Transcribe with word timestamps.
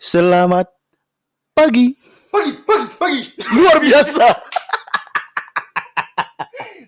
Selamat 0.00 0.64
pagi. 1.52 1.92
Pagi, 2.32 2.56
pagi, 2.64 2.88
pagi. 2.96 3.20
Luar 3.52 3.76
biasa. 3.84 4.26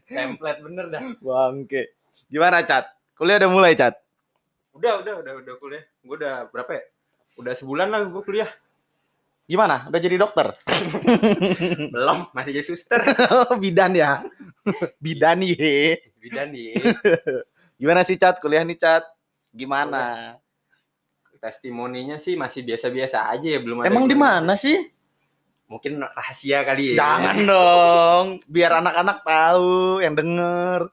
Template 0.08 0.60
bener 0.64 0.88
dah. 0.88 1.02
Bangke. 1.20 1.92
Gimana, 2.32 2.64
Cat? 2.64 2.88
Kuliah 3.12 3.36
udah 3.36 3.52
mulai, 3.52 3.76
Cat? 3.76 4.00
Udah, 4.72 5.04
udah, 5.04 5.20
udah, 5.20 5.32
udah 5.44 5.54
kuliah. 5.60 5.84
Gue 6.00 6.16
udah 6.24 6.48
berapa 6.48 6.72
ya? 6.72 6.82
Udah 7.36 7.52
sebulan 7.52 7.92
lah 7.92 8.00
gue 8.08 8.22
kuliah. 8.24 8.48
Gimana? 9.44 9.92
Udah 9.92 10.00
jadi 10.00 10.16
dokter? 10.16 10.56
Belum, 11.92 12.32
masih 12.32 12.52
jadi 12.56 12.64
suster. 12.64 13.04
Bidan 13.60 13.92
ya. 13.92 14.24
Bidan 14.96 15.44
ye. 15.44 16.00
Bidan 16.16 16.48
nih. 16.48 16.80
Gimana 17.76 18.08
sih, 18.08 18.16
Cat? 18.16 18.40
Kuliah 18.40 18.64
nih, 18.64 18.80
Cat? 18.80 19.04
Gimana? 19.52 20.40
Testimoninya 21.42 22.22
sih 22.22 22.38
masih 22.38 22.62
biasa-biasa 22.62 23.26
aja 23.26 23.48
ya, 23.50 23.58
belum 23.58 23.82
ada. 23.82 23.90
Emang 23.90 24.06
di 24.06 24.14
mana 24.14 24.54
sih? 24.54 24.78
Mungkin 25.66 25.98
rahasia 25.98 26.62
kali 26.62 26.94
ya. 26.94 27.02
Jangan 27.02 27.36
dong. 27.50 28.26
Biar 28.46 28.78
anak-anak 28.78 29.18
tahu 29.26 29.98
yang 29.98 30.14
denger. 30.14 30.86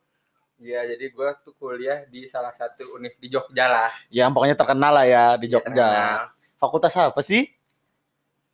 Iya, 0.57 0.89
jadi 0.89 1.05
gue 1.13 1.29
tuh 1.45 1.53
kuliah 1.53 2.01
di 2.09 2.25
salah 2.25 2.49
satu 2.49 2.97
univ 2.97 3.13
di 3.21 3.29
Jogja 3.29 3.69
lah. 3.69 3.93
Yang 4.09 4.29
pokoknya 4.33 4.55
terkenal 4.57 4.91
lah 4.91 5.05
ya 5.05 5.25
di 5.37 5.47
Jogja. 5.53 5.69
Terkenal. 5.69 6.19
Fakultas 6.57 6.97
apa 6.97 7.21
sih? 7.21 7.45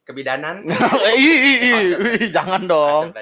Kebidanan. 0.04 0.68
Ih, 1.18 1.18
ih, 1.18 1.58
ih, 1.64 1.86
ih, 2.22 2.30
jangan 2.30 2.68
dong. 2.68 3.16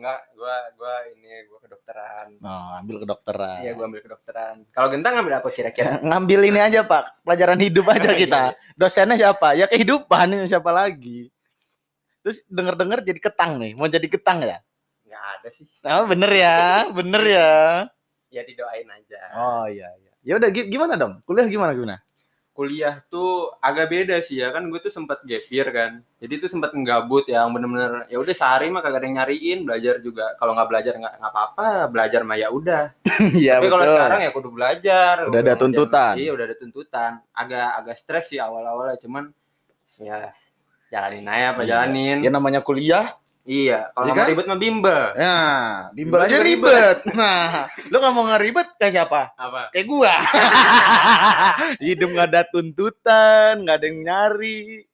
Enggak, 0.00 0.20
gua 0.32 0.56
gua 0.74 0.94
ini 1.12 1.28
gua 1.44 1.60
kedokteran. 1.60 2.28
Oh, 2.40 2.70
ambil 2.80 2.96
kedokteran. 3.04 3.60
Iya, 3.60 3.76
gua 3.76 3.84
ambil 3.84 4.00
kedokteran. 4.00 4.56
Kalau 4.72 4.88
Gentang 4.88 5.12
ambil 5.14 5.34
apa 5.36 5.48
kira-kira? 5.50 6.00
ngambil 6.08 6.40
ini 6.42 6.56
aja 6.58 6.80
pak. 6.82 7.20
Pelajaran 7.20 7.60
hidup 7.60 7.84
aja 7.86 8.08
Iya, 8.08 8.16
kita. 8.16 8.42
dosennya 8.74 9.20
siapa? 9.20 9.52
Ya 9.52 9.68
kehidupan. 9.68 10.32
Ini 10.32 10.48
siapa 10.48 10.72
lagi? 10.72 11.28
Terus 12.20 12.40
denger 12.46 12.74
dengar 12.74 12.98
jadi 13.00 13.16
ketang 13.16 13.60
nih. 13.60 13.72
Mau 13.72 13.86
jadi 13.86 14.04
ketang 14.04 14.40
ya 14.40 14.64
Enggak 15.04 15.24
ada 15.36 15.48
sih. 15.50 15.68
oh, 15.82 16.04
bener 16.08 16.30
ya. 16.32 16.56
Bener 16.90 17.22
ya. 17.22 17.50
Ya 18.30 18.40
didoain 18.40 18.88
aja. 18.88 19.20
oh 19.36 19.64
iya 19.66 19.88
iya. 19.96 20.12
Ya 20.22 20.32
udah 20.36 20.48
gi- 20.48 20.68
gimana 20.68 20.96
dong? 20.96 21.20
Kuliah 21.24 21.44
gimana 21.44 21.76
gimana 21.76 22.00
kuliah 22.50 23.00
tuh 23.06 23.54
agak 23.58 23.88
beda 23.88 24.16
sih 24.18 24.36
ya. 24.36 24.50
Kan 24.50 24.68
gue 24.68 24.78
tuh 24.78 24.88
sempat 24.88 25.22
gap 25.22 25.44
year 25.48 25.68
kan. 25.68 26.02
Jadi 26.16 26.34
tuh 26.38 26.48
sempat 26.48 26.70
ngegabut 26.70 27.24
ya 27.24 27.40
yang 27.40 27.50
bener-bener 27.50 28.04
ya 28.06 28.16
udah 28.16 28.30
sehari 28.30 28.68
mah 28.68 28.80
kagak 28.80 29.00
ada 29.00 29.06
yang 29.06 29.16
nyariin 29.16 29.58
belajar 29.62 29.94
juga. 29.98 30.34
Kalau 30.36 30.52
nggak 30.52 30.68
belajar 30.68 30.92
nggak 30.94 31.14
nggak 31.16 31.32
apa-apa 31.32 31.66
belajar 31.88 32.20
mah 32.22 32.36
ya 32.36 32.48
udah. 32.48 32.84
Iya 33.36 33.58
tapi 33.58 33.68
kalau 33.68 33.84
sekarang 33.86 34.20
ya 34.20 34.30
kudu 34.30 34.48
belajar. 34.50 35.14
Udah 35.22 35.38
ada 35.38 35.44
ngerjain- 35.46 35.60
tuntutan. 35.62 36.14
iya 36.16 36.30
udah 36.32 36.44
ada 36.44 36.56
tuntutan. 36.56 37.10
Agak 37.30 37.68
agak 37.76 37.96
stres 37.96 38.24
sih 38.26 38.38
awal-awalnya 38.38 38.96
cuman 38.96 39.24
ya 39.96 40.32
jalanin 40.88 41.24
aja 41.24 41.46
apa 41.52 41.62
Iya. 41.62 41.68
jalanin. 41.70 42.18
Ya 42.20 42.30
namanya 42.30 42.60
kuliah 42.60 43.19
iya 43.48 43.88
kalau 43.96 44.12
kan? 44.12 44.26
ribet 44.28 44.46
mah 44.46 44.58
bimbel. 44.60 45.02
Ya 45.16 45.38
bimbel 45.96 46.18
Bimbel 46.18 46.20
aja 46.26 46.36
juga 46.38 46.46
ribet. 46.46 46.98
Nah 47.18 47.66
lu 47.88 47.96
nggak 47.98 48.14
mau 48.14 48.24
ngeribet 48.28 48.68
kayak 48.76 48.92
siapa? 48.92 49.20
Apa? 49.34 49.72
Kayak 49.72 49.86
gua. 49.88 50.14
Hidup 51.84 52.08
nggak 52.12 52.28
ada 52.30 52.42
tuntutan 52.48 53.52
nggak 53.64 53.76
ada 53.80 53.86
yang 53.86 53.98
nyari. 54.04 54.84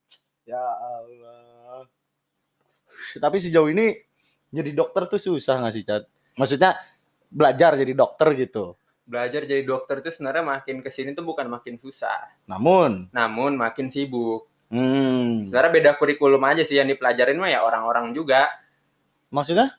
Ya 0.46 0.62
Allah. 0.62 1.86
Tapi 3.18 3.36
sejauh 3.42 3.70
ini 3.70 3.94
jadi 4.54 4.70
dokter 4.72 5.10
tuh 5.10 5.18
susah 5.18 5.58
nggak 5.62 5.74
sih 5.74 5.84
Cat? 5.84 6.06
maksudnya 6.36 6.76
belajar 7.32 7.74
jadi 7.74 7.92
dokter 7.96 8.28
gitu. 8.36 8.76
Belajar 9.06 9.48
jadi 9.48 9.62
dokter 9.64 10.04
tuh 10.04 10.12
sebenarnya 10.12 10.44
makin 10.44 10.84
ke 10.84 10.90
sini 10.92 11.16
tuh 11.16 11.24
bukan 11.24 11.48
makin 11.48 11.80
susah. 11.80 12.28
Namun. 12.44 13.08
Namun 13.10 13.56
makin 13.56 13.88
sibuk 13.88 14.46
hmm, 14.68 15.48
sebenarnya 15.48 15.72
beda 15.72 15.90
kurikulum 15.94 16.42
aja 16.42 16.62
sih 16.62 16.74
yang 16.74 16.86
dipelajarin 16.86 17.36
mah 17.36 17.48
ya 17.48 17.60
orang-orang 17.60 18.10
juga 18.10 18.48
maksudnya 19.28 19.74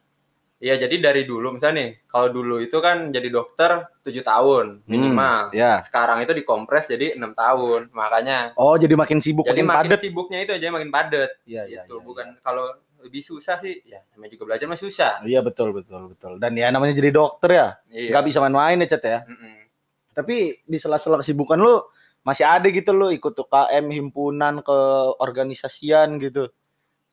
Iya, 0.57 0.73
jadi 0.81 0.97
dari 0.99 1.21
dulu 1.21 1.53
misalnya 1.53 1.85
nih, 1.85 2.09
kalau 2.09 2.33
dulu 2.33 2.57
itu 2.57 2.73
kan 2.81 3.13
jadi 3.13 3.29
dokter 3.29 3.93
7 4.01 4.25
tahun 4.25 4.81
minimal. 4.89 5.53
ya 5.53 5.85
Sekarang 5.85 6.17
itu 6.17 6.33
dikompres 6.33 6.89
jadi 6.89 7.13
enam 7.13 7.37
tahun. 7.37 7.93
Makanya 7.93 8.57
oh 8.57 8.73
jadi 8.73 8.97
makin 8.97 9.21
sibuk 9.21 9.45
jadi 9.45 9.61
makin 9.61 9.93
makin 9.93 10.01
sibuknya 10.01 10.41
itu 10.41 10.57
aja 10.57 10.73
makin 10.73 10.89
padat 10.89 11.29
Iya, 11.45 11.61
iya, 11.61 11.81
gitu. 11.85 12.01
iya, 12.01 12.01
Bukan 12.01 12.27
kalau 12.41 12.73
lebih 12.97 13.21
susah 13.21 13.61
sih, 13.61 13.85
ya 13.85 14.01
namanya 14.09 14.33
juga 14.33 14.43
belajar 14.49 14.65
mah 14.65 14.81
susah. 14.81 15.21
iya 15.23 15.45
betul 15.45 15.69
betul 15.71 16.09
betul 16.09 16.41
dan 16.41 16.49
ya 16.51 16.73
namanya 16.73 16.97
jadi 16.97 17.13
dokter 17.13 17.49
ya 17.53 17.67
Iya. 17.93 18.17
nggak 18.17 18.25
bisa 18.25 18.41
main-main 18.41 18.81
ya 18.81 18.87
Cat 18.89 19.03
ya 19.05 19.19
Mm-mm. 19.29 19.55
tapi 20.11 20.57
di 20.59 20.77
sela-sela 20.81 21.21
kesibukan 21.21 21.53
lu 21.55 21.85
masih 22.27 22.43
ada 22.43 22.67
gitu 22.67 22.91
lu 22.91 23.07
ikut 23.15 23.31
UKM 23.31 23.87
himpunan 23.87 24.59
ke 24.59 24.77
organisasian 25.23 26.19
gitu 26.19 26.51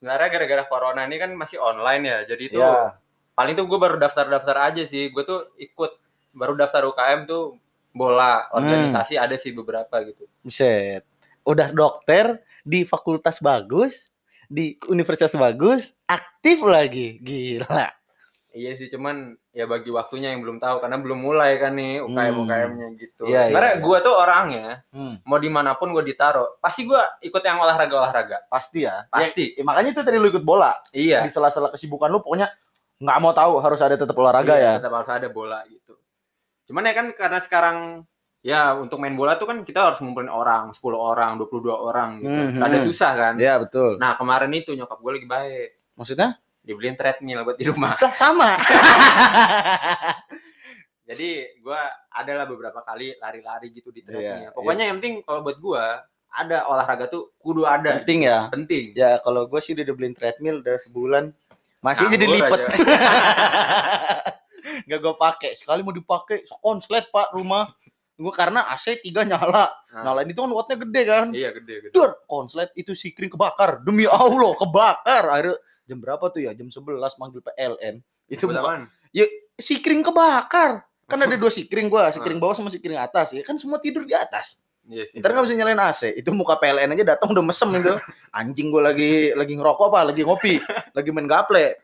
Sebenarnya 0.02 0.28
gara-gara 0.36 0.64
corona 0.68 1.06
ini 1.08 1.16
kan 1.16 1.32
masih 1.32 1.56
online 1.62 2.02
ya. 2.04 2.18
Jadi 2.28 2.42
itu 2.52 2.60
ya 2.60 2.92
paling 3.32 3.56
tuh 3.56 3.64
gue 3.64 3.78
baru 3.80 3.96
daftar-daftar 3.96 4.74
aja 4.74 4.84
sih. 4.84 5.08
Gue 5.08 5.24
tuh 5.24 5.48
ikut 5.56 5.96
baru 6.36 6.60
daftar 6.60 6.84
UKM 6.92 7.24
tuh 7.24 7.56
bola 7.96 8.44
Hmm. 8.52 8.60
organisasi 8.60 9.16
ada 9.16 9.32
sih 9.40 9.56
beberapa 9.56 10.04
gitu. 10.04 10.28
Buset. 10.44 11.08
Udah 11.48 11.72
dokter 11.72 12.44
di 12.68 12.84
fakultas 12.84 13.40
bagus, 13.40 14.12
di 14.44 14.76
universitas 14.92 15.32
bagus, 15.32 15.96
aktif 16.04 16.60
lagi. 16.60 17.16
Gila. 17.24 17.88
Iya 18.54 18.78
sih, 18.78 18.86
cuman 18.86 19.34
ya 19.50 19.66
bagi 19.66 19.90
waktunya 19.90 20.30
yang 20.30 20.38
belum 20.38 20.62
tahu 20.62 20.78
karena 20.78 20.94
belum 20.94 21.18
mulai 21.18 21.58
kan 21.58 21.74
nih 21.74 22.06
UKM 22.06 22.34
UKM-nya 22.38 22.88
gitu. 22.94 23.26
Iya, 23.26 23.50
Sebenarnya 23.50 23.72
iya, 23.74 23.78
iya. 23.78 23.84
gua 23.84 23.98
tuh 23.98 24.14
orangnya 24.14 24.68
Hmm, 24.94 25.18
mau 25.26 25.42
di 25.42 25.50
mana 25.50 25.74
pun 25.74 25.90
gua 25.90 26.00
ditaruh, 26.00 26.62
pasti 26.62 26.86
gua 26.86 27.02
ikut 27.18 27.42
yang 27.42 27.58
olahraga 27.58 27.94
olahraga. 27.98 28.38
pasti 28.46 28.86
ya. 28.86 29.10
Pasti. 29.10 29.58
Ya, 29.58 29.66
makanya 29.66 29.90
itu 29.90 30.02
tadi 30.06 30.22
lu 30.22 30.30
ikut 30.30 30.46
bola. 30.46 30.70
Iya. 30.94 31.26
Di 31.26 31.34
sela-sela 31.34 31.74
kesibukan 31.74 32.06
lu 32.06 32.22
pokoknya 32.22 32.46
nggak 33.02 33.18
mau 33.18 33.34
tahu 33.34 33.58
harus 33.58 33.82
ada 33.82 33.98
tetap 33.98 34.14
olahraga 34.14 34.54
ya. 34.54 34.78
Iya, 34.78 34.78
Tetap 34.78 34.94
harus 34.94 35.10
ada 35.10 35.26
bola 35.26 35.58
gitu. 35.66 35.98
Cuman 36.70 36.86
ya 36.86 36.94
kan 36.94 37.06
karena 37.10 37.38
sekarang 37.42 38.06
ya 38.38 38.78
untuk 38.78 39.02
main 39.02 39.18
bola 39.18 39.34
tuh 39.34 39.50
kan 39.50 39.66
kita 39.66 39.90
harus 39.90 39.98
ngumpulin 39.98 40.30
orang, 40.30 40.70
10 40.70 40.94
orang, 40.94 41.34
22 41.42 41.74
orang 41.74 42.22
gitu. 42.22 42.30
Mhm. 42.54 42.62
Ada 42.62 42.78
susah 42.78 43.12
kan. 43.18 43.34
Iya, 43.34 43.58
betul. 43.58 43.98
Nah, 43.98 44.14
kemarin 44.14 44.54
itu 44.54 44.70
nyokap 44.72 45.02
gue 45.02 45.12
lagi 45.18 45.26
baik. 45.26 45.68
Maksudnya? 45.98 46.38
Dibeliin 46.64 46.96
treadmill 46.96 47.44
buat 47.44 47.60
di 47.60 47.68
rumah. 47.68 47.92
Lah 48.00 48.14
sama. 48.16 48.56
Jadi 51.08 51.60
gua 51.60 51.84
adalah 52.08 52.48
beberapa 52.48 52.80
kali 52.80 53.20
lari-lari 53.20 53.68
gitu 53.76 53.92
di 53.92 54.00
treadmill. 54.00 54.48
Iya, 54.48 54.56
Pokoknya 54.56 54.88
yang 54.88 54.96
penting 54.98 55.20
kalau 55.20 55.44
buat 55.44 55.60
gua 55.60 56.08
ada 56.34 56.66
olahraga 56.66 57.06
tuh 57.06 57.30
kudu 57.38 57.62
ada. 57.64 58.02
Penting 58.02 58.26
ya. 58.26 58.50
Penting. 58.50 58.90
Ya 58.98 59.22
kalau 59.22 59.46
gue 59.46 59.60
sih 59.62 59.72
udah 59.72 59.94
beliin 59.94 60.18
treadmill 60.18 60.60
udah 60.60 60.76
sebulan 60.82 61.30
masih 61.78 62.10
jadi 62.10 62.26
Nganggur 62.26 62.50
lipet. 62.50 62.60
Gak 64.90 64.98
gue 64.98 65.14
pakai. 65.14 65.50
Sekali 65.54 65.86
mau 65.86 65.94
dipakai 65.94 66.42
konslet 66.58 67.06
pak 67.14 67.30
rumah. 67.38 67.70
Gue 68.14 68.30
karena 68.30 68.70
AC 68.70 69.02
tiga 69.02 69.26
nyala. 69.26 69.74
Nah, 69.90 70.02
Nyalain 70.06 70.30
itu 70.30 70.38
kan 70.38 70.52
wattnya 70.54 70.76
gede 70.82 71.02
kan. 71.06 71.26
Iya 71.34 71.50
gede 71.54 71.74
gede. 71.86 71.94
Dur, 71.94 72.14
konslet 72.30 72.70
itu 72.78 72.94
si 72.94 73.10
kring 73.10 73.30
kebakar. 73.30 73.82
Demi 73.82 74.06
Allah, 74.06 74.54
kebakar. 74.54 75.22
Akhirnya 75.30 75.58
jam 75.84 75.98
berapa 76.00 76.24
tuh 76.32 76.44
ya? 76.44 76.52
Jam 76.56 76.68
11 76.68 77.20
manggil 77.20 77.40
PLN. 77.44 77.94
Itu 78.28 78.48
bukan 78.48 78.60
apaan? 78.60 78.82
si 79.54 79.78
kring 79.78 80.02
kebakar. 80.02 80.82
Kan 81.06 81.18
ada 81.22 81.36
dua 81.40 81.52
si 81.52 81.68
kring 81.68 81.86
gua, 81.86 82.10
si 82.10 82.18
kring 82.18 82.40
bawah 82.42 82.56
sama 82.56 82.72
si 82.72 82.82
kring 82.82 82.98
atas 82.98 83.30
ya. 83.36 83.42
Kan 83.46 83.60
semua 83.60 83.78
tidur 83.78 84.02
di 84.08 84.16
atas. 84.16 84.58
Iya 84.84 85.08
sih. 85.08 85.16
Ntar 85.20 85.32
nggak 85.32 85.44
bisa 85.48 85.56
nyalain 85.56 85.80
AC. 85.80 86.02
Itu 86.12 86.34
muka 86.36 86.60
PLN 86.60 86.92
aja 86.92 87.04
datang 87.16 87.32
udah 87.32 87.44
mesem 87.44 87.70
itu. 87.72 87.94
Anjing 88.38 88.68
gua 88.68 88.92
lagi 88.92 89.32
lagi 89.32 89.54
ngerokok 89.56 89.86
apa? 89.92 90.00
Lagi 90.12 90.22
ngopi, 90.26 90.54
lagi 90.96 91.08
main 91.12 91.28
gaple. 91.28 91.80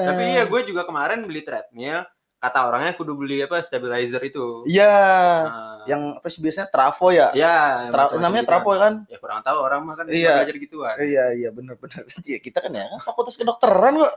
Tapi 0.00 0.22
Eh, 0.22 0.28
iya 0.38 0.42
gue 0.48 0.60
juga 0.64 0.88
kemarin 0.88 1.26
beli 1.28 1.44
treadmill. 1.44 2.06
Kata 2.40 2.58
orangnya 2.64 2.96
kudu 2.96 3.12
beli 3.14 3.44
apa 3.44 3.60
stabilizer 3.60 4.16
itu. 4.20 4.64
Iya, 4.64 4.96
Nah, 5.44 5.84
yang 5.84 6.16
apa 6.16 6.24
sih 6.26 6.40
biasanya 6.40 6.68
trafo 6.68 7.12
ya? 7.12 7.28
ya 7.30 7.88
Tra- 7.92 8.16
namanya 8.16 8.40
gitu 8.40 8.50
trafo 8.50 8.70
kan? 8.74 8.94
Ya 9.06 9.16
kurang 9.16 9.40
tahu 9.40 9.58
orang 9.60 9.80
mah 9.84 9.94
kan 9.94 10.08
Iya. 10.08 10.40
belajar 10.40 10.56
gituan. 10.56 10.94
Iya 10.96 11.24
iya 11.36 11.48
benar-benar. 11.50 12.02
Iya 12.24 12.38
kita 12.38 12.58
kan 12.60 12.72
ya 12.72 12.88
kan 12.88 13.00
fakultas 13.02 13.36
kedokteran 13.36 13.92
kok. 13.94 14.12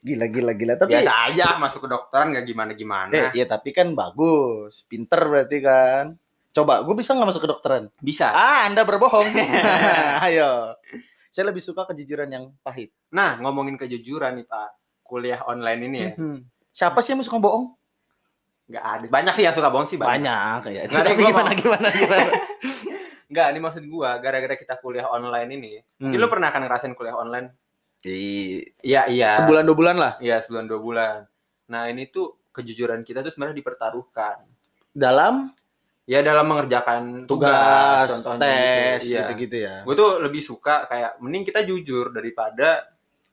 Gila 0.00 0.26
gila 0.28 0.52
gila 0.52 0.74
tapi 0.76 0.92
Biasa 0.92 1.12
aja 1.26 1.56
masuk 1.56 1.84
ke 1.84 1.90
dokteran 1.90 2.32
nggak 2.32 2.46
gimana 2.46 2.72
gimana. 2.72 3.12
Eh, 3.12 3.28
iya 3.34 3.44
tapi 3.44 3.68
kan 3.70 3.92
bagus, 3.92 4.84
pinter 4.84 5.20
berarti 5.22 5.58
kan. 5.58 6.04
Coba, 6.50 6.82
gue 6.82 6.94
bisa 6.94 7.12
nggak 7.12 7.28
masuk 7.28 7.42
ke 7.44 7.50
dokteran? 7.50 7.82
Bisa. 7.96 8.28
Ah, 8.28 8.64
anda 8.64 8.82
berbohong. 8.82 9.28
Ayo, 10.26 10.76
saya 11.28 11.48
lebih 11.48 11.60
suka 11.60 11.84
kejujuran 11.86 12.28
yang 12.28 12.44
pahit. 12.60 12.92
Nah 13.08 13.36
ngomongin 13.38 13.76
kejujuran 13.76 14.36
nih 14.36 14.44
Pak, 14.44 14.68
kuliah 15.02 15.40
online 15.44 15.80
ini 15.82 15.98
ya 15.98 16.12
Mhm. 16.14 16.38
Siapa 16.70 16.98
sih 17.02 17.12
yang 17.14 17.22
suka 17.22 17.42
bohong? 17.42 17.74
nggak 18.70 18.84
ada. 18.86 19.06
Banyak 19.10 19.32
sih 19.34 19.44
yang 19.44 19.54
suka 19.54 19.68
bohong 19.68 19.88
sih 19.90 19.98
banyak. 19.98 20.14
Banyak 20.22 20.56
kayak. 20.62 20.82
Nggak 20.86 21.02
ada 21.02 21.12
gimana, 21.18 21.50
gimana 21.58 21.88
gimana 21.90 22.30
Nggak, 23.30 23.46
ini 23.54 23.58
maksud 23.62 23.82
gua 23.86 24.18
gara-gara 24.18 24.54
kita 24.58 24.74
kuliah 24.82 25.06
online 25.06 25.50
ini. 25.54 25.72
Hmm. 26.02 26.10
Jadi 26.10 26.18
lu 26.18 26.26
pernah 26.30 26.50
kan 26.50 26.62
ngerasain 26.66 26.94
kuliah 26.98 27.14
online? 27.14 27.54
Di 28.02 28.58
Iya 28.82 29.10
iya. 29.10 29.30
sebulan 29.38 29.66
dua 29.66 29.76
bulan 29.76 29.96
lah. 29.98 30.12
Iya 30.22 30.42
sebulan 30.42 30.66
dua 30.66 30.80
bulan. 30.82 31.18
Nah 31.70 31.86
ini 31.90 32.10
tuh 32.10 32.46
kejujuran 32.50 33.06
kita 33.06 33.22
tuh 33.22 33.30
sebenarnya 33.30 33.58
dipertaruhkan. 33.58 34.46
Dalam 34.90 35.54
ya 36.10 36.26
dalam 36.26 36.42
mengerjakan 36.50 37.30
tugas, 37.30 38.10
contohnya 38.10 38.42
tes 38.42 39.06
gitu. 39.06 39.14
Iya. 39.14 39.20
gitu-gitu 39.30 39.56
ya. 39.62 39.76
Gue 39.86 39.94
tuh 39.94 40.10
lebih 40.18 40.42
suka 40.42 40.90
kayak 40.90 41.22
mending 41.22 41.46
kita 41.46 41.62
jujur 41.62 42.10
daripada 42.10 42.86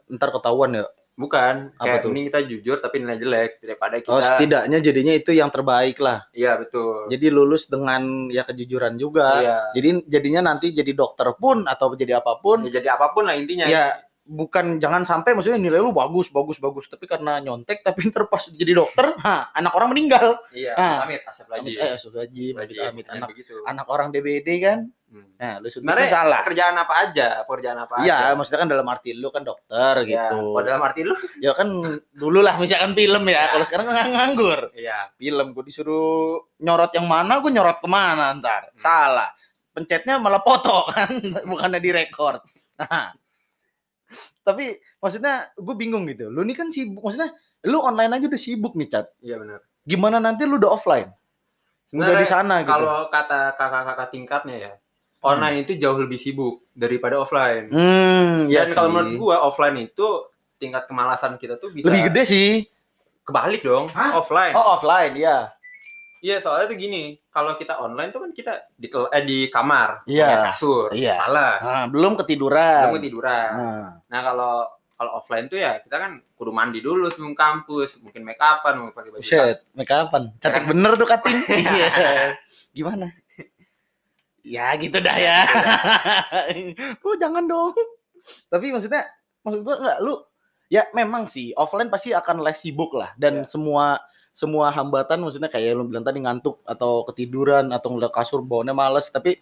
Ntar 0.08 0.30
ketahuan 0.32 0.72
ya. 0.72 0.86
Bukan 1.18 1.74
Apa 1.74 1.82
kayak 1.82 2.00
tuh? 2.00 2.10
mending 2.14 2.26
kita 2.30 2.40
jujur 2.46 2.78
tapi 2.78 2.96
nilai 2.98 3.18
jelek 3.18 3.52
daripada 3.60 3.98
kita 3.98 4.14
Oh, 4.14 4.22
setidaknya 4.22 4.78
jadinya 4.80 5.12
itu 5.12 5.34
yang 5.34 5.50
terbaik 5.50 5.98
lah. 5.98 6.30
iya 6.32 6.56
betul 6.56 7.10
Jadi 7.10 7.26
lulus 7.28 7.66
dengan 7.66 8.30
ya 8.30 8.46
kejujuran 8.46 8.96
juga. 8.96 9.42
iya 9.42 9.58
Jadi 9.74 10.06
jadinya 10.06 10.42
nanti 10.48 10.70
jadi 10.72 10.94
dokter 10.94 11.34
pun 11.34 11.66
atau 11.66 11.92
jadi 11.92 12.22
apa 12.22 12.38
pun 12.38 12.64
ya, 12.64 12.78
jadi 12.78 12.94
apa 12.94 13.12
pun 13.12 13.26
lah 13.26 13.34
intinya 13.34 13.66
ya 13.66 13.98
bukan 14.28 14.76
jangan 14.78 15.02
sampai 15.02 15.32
maksudnya 15.32 15.56
nilai 15.56 15.80
lu 15.80 15.90
bagus 15.90 16.28
bagus 16.28 16.60
bagus 16.60 16.86
tapi 16.86 17.08
karena 17.08 17.40
nyontek 17.40 17.80
tapi 17.80 18.04
ntar 18.12 18.28
pas 18.28 18.44
jadi 18.44 18.76
dokter 18.76 19.16
ha, 19.18 19.50
anak 19.52 19.72
orang 19.72 19.96
meninggal. 19.96 20.36
Iya 20.52 20.76
Ah. 20.76 21.08
amit 21.08 21.24
asap 21.24 21.48
lagi 21.48 21.74
eh 21.74 21.96
astagfirullahaladzim, 21.96 22.54
amit 22.60 22.78
amit 22.78 23.06
Jangan 23.06 23.18
anak 23.18 23.30
begitu. 23.32 23.54
anak 23.64 23.88
orang 23.88 24.08
DBD 24.12 24.50
kan? 24.60 24.80
Hmm. 25.08 25.24
nah 25.40 25.56
lu 25.64 25.72
sebenarnya 25.72 26.08
salah 26.12 26.44
pekerjaan 26.44 26.76
apa 26.76 26.94
aja? 27.00 27.28
Pekerjaan 27.48 27.80
apa 27.80 28.04
iya 28.04 28.36
maksudnya 28.36 28.60
kan 28.60 28.68
dalam 28.68 28.84
arti 28.86 29.16
lu 29.16 29.32
kan 29.32 29.40
dokter 29.42 30.04
Ya, 30.04 30.28
gitu. 30.28 30.52
kalau 30.52 30.60
dalam 30.60 30.84
arti 30.84 31.02
lu? 31.08 31.16
Ya 31.40 31.56
kan 31.56 31.72
dulu 32.12 32.44
lah 32.44 32.60
misalkan 32.60 32.92
film 32.92 33.24
ya. 33.26 33.32
Ya. 33.32 33.44
kalau 33.50 33.64
sekarang 33.64 33.88
kan 33.88 34.04
nganggur. 34.06 34.76
Iya. 34.76 35.16
Film 35.16 35.56
gue 35.56 35.64
disuruh 35.64 36.44
nyorot 36.60 36.92
yang 36.92 37.08
mana 37.08 37.40
gue 37.40 37.48
nyorot 37.48 37.80
ke 37.80 37.88
mana 37.88 38.36
ntar. 38.36 38.68
Hmm. 38.68 38.76
salah. 38.76 39.32
Pencetnya 39.72 40.20
malah 40.20 40.44
foto 40.44 40.84
kan? 40.92 41.08
Bukannya 41.48 41.80
direkord. 41.80 42.44
Nah 42.76 43.16
tapi 44.48 44.80
maksudnya 45.02 45.52
gue 45.56 45.76
bingung 45.76 46.08
gitu. 46.08 46.32
Lu 46.32 46.44
ini 46.44 46.56
kan 46.56 46.72
sibuk 46.72 47.04
maksudnya 47.04 47.32
lu 47.68 47.84
online 47.84 48.12
aja 48.16 48.26
udah 48.28 48.42
sibuk 48.42 48.74
nih 48.78 48.88
cat. 48.88 49.12
Iya 49.20 49.42
benar. 49.42 49.60
Gimana 49.84 50.18
nanti 50.20 50.44
lu 50.48 50.60
udah 50.60 50.72
offline? 50.72 51.10
Udah 51.96 52.12
di 52.20 52.28
sebenarnya 52.28 52.28
sana 52.28 52.56
gitu. 52.68 52.72
kalau 52.76 53.08
kata 53.08 53.56
kakak-kakak 53.56 54.08
tingkatnya 54.12 54.56
ya 54.60 54.74
online 55.24 55.64
itu 55.64 55.80
jauh 55.80 55.96
lebih 55.96 56.20
sibuk 56.20 56.68
daripada 56.76 57.16
offline. 57.16 57.72
Hmm 57.72 58.46
ya 58.52 58.68
dan 58.68 58.76
kalau 58.76 58.90
sih. 58.92 58.94
menurut 58.94 59.14
gua 59.16 59.36
offline 59.44 59.78
itu 59.88 60.08
tingkat 60.60 60.84
kemalasan 60.86 61.40
kita 61.40 61.56
tuh 61.56 61.72
bisa 61.72 61.88
lebih 61.88 62.12
gede 62.12 62.24
sih. 62.28 62.50
kebalik 63.28 63.64
dong 63.64 63.92
Hah? 63.92 64.20
offline. 64.20 64.56
Oh 64.56 64.80
offline 64.80 65.16
ya 65.16 65.52
iya 66.20 66.38
soalnya 66.38 66.66
tuh 66.66 66.76
gini 66.76 67.18
kalau 67.28 67.54
kita 67.54 67.78
online 67.78 68.10
tuh 68.10 68.22
kan 68.22 68.32
kita 68.32 68.54
di 68.72 68.88
eh, 68.88 69.24
di 69.24 69.38
kamar 69.48 70.02
Iya. 70.04 70.50
kasur 70.50 70.90
Iya. 70.92 71.16
malas 71.22 71.62
nah, 71.62 71.86
belum 71.88 72.14
ketiduran 72.16 72.82
belum 72.88 72.96
ketiduran 72.98 73.50
nah. 73.54 73.88
nah 74.06 74.20
kalau 74.22 74.54
kalau 74.92 75.12
offline 75.14 75.46
tuh 75.46 75.58
ya 75.58 75.78
kita 75.78 75.94
kan 75.94 76.12
kudu 76.34 76.50
mandi 76.50 76.82
dulu 76.82 77.06
sebelum 77.08 77.34
kampus 77.34 78.02
mungkin 78.02 78.26
make 78.26 78.38
upan 78.38 78.74
mau 78.78 78.90
pakai 78.90 79.14
baju 79.14 79.22
Buset, 79.22 79.58
make 79.72 79.94
upan. 79.94 80.34
Cantik 80.38 80.66
Kan- 80.66 80.70
bener 80.70 80.92
tuh 80.96 81.06
Katin. 81.06 81.38
Iya. 81.54 81.90
Gimana? 82.74 83.06
Ya 84.42 84.74
gitu 84.74 84.98
dah 84.98 85.18
ya. 85.18 85.46
oh 87.06 87.16
jangan 87.16 87.46
dong. 87.46 87.76
Tapi 88.48 88.72
maksudnya, 88.72 89.06
maksud 89.44 89.62
gua 89.62 89.76
enggak 89.78 89.98
lu 90.02 90.14
ya 90.68 90.84
memang 90.92 91.28
sih 91.28 91.54
offline 91.54 91.88
pasti 91.88 92.12
akan 92.12 92.42
less 92.42 92.60
sibuk 92.60 92.92
lah 92.92 93.14
dan 93.16 93.44
Iya. 93.44 93.48
semua 93.48 94.02
semua 94.38 94.70
hambatan 94.70 95.18
maksudnya 95.18 95.50
kayak 95.50 95.74
lu 95.74 95.90
bilang 95.90 96.06
tadi 96.06 96.22
ngantuk 96.22 96.62
atau 96.62 97.02
ketiduran 97.10 97.74
atau 97.74 97.98
ngeliat 97.98 98.14
kasur 98.14 98.46
bawaannya 98.46 98.78
males 98.78 99.10
tapi 99.10 99.42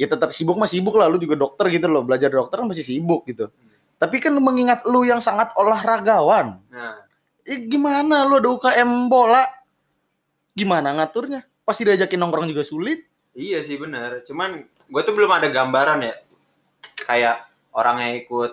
ya 0.00 0.08
tetap 0.08 0.32
sibuk 0.32 0.56
mah 0.56 0.64
sibuk 0.64 0.96
lah 0.96 1.12
lu 1.12 1.20
juga 1.20 1.36
dokter 1.36 1.68
gitu 1.68 1.92
loh 1.92 2.00
belajar 2.00 2.32
dokter 2.32 2.64
kan 2.64 2.64
masih 2.64 2.88
sibuk 2.88 3.28
gitu 3.28 3.52
tapi 4.00 4.16
kan 4.16 4.32
mengingat 4.40 4.80
lu 4.88 5.04
yang 5.04 5.20
sangat 5.20 5.52
olahragawan 5.60 6.56
nah 6.72 7.10
Eh, 7.50 7.66
gimana 7.66 8.28
lu 8.28 8.38
ada 8.38 8.48
UKM 8.52 9.08
bola? 9.08 9.42
Gimana 10.52 10.92
ngaturnya? 10.92 11.42
Pasti 11.64 11.82
diajakin 11.82 12.20
nongkrong 12.20 12.46
juga 12.52 12.62
sulit. 12.66 13.06
Iya 13.32 13.64
sih 13.64 13.80
benar. 13.80 14.26
Cuman 14.26 14.66
gue 14.66 15.02
tuh 15.02 15.14
belum 15.16 15.30
ada 15.34 15.48
gambaran 15.48 16.04
ya. 16.04 16.14
Kayak 17.06 17.48
orang 17.72 17.96
yang 18.04 18.14
ikut 18.22 18.52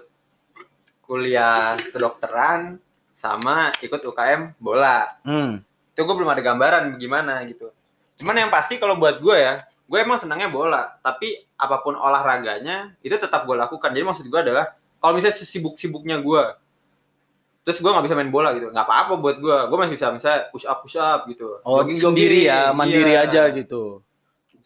kuliah 1.04 1.76
kedokteran 1.92 2.80
sama 3.18 3.70
ikut 3.84 4.02
UKM 4.02 4.56
bola. 4.62 5.20
Hmm. 5.22 5.64
Itu 5.98 6.06
gue 6.06 6.14
belum 6.14 6.30
ada 6.30 6.46
gambaran 6.46 6.94
gimana 7.02 7.42
gitu. 7.50 7.74
Cuman 8.22 8.38
yang 8.38 8.54
pasti 8.54 8.78
kalau 8.78 9.02
buat 9.02 9.18
gue 9.18 9.34
ya, 9.34 9.66
gue 9.66 9.98
emang 9.98 10.22
senangnya 10.22 10.46
bola. 10.46 11.02
Tapi 11.02 11.50
apa 11.58 11.82
pun 11.82 11.98
olahraganya 11.98 12.94
itu 13.02 13.18
tetap 13.18 13.50
gue 13.50 13.58
lakukan. 13.58 13.90
Jadi 13.90 14.06
maksud 14.06 14.30
gue 14.30 14.38
adalah 14.38 14.78
kalau 15.02 15.18
misalnya 15.18 15.42
sesibuk-sibuknya 15.42 16.22
gue, 16.22 16.44
terus 17.66 17.82
gue 17.82 17.90
nggak 17.90 18.06
bisa 18.06 18.14
main 18.14 18.30
bola 18.30 18.54
gitu, 18.54 18.70
nggak 18.70 18.86
apa-apa 18.86 19.18
buat 19.18 19.42
gue. 19.42 19.58
Gue 19.74 19.78
masih 19.82 19.98
bisa 19.98 20.14
misalnya 20.14 20.54
push 20.54 20.70
up 20.70 20.86
push 20.86 21.02
up 21.02 21.26
gitu. 21.26 21.66
Oh, 21.66 21.82
Jogging-jogging, 21.82 22.14
sendiri 22.14 22.40
ya, 22.46 22.70
mandiri 22.78 23.18
iya. 23.18 23.26
aja 23.26 23.50
gitu. 23.50 24.06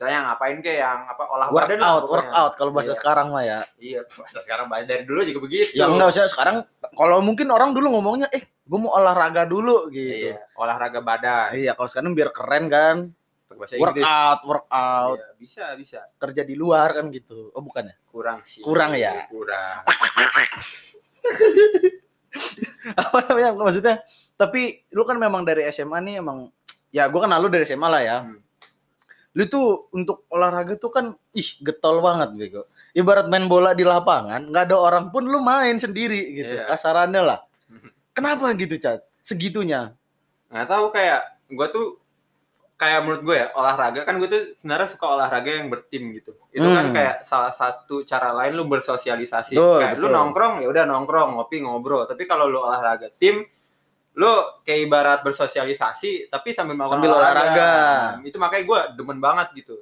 Misalnya 0.01 0.33
ngapain 0.33 0.57
kayak 0.65 0.79
yang 0.81 0.99
apa 1.05 1.23
olah 1.29 1.47
badan 1.53 1.77
lah 1.77 2.01
Workout, 2.01 2.09
workout 2.09 2.53
kalau 2.57 2.71
bahasa 2.73 2.89
Iya. 2.89 2.97
sekarang 3.05 3.27
mah 3.29 3.43
ya. 3.45 3.59
Iya, 3.77 4.01
bahasa 4.09 4.41
sekarang 4.41 4.65
dari 4.89 5.05
dulu 5.05 5.21
juga 5.21 5.39
begitu. 5.45 5.77
Ya 5.77 5.85
enggak 5.85 6.09
usah 6.09 6.25
sekarang 6.25 6.65
kalau 6.97 7.21
mungkin 7.21 7.45
orang 7.53 7.69
dulu 7.69 7.93
ngomongnya 7.93 8.25
eh 8.33 8.41
gue 8.41 8.79
mau 8.81 8.97
olahraga 8.97 9.45
dulu 9.45 9.93
gitu. 9.93 10.33
Iya, 10.33 10.41
olahraga 10.57 11.05
badan. 11.05 11.53
Iya, 11.53 11.77
kalau 11.77 11.85
sekarang 11.85 12.17
biar 12.17 12.33
keren 12.33 12.65
kan. 12.65 13.13
Pakai 13.45 13.59
bahasa 13.61 13.75
Inggris. 13.77 14.01
Workout, 14.01 14.39
workout, 14.49 15.17
Iya, 15.21 15.29
bisa, 15.37 15.63
bisa. 15.77 15.99
kerja 16.17 16.41
di 16.49 16.57
luar 16.57 16.97
kan 16.97 17.05
gitu. 17.13 17.53
Oh, 17.53 17.61
bukan 17.61 17.93
ya? 17.93 17.95
Kurang 18.09 18.41
sih. 18.41 18.65
Kurang 18.65 18.97
ya? 18.97 19.29
Kurang. 19.29 19.85
Apa 23.05 23.17
namanya 23.29 23.53
maksudnya? 23.53 24.01
Tapi 24.33 24.81
lu 24.89 25.05
kan 25.05 25.21
memang 25.21 25.45
dari 25.45 25.69
SMA 25.69 26.01
nih 26.01 26.25
emang 26.25 26.49
ya 26.89 27.05
gua 27.05 27.29
kenal 27.29 27.37
lu 27.37 27.53
dari 27.53 27.69
SMA 27.69 27.85
lah 27.85 28.01
ya. 28.01 28.17
Hmm. 28.25 28.41
Lu 29.31 29.43
tuh 29.47 29.87
untuk 29.95 30.27
olahraga 30.27 30.75
tuh 30.75 30.91
kan 30.91 31.05
ih 31.31 31.49
getol 31.63 32.03
banget 32.03 32.35
bego. 32.35 32.61
Ibarat 32.91 33.31
main 33.31 33.47
bola 33.47 33.71
di 33.71 33.87
lapangan, 33.87 34.51
nggak 34.51 34.67
ada 34.67 34.75
orang 34.75 35.05
pun 35.09 35.23
lu 35.23 35.39
main 35.39 35.79
sendiri 35.79 36.35
gitu. 36.35 36.53
Iya. 36.59 36.67
Kasarannya 36.67 37.21
lah. 37.23 37.39
Kenapa 38.15 38.51
gitu, 38.53 38.75
Cat? 38.75 39.07
Segitunya. 39.23 39.95
Nggak 40.51 40.67
tahu 40.67 40.85
kayak 40.91 41.21
gue 41.47 41.67
tuh 41.71 41.87
kayak 42.75 43.05
menurut 43.05 43.21
gue 43.21 43.35
ya 43.37 43.47
olahraga 43.53 44.01
kan 44.03 44.17
gue 44.17 44.25
tuh 44.25 44.43
sebenarnya 44.57 44.89
suka 44.89 45.05
olahraga 45.05 45.47
yang 45.53 45.69
bertim 45.69 46.11
gitu. 46.17 46.33
Itu 46.51 46.65
kan 46.65 46.89
Hmm. 46.89 46.95
kayak 46.97 47.15
salah 47.23 47.53
satu 47.53 48.01
cara 48.03 48.33
lain 48.35 48.57
lu 48.57 48.65
bersosialisasi. 48.67 49.53
Betul, 49.55 49.79
kayak 49.79 49.95
lu 49.95 50.09
betul. 50.09 50.17
nongkrong 50.17 50.53
ya 50.59 50.67
udah 50.67 50.83
nongkrong, 50.89 51.29
ngopi, 51.37 51.61
ngobrol. 51.63 52.03
Tapi 52.09 52.25
kalau 52.25 52.49
lu 52.49 52.59
olahraga 52.59 53.07
tim 53.15 53.45
lu 54.11 54.31
kayak 54.67 54.79
ibarat 54.91 55.19
bersosialisasi 55.23 56.27
tapi 56.27 56.51
sambil 56.51 56.75
melakukan 56.75 56.99
Sambil 56.99 57.15
olahraga. 57.15 57.71
Nah, 58.19 58.27
itu 58.27 58.35
makanya 58.35 58.63
gue 58.67 58.79
demen 58.99 59.19
banget 59.19 59.47
gitu. 59.55 59.79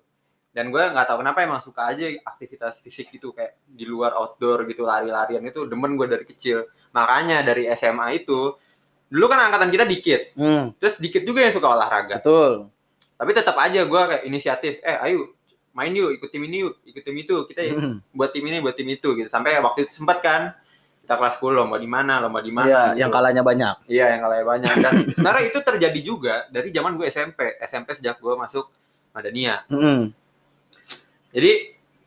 Dan 0.49 0.69
gue 0.69 0.81
nggak 0.81 1.05
tahu 1.05 1.21
kenapa 1.21 1.45
emang 1.45 1.61
suka 1.61 1.89
aja 1.89 2.05
aktivitas 2.25 2.81
fisik 2.81 3.09
gitu 3.09 3.33
kayak 3.33 3.57
di 3.65 3.85
luar 3.85 4.13
outdoor 4.17 4.65
gitu 4.65 4.85
lari-larian 4.85 5.41
itu 5.45 5.65
demen 5.65 5.97
gue 5.97 6.05
dari 6.09 6.25
kecil. 6.25 6.65
Makanya 6.93 7.41
dari 7.41 7.69
SMA 7.73 8.21
itu 8.21 8.53
dulu 9.09 9.25
kan 9.25 9.49
angkatan 9.49 9.73
kita 9.73 9.89
dikit, 9.89 10.37
Hmm, 10.37 10.69
terus 10.77 11.01
dikit 11.01 11.25
juga 11.25 11.41
yang 11.41 11.53
suka 11.53 11.65
olahraga. 11.65 12.21
betul. 12.21 12.69
Tapi 13.17 13.31
tetap 13.33 13.57
aja 13.57 13.81
gue 13.81 14.01
kayak 14.05 14.23
inisiatif, 14.23 14.77
eh 14.85 14.97
ayo 15.01 15.33
main 15.73 15.89
yuk, 15.89 16.13
ikut 16.21 16.29
tim 16.29 16.45
ini 16.45 16.61
yuk, 16.61 16.77
ikut 16.85 17.01
tim 17.01 17.17
itu, 17.17 17.35
kita 17.49 17.61
Hmm. 17.73 17.97
buat 18.13 18.29
tim 18.29 18.45
ini, 18.45 18.61
buat 18.61 18.77
tim 18.77 18.85
itu 18.85 19.09
gitu. 19.17 19.25
Sampai 19.25 19.57
waktu 19.57 19.89
itu 19.89 19.97
sempat 19.97 20.21
kan 20.21 20.53
kita 21.09 21.17
kelas 21.17 21.41
10 21.41 21.57
lomba 21.57 21.81
di 21.81 21.89
mana, 21.89 22.21
lomba 22.21 22.37
di 22.37 22.53
mana. 22.53 22.69
Iya, 22.69 22.81
gitu. 22.93 23.01
yang 23.01 23.09
kalahnya 23.09 23.41
banyak. 23.41 23.75
Iya, 23.89 24.05
yang 24.13 24.21
kalahnya 24.21 24.45
banyak. 24.45 24.73
Dan 24.77 24.93
sebenarnya 25.17 25.43
itu 25.49 25.59
terjadi 25.65 25.99
juga 26.05 26.35
dari 26.53 26.69
zaman 26.69 26.93
gue 27.01 27.09
SMP. 27.09 27.57
SMP 27.65 27.97
sejak 27.97 28.21
gue 28.21 28.33
masuk 28.37 28.69
Madania. 29.09 29.65
Hmm. 29.73 30.13
Jadi 31.33 31.51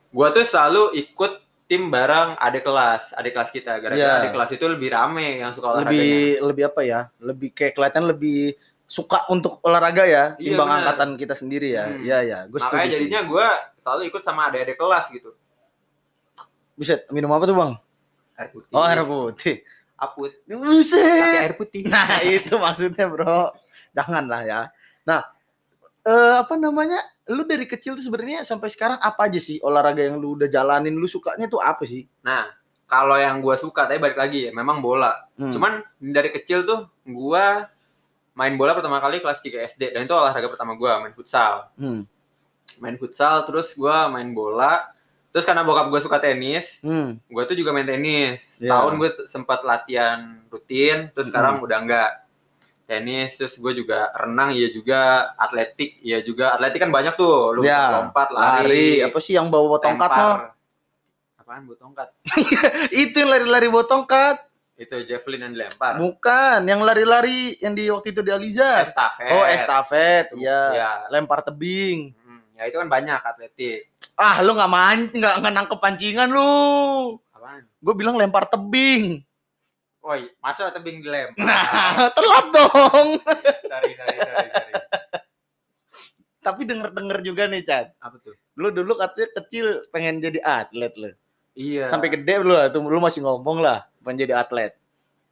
gue 0.06 0.28
tuh 0.38 0.44
selalu 0.46 0.94
ikut 1.02 1.32
tim 1.66 1.90
bareng 1.90 2.38
adik 2.38 2.62
kelas, 2.62 3.10
adik 3.18 3.34
kelas 3.34 3.50
kita. 3.50 3.82
Gara-gara 3.82 3.98
Iya. 3.98 4.22
adik 4.22 4.38
kelas 4.38 4.50
itu 4.54 4.64
lebih 4.70 4.88
rame 4.94 5.42
yang 5.42 5.50
suka 5.50 5.66
olahraganya. 5.74 5.98
Lebih 5.98 6.22
lebih 6.46 6.64
apa 6.70 6.80
ya? 6.86 7.00
Lebih 7.18 7.48
kayak 7.58 7.74
kelihatan 7.74 8.06
lebih 8.06 8.54
suka 8.86 9.26
untuk 9.34 9.58
olahraga 9.66 10.06
ya, 10.06 10.38
Iya, 10.38 10.54
timbang 10.54 10.70
benar. 10.70 10.78
angkatan 10.78 11.08
kita 11.18 11.34
sendiri 11.34 11.74
ya. 11.74 11.90
Hmm. 11.90 12.06
Iya, 12.06 12.18
iya. 12.22 12.38
Gue 12.46 12.62
Makanya 12.62 12.86
jadinya 12.86 13.20
gue 13.26 13.46
selalu 13.82 14.14
ikut 14.14 14.22
sama 14.22 14.46
adik-adik 14.46 14.78
kelas 14.78 15.10
gitu. 15.10 15.34
Buset, 16.78 17.02
minum 17.10 17.34
apa 17.34 17.50
tuh, 17.50 17.58
Bang? 17.58 17.82
Air 18.36 18.48
putih. 18.50 18.72
Oh, 18.72 18.84
air 18.84 19.02
putih. 19.04 19.56
Aput. 20.02 20.32
Buset. 20.50 21.38
air 21.46 21.54
putih. 21.54 21.86
Nah, 21.86 22.18
itu 22.26 22.54
maksudnya, 22.58 23.06
Bro. 23.06 23.54
Janganlah 23.94 24.42
ya. 24.42 24.60
Nah, 25.06 25.22
eh 26.02 26.34
apa 26.42 26.58
namanya? 26.58 26.98
Lu 27.30 27.46
dari 27.46 27.70
kecil 27.70 27.94
tuh 27.94 28.02
sebenarnya 28.02 28.42
sampai 28.42 28.66
sekarang 28.66 28.98
apa 28.98 29.30
aja 29.30 29.38
sih 29.38 29.62
olahraga 29.62 30.02
yang 30.02 30.18
lu 30.18 30.34
udah 30.34 30.50
jalanin? 30.50 30.98
Lu 30.98 31.06
sukanya 31.06 31.46
tuh 31.46 31.62
apa 31.62 31.86
sih? 31.86 32.02
Nah, 32.26 32.50
kalau 32.90 33.14
yang 33.14 33.38
gue 33.38 33.54
suka, 33.54 33.86
tapi 33.86 34.02
balik 34.02 34.18
lagi 34.18 34.50
ya, 34.50 34.52
memang 34.52 34.82
bola. 34.82 35.14
Hmm. 35.38 35.54
Cuman 35.54 35.80
dari 35.96 36.28
kecil 36.34 36.66
tuh 36.66 36.90
gue 37.06 37.46
main 38.34 38.54
bola 38.58 38.74
pertama 38.74 38.98
kali 38.98 39.22
kelas 39.22 39.38
3 39.38 39.70
SD. 39.76 39.82
Dan 39.94 40.04
itu 40.04 40.12
olahraga 40.12 40.50
pertama 40.50 40.74
gue, 40.74 40.90
main 40.98 41.14
futsal. 41.14 41.70
Hmm. 41.78 42.04
Main 42.82 42.98
futsal, 42.98 43.46
terus 43.46 43.72
gue 43.78 43.96
main 44.10 44.34
bola. 44.34 44.92
Terus 45.32 45.42
karena 45.42 45.60
bokap 45.60 45.88
gue 45.88 45.98
suka 45.98 46.18
tenis, 46.18 46.76
Hmm. 46.78 47.16
gue 47.18 47.42
tuh 47.42 47.56
juga 47.56 47.72
main 47.72 47.84
tenis. 47.84 48.44
Iya. 48.54 48.68
Setahun 48.68 48.92
gue 48.94 49.10
t- 49.10 49.24
sempat 49.26 49.60
latihan 49.62 50.20
rutin, 50.46 51.08
terus 51.10 51.26
sekarang 51.26 51.58
udah 51.58 51.80
enggak. 51.80 52.12
tenis 52.82 53.34
terus 53.34 53.56
gue 53.56 53.72
juga 53.74 54.10
renang 54.12 54.52
iya 54.52 54.68
juga 54.68 55.00
atletik 55.34 55.96
iya 55.98 56.20
juga 56.20 56.52
atletik 56.52 56.76
kan 56.78 56.90
banyak 56.90 57.14
tuh 57.14 57.54
lu 57.54 57.64
Ya, 57.64 57.88
lompat 57.94 58.28
lari, 58.28 58.68
lari, 58.68 58.88
apa 59.00 59.16
sih 59.16 59.32
yang 59.32 59.48
bawa 59.48 59.78
tongkat 59.78 60.10
lempar. 60.10 60.20
no? 60.20 60.36
apaan 61.38 61.62
bawa 61.62 61.76
tongkat 61.78 62.08
Itu 63.00 63.16
yang 63.16 63.30
lari-lari 63.30 63.66
bawa 63.66 63.86
tongkat. 63.86 64.36
itu 64.74 64.98
javelin 65.06 65.40
yang 65.42 65.52
dilempar 65.54 65.94
Bukan, 65.96 66.60
yang 66.64 66.82
lari-lari 66.82 67.54
yang 67.56 67.72
di 67.72 67.86
waktu 67.86 68.10
itu 68.10 68.20
di 68.20 68.28
Aliza. 68.28 68.82
estafet 68.82 69.30
Oh, 69.30 69.44
estafet, 69.46 70.26
iya. 70.34 70.60
ya. 70.74 70.90
Lempar 71.08 71.40
tebing. 71.40 72.10
Hmm, 72.10 72.21
ya 72.56 72.68
itu 72.68 72.76
kan 72.76 72.88
banyak 72.88 73.20
atletik 73.22 73.92
Ah, 74.20 74.44
lu 74.44 74.52
nggak 74.52 74.70
main, 74.72 74.98
nggak 75.08 75.54
nangkep 75.56 75.78
pancingan 75.80 76.28
lu. 76.28 77.16
apaan 77.32 77.64
Gue 77.80 77.94
bilang 77.96 78.14
lempar 78.20 78.44
tebing. 78.46 79.24
Woi, 80.04 80.28
masa 80.42 80.68
tebing 80.68 81.00
dilempar? 81.00 81.38
Nah, 81.40 82.06
telat 82.16 82.46
dong. 82.52 83.08
sorry, 83.66 83.92
sorry, 83.96 84.16
sorry, 84.20 84.48
sorry. 84.52 84.74
Tapi 86.42 86.60
denger-denger 86.66 87.18
juga 87.22 87.46
nih, 87.46 87.62
Chan. 87.62 87.86
Apa 88.02 88.18
tuh? 88.18 88.34
Lu 88.58 88.74
dulu 88.74 88.98
katanya 88.98 89.30
kecil 89.42 89.86
pengen 89.94 90.18
jadi 90.18 90.42
atlet 90.42 90.92
lu. 90.98 91.10
Iya. 91.54 91.86
Sampai 91.86 92.10
gede 92.10 92.42
lu 92.42 92.52
tuh 92.68 92.82
lu 92.82 92.98
masih 92.98 93.22
ngomong 93.22 93.62
lah 93.62 93.86
pengen 94.02 94.26
jadi 94.26 94.42
atlet. 94.42 94.74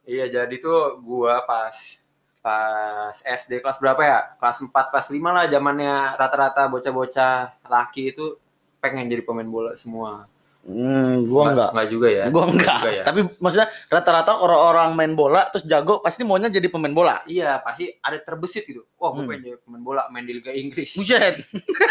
Iya, 0.07 0.31
jadi 0.31 0.55
tuh 0.57 0.97
gua 1.03 1.45
pas 1.45 2.00
pas 2.41 3.13
SD 3.21 3.61
kelas 3.61 3.77
berapa 3.77 4.01
ya? 4.01 4.19
Kelas 4.35 4.57
4, 4.59 4.91
kelas 4.91 5.07
5 5.07 5.21
lah 5.21 5.45
zamannya 5.45 5.95
rata-rata 6.17 6.65
bocah-bocah 6.67 7.33
laki 7.65 8.11
itu 8.11 8.35
pengen 8.77 9.07
jadi 9.07 9.21
pemain 9.21 9.45
bola 9.45 9.77
semua. 9.77 10.25
Hmm, 10.61 11.25
gua 11.25 11.53
enggak. 11.53 11.69
Enggak 11.73 11.87
juga 11.89 12.07
ya. 12.09 12.23
Gua 12.29 12.45
enggak. 12.45 12.79
Juga 12.81 12.91
ya. 12.93 13.03
Tapi 13.05 13.19
maksudnya 13.37 13.67
rata-rata 13.89 14.31
orang-orang 14.37 14.89
main 14.93 15.13
bola 15.13 15.49
terus 15.49 15.65
jago 15.65 16.01
pasti 16.01 16.21
maunya 16.21 16.49
jadi 16.49 16.69
pemain 16.69 16.93
bola. 16.93 17.25
Iya, 17.25 17.61
pasti 17.61 17.89
ada 17.97 18.17
terbesit 18.21 18.65
gitu. 18.65 18.85
Wah, 18.97 19.09
gua 19.09 19.21
Hmm. 19.21 19.29
pengen 19.29 19.41
jadi 19.41 19.57
pemain 19.61 19.81
bola, 19.81 20.03
main 20.09 20.25
di 20.25 20.33
Liga 20.33 20.53
Inggris. 20.53 20.93
Buset. 20.93 21.41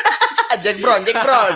Jack 0.63 0.79
Brown, 0.79 1.03
Jack 1.03 1.19
Brown. 1.19 1.55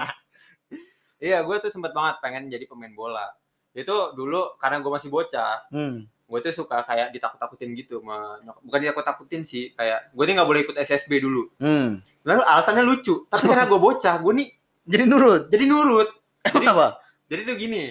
Iya, 1.19 1.41
gue 1.41 1.57
tuh 1.57 1.73
sempet 1.73 1.91
banget 1.91 2.21
pengen 2.21 2.47
jadi 2.47 2.67
pemain 2.67 2.93
bola. 2.93 3.27
Itu 3.73 4.13
dulu 4.13 4.55
karena 4.55 4.79
gue 4.79 4.93
masih 4.93 5.09
bocah, 5.09 5.67
Hmm. 5.73 6.05
Gue 6.25 6.39
tuh 6.41 6.55
suka 6.55 6.81
kayak 6.83 7.13
ditakut-takutin 7.13 7.75
gitu 7.75 8.01
sama 8.01 8.41
nyokap. 8.41 8.63
Bukan 8.63 8.79
ditakut-takutin 8.81 9.43
sih, 9.43 9.71
kayak 9.73 10.09
gue 10.11 10.25
nih 10.25 10.35
nggak 10.35 10.49
boleh 10.49 10.61
ikut 10.63 10.77
SSB 10.77 11.21
dulu. 11.21 11.53
Hmm. 11.59 12.01
Lalu 12.23 12.43
alasannya 12.43 12.81
lucu, 12.81 13.29
tapi 13.29 13.45
karena 13.45 13.65
gue 13.65 13.77
bocah, 13.77 14.17
gue 14.19 14.33
nih 14.35 14.49
Jadi 14.85 15.05
nurut. 15.05 15.43
jadi 15.49 15.65
nurut. 15.65 16.09
Jadi, 16.45 16.67
Apa? 16.67 17.01
jadi 17.25 17.41
tuh 17.43 17.57
gini, 17.57 17.89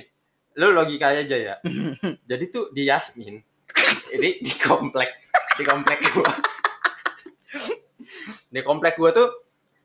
lu 0.55 0.69
logika 0.69 1.09
aja 1.09 1.25
ya. 1.25 1.55
Jadi 2.29 2.43
tuh 2.47 2.69
di 2.69 2.85
Yasmin, 2.85 3.41
ini 4.13 4.29
di 4.37 4.51
komplek, 4.57 5.09
di 5.57 5.63
komplek 5.63 5.99
gua. 6.13 6.29
di 8.49 8.61
komplek 8.61 8.93
gua 8.93 9.09
tuh 9.09 9.29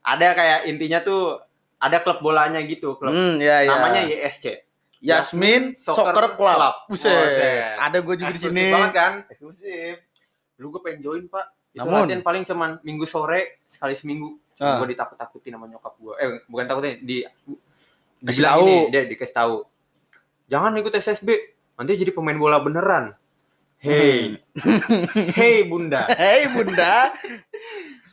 ada 0.00 0.32
kayak 0.32 0.68
intinya 0.68 1.00
tuh 1.00 1.40
ada 1.78 2.04
klub 2.04 2.20
bolanya 2.20 2.60
gitu, 2.60 2.96
klub 2.96 3.08
Hmm, 3.08 3.40
ya 3.40 3.64
ya. 3.64 3.72
namanya 3.72 4.04
YSC. 4.04 4.67
Yasmin 4.98 5.74
Soccer 5.74 6.10
Soccer, 6.10 6.26
Club. 6.34 6.56
Club. 6.58 6.74
Buset. 6.86 7.12
Buset. 7.12 7.76
Ada 7.78 7.98
gue 8.02 8.14
juga 8.18 8.32
di 8.32 8.40
sini. 8.40 8.66
banget 8.70 8.92
kan? 8.92 9.12
Eksklusif. 9.30 9.96
Lu 10.58 10.70
gue 10.70 10.80
pengen 10.82 11.00
join, 11.00 11.24
Pak. 11.26 11.46
Itu 11.70 11.86
Namun- 11.86 12.06
latihan 12.06 12.22
paling 12.22 12.42
cuman 12.42 12.70
minggu 12.82 13.06
sore 13.06 13.62
sekali 13.64 13.94
seminggu. 13.94 14.34
Ah. 14.58 14.82
Gue 14.82 14.90
ditakut-takutin 14.90 15.54
sama 15.54 15.70
nyokap 15.70 15.94
gue. 15.96 16.14
Eh, 16.18 16.28
bukan 16.46 16.66
takutin, 16.66 16.98
di 16.98 17.22
Kasih 18.18 18.42
tahu. 18.42 18.66
gini, 18.66 18.78
dia 18.90 19.02
dikasih 19.06 19.36
tahu. 19.36 19.56
Jangan 20.50 20.74
ikut 20.74 20.90
SSB, 20.90 21.28
nanti 21.78 21.94
jadi 21.94 22.10
pemain 22.10 22.34
bola 22.34 22.58
beneran. 22.58 23.14
Hey, 23.78 24.42
hey 25.30 25.62
Bunda, 25.62 26.10
Hei 26.18 26.50
Bunda. 26.50 27.14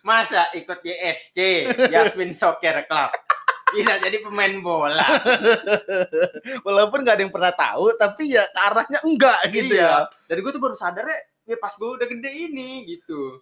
masa 0.06 0.54
ikut 0.54 0.77
YSC, 0.86 1.38
Yasmin 1.89 2.38
Soccer 2.38 2.86
Club? 2.86 3.10
Bisa 3.74 3.98
jadi 3.98 4.22
pemain 4.22 4.53
bola. 4.62 5.05
Walaupun 6.65 7.01
gak 7.01 7.17
ada 7.17 7.24
yang 7.25 7.34
pernah 7.34 7.53
tahu, 7.55 7.98
tapi 7.98 8.38
ya 8.38 8.45
ke 8.45 8.60
arahnya 8.62 9.00
enggak 9.01 9.39
gitu 9.50 9.74
ya. 9.74 10.05
Iya. 10.05 10.29
Dan 10.29 10.38
gue 10.45 10.51
tuh 10.53 10.62
baru 10.62 10.75
sadar 10.77 11.05
ya, 11.05 11.17
ya 11.50 11.57
pas 11.57 11.74
gue 11.74 11.89
udah 11.89 12.05
gede 12.05 12.29
ini 12.29 12.86
gitu. 12.86 13.41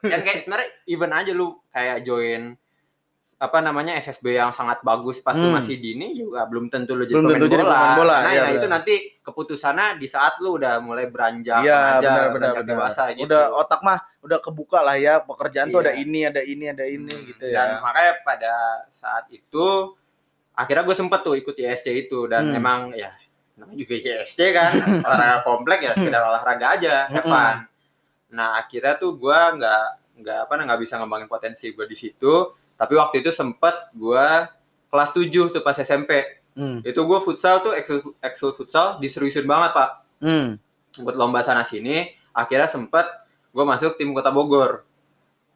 Dan 0.10 0.24
kayak 0.24 0.48
sebenarnya 0.48 0.68
even 0.88 1.12
aja 1.12 1.32
lu 1.36 1.60
kayak 1.72 2.04
join 2.08 2.56
apa 3.44 3.60
namanya 3.60 3.92
SSB 3.94 4.32
yang 4.32 4.48
sangat 4.50 4.80
bagus 4.80 5.20
pas 5.20 5.34
lu 5.34 5.46
Hmm. 5.46 5.54
masih 5.54 5.76
dini 5.76 6.12
juga 6.12 6.42
belum 6.44 6.66
tentu 6.66 6.92
lu 6.92 7.04
jadi 7.04 7.12
Belum 7.12 7.28
pemain 7.28 7.36
tentu 7.36 7.48
jadi 7.50 7.60
bola. 7.60 7.74
pemain 7.74 7.92
bola, 7.94 8.16
Nah, 8.16 8.30
iya, 8.30 8.40
nah, 8.40 8.50
itu 8.50 8.66
nanti 8.66 8.94
keputusannya 9.20 9.86
di 9.96 10.06
saat 10.06 10.40
lu 10.40 10.56
udah 10.56 10.80
mulai 10.80 11.06
beranjak 11.06 11.60
Iya, 11.60 11.76
remaja, 11.76 12.00
benar 12.00 12.08
benar 12.08 12.32
beranjak 12.32 12.54
benar. 12.58 12.72
dewasa 12.72 13.02
gitu. 13.10 13.24
Udah 13.24 13.42
otak 13.54 13.80
mah 13.80 13.98
udah 14.20 14.38
kebuka 14.38 14.78
lah 14.80 14.96
ya. 14.96 15.14
Pekerjaan 15.20 15.68
tuh 15.68 15.78
Iya. 15.78 15.84
ada 15.84 15.92
ini, 15.94 16.20
ada 16.22 16.42
ini, 16.42 16.64
ada 16.66 16.84
ini 16.84 17.12
Hmm, 17.12 17.26
gitu 17.26 17.44
Dan 17.46 17.68
ya. 17.68 17.78
makanya 17.78 18.12
pada 18.20 18.54
saat 18.88 19.24
itu 19.28 19.66
akhirnya 20.52 20.82
gue 20.82 20.96
sempet 20.96 21.20
tuh 21.20 21.34
ikut 21.34 21.54
YSC 21.54 21.86
itu 22.00 22.24
dan 22.24 22.48
Hmm. 22.48 22.56
emang 22.56 22.80
ya 22.92 23.12
namanya 23.54 23.76
juga 23.76 23.94
YSC 23.94 24.38
kan 24.50 24.72
olahraga 25.06 25.38
komplek 25.42 25.78
ya 25.80 25.92
sekedar 25.92 26.22
olahraga 26.22 26.66
aja, 26.72 27.06
have 27.06 27.20
Mm-mm. 27.20 27.30
fun. 27.30 27.56
Nah 28.30 28.56
akhirnya 28.56 28.96
tuh 28.96 29.14
gue 29.14 29.30
nggak 29.54 29.84
nggak 30.14 30.38
apa 30.46 30.52
nggak 30.56 30.80
bisa 30.80 30.94
ngembangin 30.96 31.26
potensi 31.26 31.66
gue 31.68 31.84
di 31.84 31.94
situ. 31.94 32.34
Tapi 32.74 32.92
waktu 32.94 33.22
itu 33.22 33.30
sempet 33.30 33.74
gue 33.92 34.26
kelas 34.88 35.10
7 35.10 35.30
tuh 35.50 35.62
pas 35.62 35.74
SMP. 35.74 36.42
Hmm. 36.54 36.78
Itu 36.86 37.02
gue 37.02 37.18
futsal 37.18 37.62
tuh 37.62 37.74
ekskul, 37.74 38.14
ekskul 38.22 38.54
futsal 38.54 38.98
diseriusin 38.98 39.46
banget 39.46 39.74
pak. 39.74 39.90
Hmm. 40.22 40.58
Buat 41.02 41.16
lomba 41.18 41.42
sana 41.42 41.66
sini. 41.66 42.06
Akhirnya 42.30 42.66
sempet 42.66 43.06
gue 43.50 43.64
masuk 43.64 43.98
tim 43.98 44.10
Kota 44.14 44.30
Bogor. 44.30 44.86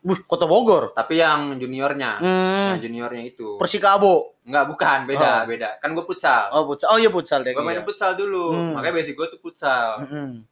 Wih, 0.06 0.22
Kota 0.26 0.46
Bogor. 0.46 0.94
Tapi 0.94 1.18
yang 1.18 1.58
juniornya. 1.58 2.22
Hmm. 2.22 2.68
Nah, 2.74 2.76
juniornya 2.78 3.22
itu. 3.26 3.58
Persikabo. 3.58 4.38
Enggak, 4.46 4.64
bukan, 4.70 4.98
beda, 5.06 5.30
Oh. 5.42 5.46
beda. 5.46 5.68
Kan 5.82 5.90
gue 5.94 6.04
futsal. 6.06 6.54
Oh, 6.54 6.66
futsal. 6.70 6.94
Oh 6.94 6.98
iya 6.98 7.10
futsal 7.10 7.42
deh. 7.42 7.50
gue 7.54 7.62
main 7.66 7.82
futsal 7.82 8.14
dulu. 8.14 8.54
Hmm. 8.54 8.78
Makanya 8.78 8.94
basic 8.94 9.14
gue 9.18 9.26
tuh 9.26 9.40
futsal. 9.42 10.06
Hmm. 10.06 10.46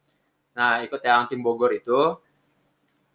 Nah, 0.51 0.83
ikut 0.83 0.99
yang 0.99 1.27
tim 1.31 1.39
Bogor 1.39 1.71
itu. 1.71 2.15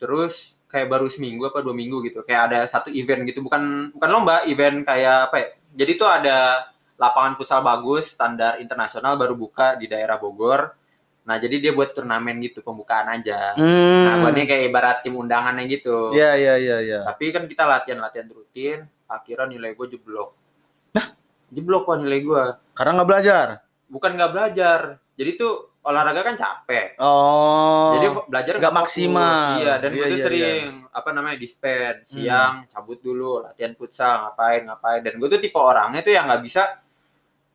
Terus 0.01 0.57
kayak 0.73 0.89
baru 0.89 1.07
seminggu 1.13 1.53
apa 1.53 1.61
dua 1.61 1.77
minggu 1.77 2.01
gitu. 2.09 2.25
Kayak 2.25 2.43
ada 2.49 2.61
satu 2.65 2.89
event 2.89 3.29
gitu, 3.29 3.45
bukan 3.45 3.93
bukan 3.93 4.09
lomba, 4.09 4.49
event 4.49 4.89
kayak 4.89 5.29
apa 5.29 5.37
ya? 5.37 5.49
Jadi 5.85 5.93
tuh 6.01 6.09
ada 6.09 6.67
lapangan 6.97 7.37
futsal 7.37 7.61
bagus, 7.61 8.17
standar 8.17 8.57
internasional 8.57 9.21
baru 9.21 9.37
buka 9.37 9.77
di 9.77 9.87
daerah 9.87 10.17
Bogor. 10.17 10.73
Nah, 11.23 11.39
jadi 11.39 11.63
dia 11.63 11.73
buat 11.75 11.95
turnamen 11.95 12.43
gitu, 12.43 12.67
pembukaan 12.67 13.07
aja. 13.07 13.55
Hmm. 13.55 14.05
Nah, 14.07 14.15
buatnya 14.27 14.43
kayak 14.43 14.65
ibarat 14.75 14.97
tim 15.07 15.15
undangannya 15.15 15.71
gitu. 15.71 16.11
Iya, 16.11 16.35
iya, 16.35 16.55
iya, 16.59 16.77
iya. 16.83 17.01
Tapi 17.07 17.31
kan 17.31 17.47
kita 17.47 17.63
latihan-latihan 17.63 18.27
rutin, 18.27 18.91
akhirnya 19.07 19.47
nilai 19.55 19.79
gue 19.79 19.87
jeblok. 19.87 20.35
Nah, 20.99 21.15
jeblok 21.55 21.87
kok 21.87 22.03
nilai 22.03 22.21
gue. 22.27 22.43
Karena 22.75 22.91
nggak 22.99 23.09
belajar. 23.09 23.47
Bukan 23.87 24.11
nggak 24.19 24.33
belajar. 24.35 24.81
Jadi 25.15 25.31
tuh 25.39 25.72
olahraga 25.83 26.23
kan 26.23 26.39
capek. 26.39 26.95
Oh. 27.03 27.99
Jadi 27.99 28.07
belajar 28.31 28.55
nggak 28.63 28.75
maksimal. 28.75 29.59
Iya, 29.59 29.75
dan 29.83 29.91
Iya, 29.91 29.99
gue 29.99 30.05
tuh 30.07 30.07
iya, 30.07 30.15
Hmm. 30.15 30.27
sering 30.31 30.65
apa 30.95 31.09
namanya 31.11 31.37
dispen 31.43 31.95
siang 32.07 32.55
cabut 32.71 33.03
dulu 33.03 33.43
latihan 33.43 33.75
futsal 33.75 34.31
ngapain 34.31 34.63
ngapain 34.63 35.01
dan 35.03 35.15
gue 35.19 35.29
tuh 35.29 35.41
tipe 35.43 35.59
orangnya 35.59 36.01
tuh 36.07 36.15
yang 36.15 36.31
nggak 36.31 36.43
bisa 36.47 36.63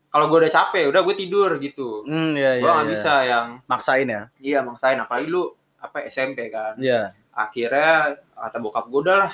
kalau 0.08 0.28
gue 0.28 0.44
udah 0.44 0.52
capek 0.52 0.92
udah 0.92 1.02
gue 1.08 1.16
tidur 1.16 1.52
gitu. 1.60 2.04
Hmm, 2.04 2.36
iya, 2.36 2.60
iya. 2.60 2.64
gue 2.64 2.70
nggak 2.70 2.88
iya. 2.88 2.94
bisa 3.00 3.14
yang 3.24 3.48
maksain 3.64 4.08
ya. 4.08 4.24
iya 4.44 4.60
maksain 4.60 5.00
apalagi 5.00 5.28
lu 5.32 5.48
apa 5.80 5.98
SMP 6.12 6.52
kan. 6.52 6.76
Iya. 6.76 7.16
Akhirnya 7.32 8.18
kata 8.36 8.58
bokap 8.60 8.92
gue 8.92 9.02
udah 9.08 9.18
lah 9.24 9.34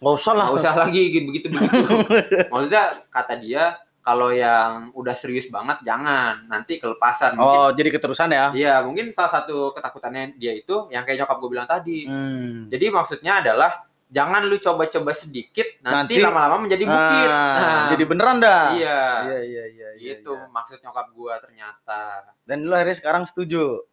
Nggak 0.00 0.14
usah 0.16 0.32
lah. 0.32 0.44
nggak 0.48 0.58
usah 0.64 0.72
lagi 0.80 1.02
begitu 1.28 1.46
begitu. 1.52 1.86
Maksudnya 2.52 2.84
kata 3.12 3.34
dia 3.36 3.76
kalau 4.04 4.28
yang 4.28 4.92
udah 4.92 5.16
serius 5.16 5.48
banget 5.48 5.80
jangan 5.80 6.44
nanti 6.44 6.76
kelepasan. 6.76 7.34
Mungkin, 7.34 7.56
Oh, 7.58 7.68
jadi 7.72 7.88
keterusan 7.88 8.28
ya. 8.28 8.46
Iya 8.52 8.74
mungkin 8.84 9.08
salah 9.10 9.32
satu 9.34 9.72
ketakutannya 9.72 10.36
dia 10.36 10.52
itu 10.52 10.92
yang 10.92 11.02
kayak 11.02 11.24
nyokap 11.24 11.36
gue 11.40 11.50
bilang 11.50 11.64
tadi. 11.64 12.04
Hmm. 12.04 12.68
Jadi 12.68 12.92
maksudnya 12.92 13.40
adalah 13.40 13.80
jangan 14.06 14.44
lu 14.44 14.60
coba-coba 14.60 15.10
sedikit 15.10 15.64
nanti, 15.80 16.20
Nanti- 16.20 16.22
lama-lama 16.22 16.60
menjadi 16.60 16.84
bukit. 16.84 17.28
Ah, 17.32 17.56
Nah, 17.56 17.84
jadi 17.90 18.04
beneran 18.04 18.36
dah. 18.38 18.76
iya. 18.76 19.00
Iya, 19.24 19.40
iya, 19.40 19.64
iya, 19.66 19.88
iya. 19.96 20.04
Gitu 20.14 20.30
iya. 20.30 20.52
maksud 20.52 20.78
nyokap 20.78 21.06
gua 21.16 21.40
ternyata. 21.40 22.28
Dan 22.44 22.68
lu 22.68 22.76
akhirnya 22.76 23.00
sekarang 23.00 23.24
setuju. 23.24 23.88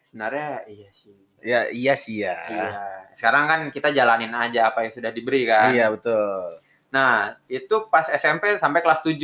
Sebenarnya 0.00 0.62
iya 0.64 0.90
sih. 0.94 1.18
Ya, 1.40 1.60
iya 1.68 1.94
sih 1.98 2.22
ya. 2.22 2.38
Iya. 2.46 2.68
Sekarang 3.18 3.50
kan 3.50 3.60
kita 3.68 3.90
jalanin 3.90 4.30
aja 4.30 4.70
apa 4.70 4.86
yang 4.86 4.94
sudah 4.94 5.10
diberi 5.10 5.42
kan. 5.42 5.74
Iya, 5.74 5.90
betul. 5.90 6.62
Nah, 6.90 7.14
itu 7.46 7.86
pas 7.86 8.06
SMP 8.06 8.54
sampai 8.56 8.80
kelas 8.80 9.00
7. 9.00 9.14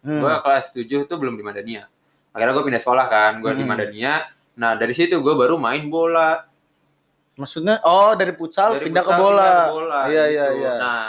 Hmm. 0.00 0.20
Gua 0.20 0.38
kelas 0.40 0.70
7 0.70 0.86
itu 1.02 1.14
belum 1.14 1.34
di 1.34 1.42
Madania. 1.42 1.90
Akhirnya 2.30 2.52
gue 2.52 2.64
pindah 2.64 2.78
sekolah 2.78 3.06
kan, 3.06 3.32
gue 3.38 3.50
di 3.50 3.60
Hmm. 3.60 3.70
Madania. 3.70 4.14
Nah, 4.54 4.74
dari 4.74 4.92
situ 4.92 5.16
gue 5.16 5.34
baru 5.34 5.56
main 5.56 5.86
bola. 5.86 6.46
Maksudnya 7.34 7.82
oh 7.82 8.12
dari 8.12 8.32
futsal 8.32 8.76
Dari 8.76 8.88
pindah 8.88 9.02
ke 9.02 9.10
futsal 9.10 9.20
bola. 9.22 9.42
pindah 9.42 9.60
ke 9.62 9.74
bola, 9.74 9.98
Iya, 10.06 10.24
gitu. 10.24 10.32
iya, 10.32 10.46
iya. 10.54 10.72
Nah, 10.76 11.04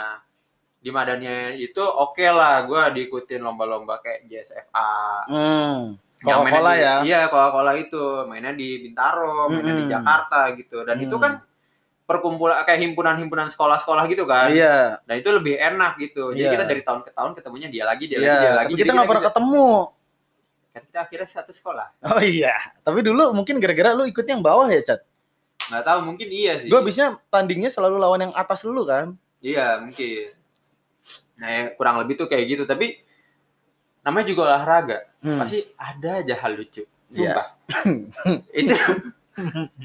di 0.78 0.90
Madania 0.90 1.36
itu 1.50 1.80
oke 1.80 2.24
lah, 2.24 2.62
gue 2.62 2.82
diikutin 2.94 3.40
lomba-lomba 3.40 3.98
kayak 3.98 4.26
JSFA. 4.26 4.92
Hmm. 5.26 5.96
Coca-Cola 6.18 6.72
di- 6.74 6.82
ya. 6.82 6.94
Iya, 7.00 7.20
Coca-Cola 7.28 7.72
itu 7.74 8.02
mainnya 8.24 8.50
di 8.50 8.82
Bintaro, 8.82 9.46
mainnya 9.46 9.70
di 9.72 9.84
Mm-mm. 9.84 9.92
Jakarta 9.92 10.40
gitu. 10.52 10.82
Dan 10.82 10.98
itu 10.98 11.14
Hmm. 11.14 11.22
kan 11.22 11.32
perkumpulan 12.08 12.64
kayak 12.64 12.80
himpunan-himpunan 12.88 13.52
sekolah-sekolah 13.52 14.08
gitu 14.08 14.24
kan. 14.24 14.48
Iya. 14.48 15.04
Nah 15.04 15.14
itu 15.14 15.28
lebih 15.28 15.60
enak 15.60 16.00
gitu. 16.00 16.32
Jadi 16.32 16.40
Iya. 16.40 16.52
kita 16.56 16.64
dari 16.64 16.80
tahun 16.80 17.00
ke 17.04 17.10
tahun 17.12 17.30
ketemunya 17.36 17.68
dia 17.68 17.84
lagi, 17.84 18.08
dia 18.08 18.16
Iya. 18.16 18.24
lagi, 18.24 18.40
dia 18.40 18.52
lagi. 18.56 18.72
Tapi 18.72 18.80
kita 18.80 18.92
nggak 18.96 19.08
pernah 19.08 19.22
bisa- 19.22 19.34
ketemu. 19.36 19.68
kan 20.68 20.82
kita 20.84 21.00
akhirnya 21.10 21.28
satu 21.28 21.50
sekolah. 21.52 21.86
Oh 22.06 22.22
iya. 22.22 22.54
Tapi 22.80 23.02
dulu 23.02 23.34
mungkin 23.34 23.58
gara-gara 23.58 23.92
lu 23.92 24.06
ikut 24.06 24.22
yang 24.22 24.38
bawah 24.40 24.70
ya, 24.70 24.78
Cat. 24.80 25.02
Nggak 25.68 25.84
tahu 25.84 25.98
mungkin 26.06 26.28
iya 26.30 26.52
sih. 26.62 26.70
Gue 26.70 26.78
abisnya 26.78 27.18
tandingnya 27.28 27.66
selalu 27.68 27.98
lawan 27.98 28.30
yang 28.30 28.32
atas 28.32 28.62
dulu 28.62 28.86
kan. 28.86 29.18
Iya 29.42 29.82
mungkin. 29.82 30.32
Nah 31.42 31.48
ya, 31.50 31.62
kurang 31.74 31.98
lebih 31.98 32.14
tuh 32.14 32.30
kayak 32.30 32.46
gitu. 32.46 32.62
Tapi 32.64 32.94
namanya 34.00 34.26
juga 34.30 34.40
olahraga. 34.54 35.02
Hmm. 35.18 35.42
Pasti 35.42 35.66
ada 35.74 36.22
aja 36.22 36.34
hal 36.38 36.52
lucu. 36.54 36.86
Iya. 37.10 37.34
Sumpah. 37.34 37.46
itu 38.62 38.74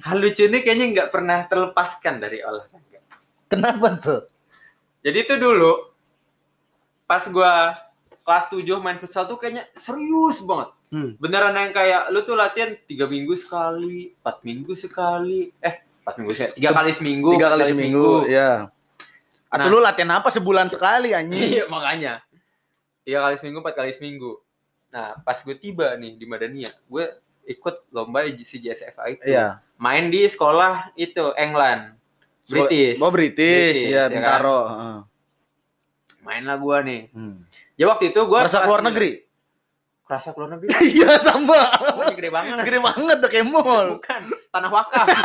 hal 0.02 0.18
lucu 0.18 0.50
ini 0.50 0.60
kayaknya 0.62 0.86
nggak 0.92 1.10
pernah 1.14 1.46
terlepaskan 1.46 2.20
dari 2.20 2.42
olahraga. 2.42 3.00
Kenapa 3.48 3.88
tuh? 4.02 4.22
Jadi 5.04 5.18
itu 5.20 5.36
dulu 5.38 5.94
pas 7.06 7.22
gua 7.30 7.76
kelas 8.24 8.46
7 8.50 8.64
main 8.80 8.98
futsal 8.98 9.28
tuh 9.28 9.36
kayaknya 9.36 9.68
serius 9.76 10.40
banget. 10.42 10.72
Hmm. 10.90 11.18
Beneran 11.20 11.58
yang 11.58 11.74
kayak 11.74 12.10
lu 12.14 12.22
tuh 12.24 12.38
latihan 12.38 12.74
tiga 12.86 13.10
minggu 13.10 13.34
sekali, 13.36 14.14
empat 14.22 14.46
minggu 14.46 14.74
sekali, 14.78 15.50
eh 15.60 15.84
empat 16.06 16.16
minggu 16.22 16.34
sekali, 16.38 16.52
tiga 16.56 16.72
kali 16.72 16.92
seminggu, 16.94 17.30
Tiga 17.36 17.50
kali 17.52 17.64
seminggu, 17.66 18.08
ya. 18.30 18.70
Atau 19.50 19.70
Nah. 19.70 19.74
lu 19.74 19.80
latihan 19.82 20.12
apa 20.18 20.30
sebulan 20.34 20.70
sekali 20.70 21.14
anjing? 21.14 21.62
Iya 21.62 21.66
makanya 21.70 22.22
tiga 23.04 23.26
kali 23.28 23.36
seminggu, 23.38 23.58
empat 23.62 23.76
kali 23.76 23.92
seminggu. 23.94 24.32
Nah 24.94 25.18
pas 25.22 25.38
gue 25.42 25.56
tiba 25.58 25.94
nih 25.98 26.16
di 26.16 26.26
Madania, 26.30 26.70
gue 26.86 27.06
ikut 27.44 27.76
lomba 27.92 28.24
si 28.44 28.58
JSFA 28.60 29.04
itu. 29.14 29.24
Iya. 29.28 29.60
Main 29.78 30.08
di 30.08 30.24
sekolah 30.28 30.96
itu 30.96 31.36
England, 31.36 31.98
British. 32.48 33.00
Oh 33.00 33.12
British, 33.12 33.80
British, 33.80 33.92
ya 33.92 34.08
ya 34.08 34.12
Bintaro. 34.12 34.60
Heeh. 34.68 34.98
Main 36.24 36.44
lah 36.48 36.56
gue 36.56 36.78
nih. 36.88 37.02
Hmm. 37.12 37.44
Ya 37.76 37.86
waktu 37.92 38.16
itu 38.16 38.20
gue 38.24 38.40
Rasa 38.40 38.64
keluar 38.64 38.80
negeri? 38.80 39.28
Kerasa 40.08 40.32
keluar 40.32 40.56
negeri. 40.56 40.72
Iya 40.96 41.20
sama. 41.20 41.60
Pokoknya 41.80 42.16
gede 42.16 42.30
banget. 42.32 42.56
Gede 42.68 42.80
banget 42.80 43.18
tuh 43.20 43.30
kayak 43.32 43.46
mall. 43.48 43.88
Bukan 44.00 44.22
tanah 44.52 44.70
wakaf. 44.72 45.08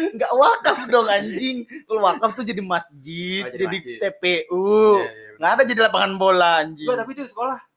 Nggak 0.00 0.32
wakaf 0.32 0.78
dong 0.88 1.08
anjing. 1.08 1.68
Kalau 1.84 2.00
wakaf 2.04 2.32
tuh 2.32 2.44
jadi 2.44 2.62
masjid, 2.64 3.44
Oh, 3.44 3.52
jadi 3.52 3.64
jadi, 3.68 3.78
masjid. 3.80 3.98
TPU. 4.00 4.64
Iya, 5.00 5.08
iya, 5.12 5.30
Nggak 5.36 5.50
ada 5.52 5.62
jadi 5.64 5.80
lapangan 5.88 6.12
bola 6.16 6.50
anjing. 6.64 6.88
Gua 6.88 6.96
tapi 6.96 7.10
itu 7.16 7.24
sekolah 7.28 7.69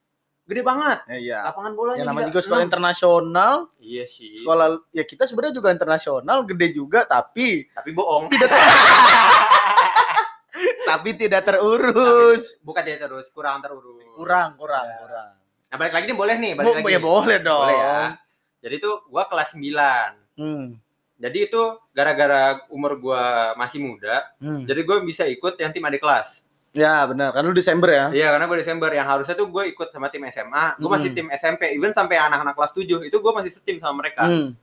gede 0.43 0.61
banget. 0.61 0.99
Ya, 1.07 1.17
iya. 1.17 1.39
Lapangan 1.45 1.71
bolanya 1.71 1.99
Yang 1.99 2.09
namanya 2.09 2.27
juga 2.27 2.41
sekolah 2.41 2.63
internasional, 2.63 3.53
Iya 3.77 4.05
sih. 4.05 4.35
sekolah 4.35 4.67
ya 4.89 5.03
kita 5.03 5.23
sebenarnya 5.23 5.55
juga 5.55 5.69
internasional, 5.69 6.37
gede 6.43 6.67
juga 6.71 6.99
tapi 7.03 7.67
Tapi 7.69 7.89
bohong. 7.91 8.27
tidak 8.27 8.49
ter- 8.49 8.59
tapi 10.85 11.09
tidak 11.15 11.41
terurus. 11.43 12.59
Bukan 12.59 12.81
dia 12.81 12.97
terus, 12.97 13.27
kurang 13.29 13.59
terurus. 13.59 14.03
Kurang, 14.13 14.55
kurang, 14.55 14.85
Ya. 14.85 14.97
kurang. 14.99 15.29
Nah, 15.65 15.75
balik 15.75 15.93
lagi 15.93 16.05
nih 16.05 16.17
boleh 16.17 16.35
nih, 16.37 16.51
balik 16.53 16.67
Bo- 16.67 16.75
lagi. 16.77 16.91
ya 16.91 16.99
boleh 17.01 17.37
dong. 17.39 17.61
Boleh 17.65 17.77
ya. 17.77 17.97
Jadi 18.61 18.75
tuh 18.77 18.95
gua 19.07 19.23
kelas 19.25 19.49
9. 19.51 20.11
Hmm. 20.35 20.65
Jadi 21.15 21.39
itu 21.41 21.61
gara-gara 21.89 22.41
umur 22.67 22.99
gua 22.99 23.23
masih 23.55 23.79
muda, 23.79 24.27
Hmm. 24.37 24.65
jadi 24.65 24.81
gue 24.81 24.97
bisa 25.03 25.23
ikut 25.23 25.55
yang 25.55 25.71
tim 25.71 25.81
adik 25.81 25.99
kelas. 25.99 26.43
Ya 26.73 27.05
benar, 27.05 27.29
kan 27.29 27.45
lu 27.45 27.53
Desember 27.53 27.85
ya. 27.85 28.05
Iya, 28.09 28.33
karena 28.33 28.45
gue 28.45 28.57
Desember 28.57 28.89
yang 28.89 29.05
harusnya 29.05 29.33
tuh 29.33 29.45
gue 29.45 29.69
ikut 29.69 29.89
sama 29.89 30.09
tim 30.09 30.25
SMA, 30.25 30.73
gue 30.75 30.89
masih 30.89 31.09
Hmm. 31.09 31.17
tim 31.19 31.27
SMP, 31.31 31.69
even 31.69 31.93
sampai 31.93 32.17
anak-anak 32.17 32.53
kelas 32.53 32.73
7 32.73 32.81
itu 33.03 33.13
gue 33.13 33.31
masih 33.31 33.51
setim 33.51 33.77
sama 33.77 34.01
mereka. 34.01 34.25
Hmm. 34.25 34.57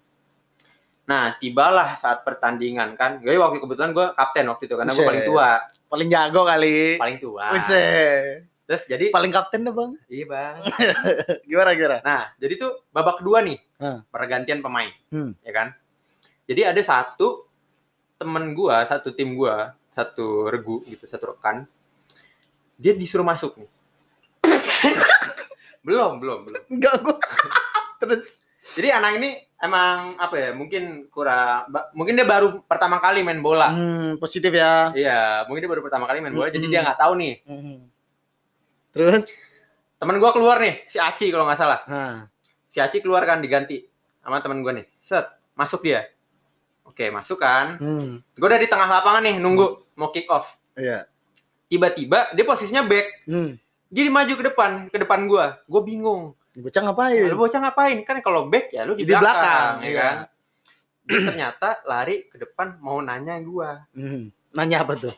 Nah, 1.07 1.35
tibalah 1.37 1.95
saat 1.95 2.23
pertandingan 2.23 2.95
kan. 2.95 3.19
Gue 3.19 3.35
waktu 3.35 3.59
kebetulan 3.59 3.91
gue 3.91 4.07
kapten 4.13 4.47
waktu 4.47 4.63
itu 4.65 4.75
karena 4.75 4.91
gue 4.91 5.03
paling 5.05 5.25
tua, 5.25 5.51
Paling 5.87 6.09
jago 6.09 6.43
kali. 6.45 6.99
paling 6.99 7.19
tua. 7.19 7.47
Buset. 7.51 8.47
Terus 8.63 8.83
jadi 8.87 9.07
Paling 9.11 9.31
kapten 9.31 9.63
dah, 9.63 9.75
Bang. 9.75 9.99
iya, 10.07 10.25
Bang. 10.25 10.59
Gimana 11.49 11.71
gimana? 11.75 11.99
Nah, 12.01 12.23
jadi 12.37 12.55
tuh 12.57 12.87
babak 12.89 13.19
kedua 13.19 13.43
nih. 13.43 13.59
Hmm. 13.77 14.03
Pergantian 14.07 14.59
pemain, 14.61 14.91
Hmm. 15.09 15.35
ya 15.41 15.51
kan? 15.53 15.75
Jadi 16.47 16.63
ada 16.65 16.79
satu 16.81 17.47
temen 18.15 18.51
gua, 18.53 18.83
satu 18.85 19.11
tim 19.11 19.35
gua, 19.35 19.75
satu 19.89 20.47
regu 20.47 20.83
gitu, 20.85 21.07
satu 21.07 21.35
rekan. 21.35 21.67
Dia 22.81 22.97
disuruh 22.97 23.23
masuk 23.23 23.61
nih. 23.61 23.69
belum, 25.87 26.17
belum, 26.17 26.39
belum. 26.49 26.63
Enggak 26.73 26.95
gua. 27.05 27.17
Terus 28.01 28.41
Jadi 28.61 28.93
anak 28.93 29.17
ini 29.17 29.41
emang 29.57 30.21
apa 30.21 30.37
ya? 30.37 30.51
Mungkin 30.53 31.09
kurang 31.09 31.69
mungkin 31.93 32.13
dia 32.13 32.29
baru 32.29 32.61
pertama 32.65 33.01
kali 33.01 33.21
main 33.21 33.41
bola. 33.41 33.73
hmm, 33.73 34.21
positif 34.21 34.53
ya. 34.53 34.93
Iya, 34.93 35.45
mungkin 35.49 35.65
dia 35.65 35.73
baru 35.73 35.81
pertama 35.85 36.05
kali 36.05 36.21
main 36.21 36.37
bola, 36.37 36.53
jadi 36.53 36.69
Mm-mm. 36.69 36.73
dia 36.73 36.85
nggak 36.85 37.01
tahu 37.01 37.13
nih. 37.17 37.35
Hmm. 37.49 37.89
Terus 38.93 39.25
Temen 40.01 40.17
gua 40.17 40.33
keluar 40.33 40.57
nih, 40.57 40.89
si 40.89 40.97
Aci 40.97 41.29
kalau 41.29 41.45
nggak 41.45 41.61
salah. 41.61 41.81
nah, 41.85 42.25
Si 42.73 42.81
Aci 42.81 43.05
keluar 43.05 43.21
kan 43.29 43.45
diganti 43.45 43.85
sama 44.25 44.41
temen 44.41 44.65
gua 44.65 44.73
nih. 44.73 44.89
Set, 44.97 45.29
masuk 45.53 45.85
dia. 45.85 46.09
Oke, 46.89 47.13
masuk 47.13 47.37
kan. 47.37 47.77
hmm. 47.77 48.25
Gue 48.35 48.49
udah 48.49 48.57
di 48.57 48.67
tengah 48.67 48.89
lapangan 48.89 49.21
nih, 49.23 49.37
nunggu 49.37 49.93
mau 49.95 50.09
kick 50.09 50.25
off. 50.27 50.57
Iya. 50.73 51.05
Tiba-tiba 51.71 52.35
dia 52.35 52.43
posisinya 52.43 52.83
back. 52.83 53.31
Hmm. 53.31 53.55
Dia 53.87 54.11
maju 54.11 54.33
ke 54.35 54.45
depan, 54.51 54.71
ke 54.91 54.97
depan 54.99 55.31
gua. 55.31 55.63
Gue 55.71 55.83
bingung. 55.87 56.35
Bocah 56.59 56.83
ngapain? 56.83 57.31
Lu 57.31 57.39
bocah 57.39 57.63
ngapain? 57.63 58.03
Kan 58.03 58.19
kalau 58.27 58.51
back 58.51 58.75
ya 58.75 58.83
lu 58.83 58.99
di, 58.99 59.07
Di 59.07 59.15
belakang, 59.15 59.23
belakang, 59.23 59.75
ya 59.81 59.87
iya. 59.87 60.03
kan? 60.03 60.17
Dia 61.07 61.21
ternyata 61.31 61.69
lari 61.87 62.27
ke 62.27 62.37
depan 62.43 62.83
mau 62.83 62.99
nanya 62.99 63.39
gua. 63.39 63.87
Hmm. 63.95 64.35
Nanya 64.51 64.83
apa 64.83 64.99
tuh? 64.99 65.15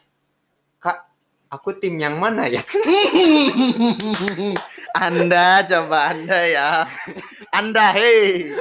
Kak, 0.77 1.09
aku 1.49 1.73
tim 1.81 1.97
yang 1.97 2.21
mana 2.21 2.53
ya? 2.53 2.61
anda 5.09 5.65
coba 5.65 6.13
Anda 6.13 6.39
ya. 6.53 6.69
Anda 7.49 7.97
hei. 7.97 8.53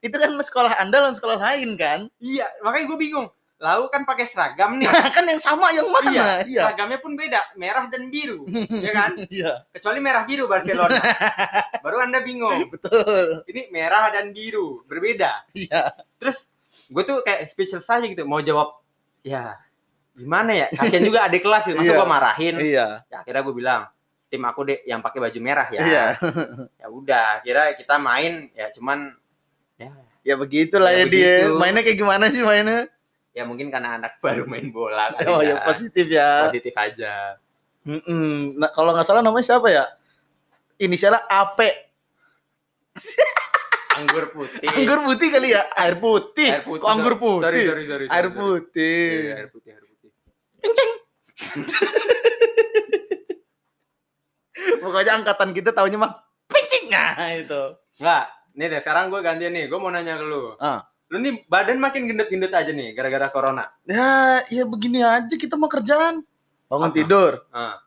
Itu 0.00 0.16
kan 0.16 0.32
sekolah 0.32 0.80
Anda 0.80 1.04
lawan 1.04 1.16
sekolah 1.16 1.36
lain 1.36 1.76
kan? 1.76 2.08
iya, 2.16 2.48
makanya 2.64 2.96
gue 2.96 2.98
bingung. 3.00 3.28
Lalu 3.56 3.84
kan 3.88 4.04
pakai 4.04 4.28
seragam 4.28 4.76
nih. 4.76 4.84
kan 5.16 5.24
yang 5.24 5.40
sama 5.40 5.72
yang 5.72 5.88
mana? 5.88 6.10
iya, 6.12 6.28
Iya. 6.44 6.62
seragamnya 6.68 6.98
pun 7.00 7.16
beda, 7.16 7.40
merah 7.56 7.88
dan 7.88 8.08
biru, 8.08 8.44
ya 8.68 8.92
kan? 8.92 9.16
Iya, 9.32 9.64
Kecuali 9.72 9.98
merah 9.98 10.22
biru 10.22 10.44
Barcelona. 10.44 11.00
Baru 11.84 11.96
Anda 11.98 12.20
bingung. 12.20 12.68
betul. 12.68 13.40
Ini 13.46 13.68
merah 13.70 14.12
dan 14.12 14.30
biru, 14.30 14.84
berbeda. 14.84 15.48
Iya. 15.52 15.88
Terus 16.16 16.52
gue 16.86 17.02
tuh 17.02 17.24
kayak 17.24 17.48
speechless 17.48 17.88
aja 17.88 18.04
gitu, 18.04 18.22
mau 18.22 18.38
jawab 18.38 18.76
ya 19.20 19.56
gimana 20.12 20.52
ya? 20.52 20.66
Kasian 20.70 21.02
juga 21.02 21.24
adik 21.24 21.40
kelas 21.40 21.64
gitu. 21.64 21.76
Masa 21.76 21.88
Iya. 21.88 21.96
gue 21.96 22.08
marahin? 22.08 22.54
Iya. 22.58 22.86
Ya 23.06 23.16
akhirnya 23.20 23.40
gue 23.40 23.54
bilang, 23.54 23.82
tim 24.26 24.42
aku 24.42 24.60
deh 24.64 24.78
yang 24.84 25.00
pakai 25.00 25.18
baju 25.18 25.38
merah 25.40 25.68
ya. 25.70 25.80
Iya. 25.80 26.04
Ya 26.76 26.86
udah, 26.86 27.40
kira 27.40 27.72
kita 27.72 27.96
main 27.96 28.52
ya 28.52 28.68
cuman 28.70 29.16
ya 29.76 29.92
Ya 30.20 30.34
begitulah 30.34 30.90
ya, 30.90 31.02
Ya, 31.02 31.06
dia. 31.06 31.34
begitu. 31.46 31.54
Mainnya 31.56 31.80
kayak 31.80 31.96
gimana 31.96 32.24
sih 32.28 32.42
mainnya? 32.42 32.90
Ya 33.36 33.44
mungkin 33.44 33.68
karena 33.68 34.00
anak 34.00 34.16
baru 34.24 34.48
main 34.48 34.72
bola 34.72 35.12
kali 35.12 35.28
Oh 35.28 35.44
ya. 35.44 35.60
ya 35.60 35.68
positif 35.68 36.08
ya. 36.08 36.48
Positif 36.48 36.72
aja. 36.72 37.36
Mm-mm. 37.84 38.56
Nah, 38.56 38.72
kalau 38.72 38.96
nggak 38.96 39.04
salah 39.04 39.20
namanya 39.20 39.44
siapa 39.44 39.68
ya? 39.68 39.84
Inisialnya 40.80 41.20
AP. 41.28 41.60
Anggur 43.96 44.28
putih. 44.32 44.68
Anggur 44.68 44.98
putih 45.04 45.28
kali 45.32 45.48
ya? 45.52 45.62
Air 45.76 45.96
putih. 46.00 46.48
Air 46.52 46.62
putih. 46.64 46.80
Kok 46.84 46.90
anggur 46.90 47.14
putih? 47.16 47.44
Sorry, 47.48 47.60
sorry, 47.64 47.84
sorry. 47.88 48.04
Air 48.08 48.28
sorry, 48.28 48.28
sorry. 48.28 48.36
putih. 48.36 49.08
Iya, 49.08 49.34
air 49.36 49.48
putih, 49.48 49.70
air 49.72 49.84
putih. 49.84 50.10
Kenceng. 50.60 50.90
Pokoknya 54.82 55.12
angkatan 55.20 55.50
kita 55.52 55.70
taunya 55.76 55.98
mah 56.00 56.12
pincing 56.48 56.88
nah 56.92 57.28
itu. 57.32 57.62
Enggak, 58.00 58.24
nih 58.56 58.66
deh 58.72 58.80
sekarang 58.84 59.04
gue 59.12 59.20
gantian 59.24 59.52
nih. 59.52 59.64
Gue 59.68 59.78
mau 59.80 59.90
nanya 59.92 60.16
ke 60.20 60.24
lu. 60.26 60.56
Ah. 60.60 60.84
Lu 61.06 61.22
nih 61.22 61.46
badan 61.46 61.78
makin 61.78 62.10
gendut-gendut 62.10 62.50
aja 62.50 62.70
nih 62.70 62.90
gara-gara 62.90 63.30
corona. 63.30 63.70
Ya, 63.86 64.42
ya 64.50 64.66
begini 64.66 65.00
aja 65.00 65.30
kita 65.30 65.54
mau 65.54 65.70
kerjaan. 65.70 66.26
Bangun 66.66 66.90
Apa? 66.90 66.96
tidur, 66.98 67.32
Ah, 67.48 67.78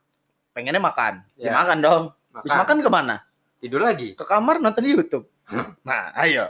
pengennya 0.55 0.79
makan. 0.79 1.27
Ya, 1.35 1.51
Ya. 1.51 1.53
makan 1.53 1.77
dong. 1.79 2.03
Habis 2.31 2.51
makan. 2.55 2.59
makan 2.63 2.77
ke 2.79 2.89
mana? 2.89 3.15
Tidur 3.59 3.81
lagi. 3.83 4.15
Ke 4.15 4.23
kamar 4.23 4.63
nonton 4.63 4.87
YouTube. 4.87 5.27
Nah, 5.83 6.15
ayo. 6.15 6.47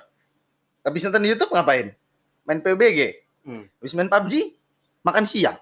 Habis 0.86 1.10
nonton 1.10 1.26
YouTube 1.26 1.50
ngapain? 1.50 1.98
Main 2.46 2.62
PUBG. 2.62 3.18
Hmm. 3.42 3.66
Habis 3.82 3.98
main 3.98 4.06
PUBG, 4.06 4.54
makan 5.02 5.26
siang. 5.26 5.58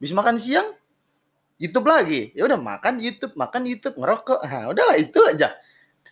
Habis 0.00 0.12
makan 0.16 0.40
siang, 0.40 0.72
YouTube 1.60 1.84
lagi. 1.84 2.32
Ya 2.32 2.48
udah 2.48 2.56
makan 2.56 2.96
YouTube, 2.96 3.36
makan 3.36 3.68
YouTube, 3.68 4.00
ngerokok. 4.00 4.40
Nah, 4.40 4.72
udahlah 4.72 4.96
itu 4.96 5.20
aja. 5.20 5.52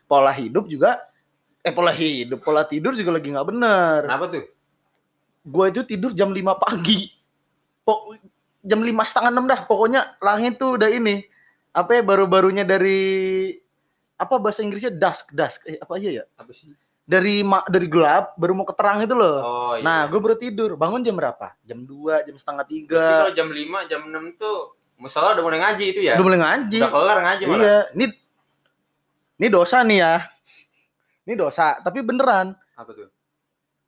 Pola 0.05 0.33
hidup 0.33 0.69
juga 0.69 1.01
eh 1.69 1.75
pola 1.77 1.93
hidup, 1.93 2.41
pola 2.41 2.65
tidur 2.65 2.97
juga 2.97 3.21
lagi 3.21 3.29
nggak 3.29 3.49
bener. 3.49 4.01
Kenapa 4.09 4.27
tuh? 4.33 4.45
Gue 5.45 5.65
itu 5.69 5.81
tidur 5.85 6.11
jam 6.17 6.33
5 6.33 6.57
pagi. 6.57 7.13
Pok 7.85 8.17
jam 8.65 8.81
lima 8.81 9.05
setengah 9.05 9.33
enam 9.33 9.45
dah. 9.45 9.65
Pokoknya 9.65 10.17
langit 10.21 10.57
tuh 10.57 10.77
udah 10.77 10.89
ini. 10.89 11.25
Apa 11.73 12.01
ya 12.01 12.03
baru-barunya 12.05 12.65
dari 12.65 13.53
apa 14.19 14.35
bahasa 14.37 14.61
Inggrisnya 14.61 14.93
dusk, 14.93 15.31
dusk. 15.33 15.65
Eh, 15.65 15.77
apa 15.79 15.93
aja 15.97 16.09
ya? 16.11 16.25
Apa 16.37 16.53
sih? 16.53 16.73
dari 17.09 17.41
ma- 17.41 17.65
dari 17.65 17.89
gelap 17.89 18.37
baru 18.37 18.53
mau 18.53 18.69
ke 18.69 18.77
terang 18.77 19.01
itu 19.01 19.17
loh. 19.17 19.41
Oh 19.41 19.73
iya. 19.73 19.81
Nah, 19.81 20.01
gue 20.13 20.21
baru 20.21 20.37
tidur. 20.37 20.77
Bangun 20.77 21.01
jam 21.01 21.17
berapa? 21.17 21.57
Jam 21.65 21.89
2, 21.89 22.21
jam 22.29 22.37
setengah 22.37 22.69
3. 22.69 22.85
kalau 22.93 23.33
jam 23.33 23.49
5, 23.49 23.89
jam 23.89 24.01
6 24.05 24.37
tuh 24.37 24.77
musola 25.01 25.33
udah 25.33 25.41
mulai 25.41 25.57
ngaji 25.65 25.85
itu 25.89 26.01
ya. 26.05 26.21
Udah 26.21 26.27
mulai 26.29 26.41
ngaji. 26.45 26.79
Udah 26.85 26.93
kelar 26.93 27.19
ngaji 27.25 27.43
malah. 27.49 27.57
Iya, 27.57 27.79
ini 27.97 28.07
ini 29.41 29.49
dosa 29.49 29.81
nih 29.81 29.99
ya. 30.05 30.15
Ini 31.29 31.37
dosa, 31.37 31.77
tapi 31.85 32.01
beneran. 32.01 32.57
Apa 32.73 32.97
tuh? 32.97 33.13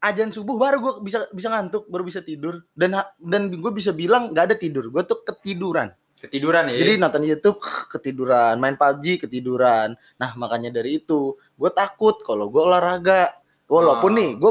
Ajan 0.00 0.28
subuh 0.28 0.60
baru 0.60 0.76
gue 0.80 0.92
bisa 1.04 1.24
bisa 1.32 1.48
ngantuk, 1.48 1.88
baru 1.88 2.04
bisa 2.04 2.20
tidur 2.20 2.60
dan 2.76 3.00
dan 3.16 3.48
gue 3.48 3.72
bisa 3.72 3.96
bilang 3.96 4.32
nggak 4.36 4.44
ada 4.52 4.56
tidur. 4.60 4.92
Gue 4.92 5.08
tuh 5.08 5.24
ketiduran. 5.24 5.88
Ketiduran 6.20 6.68
ya. 6.68 6.76
Jadi 6.84 6.92
nonton 7.00 7.24
YouTube 7.24 7.56
ketiduran, 7.96 8.60
main 8.60 8.76
PUBG 8.76 9.24
ketiduran. 9.24 9.96
Nah, 10.20 10.30
makanya 10.36 10.68
dari 10.68 11.00
itu 11.00 11.32
gue 11.56 11.70
takut 11.72 12.20
kalau 12.20 12.52
gue 12.52 12.60
olahraga. 12.60 13.32
Walaupun 13.70 14.12
Oh. 14.12 14.18
nih, 14.20 14.30
gue 14.36 14.50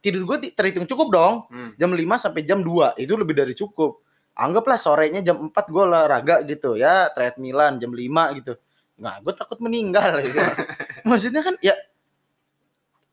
tidur 0.00 0.22
gue 0.24 0.48
terhitung 0.56 0.88
cukup 0.88 1.08
dong. 1.12 1.34
Hmm. 1.52 1.70
Jam 1.76 1.92
5 1.92 2.00
sampai 2.16 2.48
jam 2.48 2.64
2 2.64 2.96
itu 2.96 3.12
lebih 3.20 3.36
dari 3.36 3.52
cukup. 3.52 4.00
Anggaplah 4.32 4.80
sorenya 4.80 5.20
jam 5.20 5.52
4 5.52 5.52
gue 5.52 5.82
olahraga 5.84 6.40
gitu 6.48 6.76
ya, 6.80 7.12
treadmillan 7.12 7.76
jam 7.76 7.92
5 7.92 8.36
gitu. 8.40 8.56
Nah, 9.00 9.16
gue 9.20 9.32
takut 9.32 9.60
meninggal 9.60 10.24
gitu. 10.24 10.40
Maksudnya 11.08 11.40
kan 11.44 11.56
ya 11.60 11.72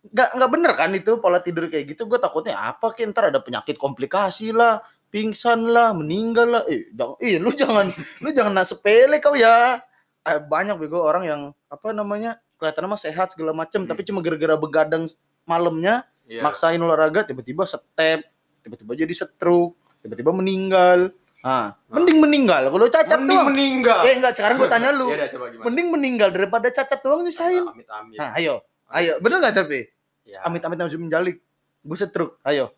nggak 0.10 0.30
nggak 0.34 0.50
bener 0.50 0.72
kan 0.74 0.90
itu 0.92 1.12
pola 1.18 1.40
tidur 1.40 1.68
kayak 1.68 1.86
gitu. 1.90 2.06
Gue 2.06 2.18
takutnya 2.18 2.56
apa 2.56 2.92
ki 2.92 3.08
ntar 3.08 3.30
ada 3.30 3.40
penyakit 3.40 3.76
komplikasi 3.76 4.52
lah, 4.52 4.80
pingsan 5.08 5.68
lah, 5.68 5.92
meninggal 5.92 6.48
lah. 6.50 6.64
Eh, 6.66 6.88
jangan, 6.92 7.16
eh 7.20 7.36
lu 7.38 7.52
jangan 7.52 7.86
lu 8.24 8.30
jangan 8.30 8.54
nak 8.54 8.66
sepele 8.66 9.18
kau 9.18 9.34
ya. 9.34 9.80
Eh, 10.22 10.40
banyak 10.40 10.76
bego 10.76 11.00
orang 11.00 11.24
yang 11.24 11.42
apa 11.66 11.92
namanya 11.92 12.36
kelihatannya 12.56 12.90
mah 12.90 13.00
sehat 13.00 13.28
segala 13.32 13.52
macem, 13.52 13.82
Hmm. 13.82 13.90
tapi 13.90 14.02
cuma 14.04 14.20
gara-gara 14.20 14.56
begadang 14.56 15.08
malamnya 15.44 16.04
Iya. 16.26 16.44
maksain 16.44 16.76
olahraga 16.78 17.24
tiba-tiba 17.24 17.64
step 17.64 18.20
tiba-tiba 18.60 18.92
jadi 18.98 19.14
stroke 19.16 19.80
tiba-tiba 19.98 20.36
meninggal 20.36 21.16
ah 21.40 21.72
mending 21.88 22.20
meninggal 22.20 22.68
kalau 22.68 22.84
cacat 22.86 23.16
Mending 23.16 23.32
doang 23.32 23.48
meninggal. 23.48 24.00
eh 24.04 24.12
enggak 24.12 24.36
sekarang 24.36 24.60
gue 24.60 24.68
tanya 24.68 24.92
lu 24.92 25.08
dah 25.08 25.24
coba 25.32 25.46
gimana? 25.48 25.64
mending 25.64 25.88
meninggal 25.88 26.30
daripada 26.30 26.68
cacat 26.68 27.00
doang 27.00 27.24
nyusahin 27.24 27.64
Amit 27.64 27.88
amit. 27.88 28.18
nah 28.20 28.36
ayo 28.36 28.60
ayo 28.92 29.16
bener 29.18 29.40
nggak 29.40 29.56
tapi 29.56 29.88
Ya. 30.28 30.44
amit 30.44 30.60
amit 30.60 30.76
langsung 30.76 31.00
menjalik 31.02 31.40
gue 31.80 31.96
stroke 31.96 32.36
ayo 32.44 32.76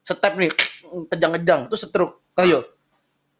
step 0.00 0.32
nih 0.32 0.48
kejang-kejang 1.06 1.68
tuh 1.68 1.76
stroke 1.76 2.24
ayo 2.36 2.64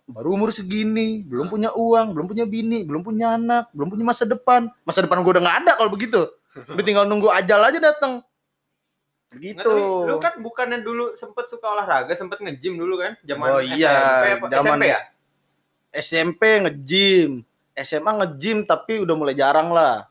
baru 0.04 0.36
umur 0.36 0.50
segini 0.50 1.24
belum 1.24 1.46
Ah. 1.46 1.50
punya 1.50 1.70
uang 1.72 2.12
belum 2.12 2.26
punya 2.26 2.44
bini 2.44 2.84
belum 2.84 3.00
punya 3.00 3.34
anak 3.34 3.72
belum 3.72 3.88
punya 3.88 4.04
masa 4.04 4.22
depan 4.22 4.68
masa 4.82 5.00
depan 5.00 5.20
gue 5.20 5.32
udah 5.32 5.42
nggak 5.42 5.58
ada 5.64 5.72
kalau 5.74 5.88
begitu 5.88 6.20
udah 6.70 6.84
tinggal 6.84 7.02
nunggu 7.02 7.26
ajal 7.28 7.58
aja 7.60 7.80
datang 7.80 8.20
Nggak, 9.26 9.32
begitu 9.34 9.68
tapi 9.68 10.06
lu 10.06 10.16
kan 10.18 10.34
bukannya 10.38 10.78
dulu 10.80 11.04
sempet 11.12 11.44
suka 11.46 11.66
olahraga, 11.68 12.14
sempet 12.14 12.38
nge-gym 12.38 12.78
dulu 12.78 12.96
kan? 12.96 13.18
Zaman 13.20 13.46
Oh 13.50 13.60
iya, 13.60 13.90
SMP 13.90 14.26
apa? 14.30 14.46
zaman- 14.48 14.78
SMP 14.78 14.84
ya? 14.86 15.00
SMP 15.92 16.40
nge-gym, 16.62 17.30
SMA 17.74 18.10
nge-gym 18.14 18.58
tapi 18.62 18.96
udah 18.96 19.12
mulai 19.12 19.34
jarang 19.34 19.74
lah. 19.74 20.08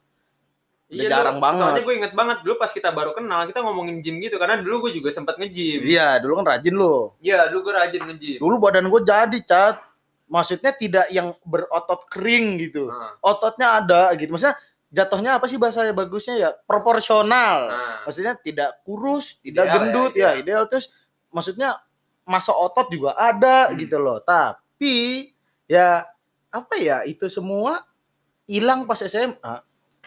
Udah 0.86 1.10
jarang 1.10 1.38
dulu- 1.38 1.46
banget. 1.50 1.62
Soalnya 1.66 1.84
gue 1.84 1.96
inget 1.98 2.14
banget 2.14 2.38
dulu 2.46 2.56
pas 2.56 2.70
kita 2.70 2.90
baru 2.90 3.12
kenal, 3.12 3.42
kita 3.46 3.60
ngomongin 3.60 4.00
gym 4.00 4.22
gitu. 4.22 4.38
Karena 4.38 4.62
dulu 4.62 4.86
gue 4.86 5.02
juga 5.02 5.10
sempet 5.10 5.34
nge-gym. 5.36 5.82
Iya, 5.82 6.22
dulu 6.22 6.38
kan 6.40 6.46
rajin 6.46 6.76
lo. 6.76 7.18
Iya, 7.20 7.50
dulu 7.50 7.60
gue 7.66 7.74
rajin 7.74 8.02
nge-gym. 8.06 8.38
Dulu 8.38 8.56
badan 8.60 8.86
gue 8.86 9.02
jadi, 9.02 9.40
Cat. 9.42 9.82
Maksudnya 10.26 10.74
tidak 10.74 11.06
yang 11.10 11.34
berotot 11.42 12.06
kering 12.06 12.58
gitu. 12.60 12.90
Nah, 12.90 13.18
Ototnya 13.20 13.78
ada 13.78 14.10
gitu. 14.14 14.30
Maksudnya 14.30 14.58
jatuhnya 14.90 15.38
apa 15.38 15.46
sih 15.46 15.58
bahasa 15.58 15.86
bagusnya 15.90 16.36
ya? 16.36 16.50
Proporsional. 16.66 17.58
nah. 17.66 17.98
Maksudnya 18.06 18.34
tidak 18.38 18.82
kurus, 18.82 19.38
tidak 19.40 19.66
Ideal 19.66 19.76
gendut 19.82 20.12
ya, 20.14 20.34
ya, 20.34 20.40
ideal 20.40 20.64
terus 20.66 20.90
maksudnya 21.30 21.78
masa 22.24 22.54
otot 22.54 22.90
juga 22.90 23.14
ada 23.14 23.70
Hmm. 23.70 23.78
gitu 23.78 23.98
loh. 23.98 24.18
Tapi 24.20 25.30
ya 25.66 26.06
apa 26.50 26.74
ya 26.78 27.02
itu 27.04 27.26
semua 27.26 27.82
hilang 28.46 28.86
pas 28.86 28.98
SMA. 28.98 29.62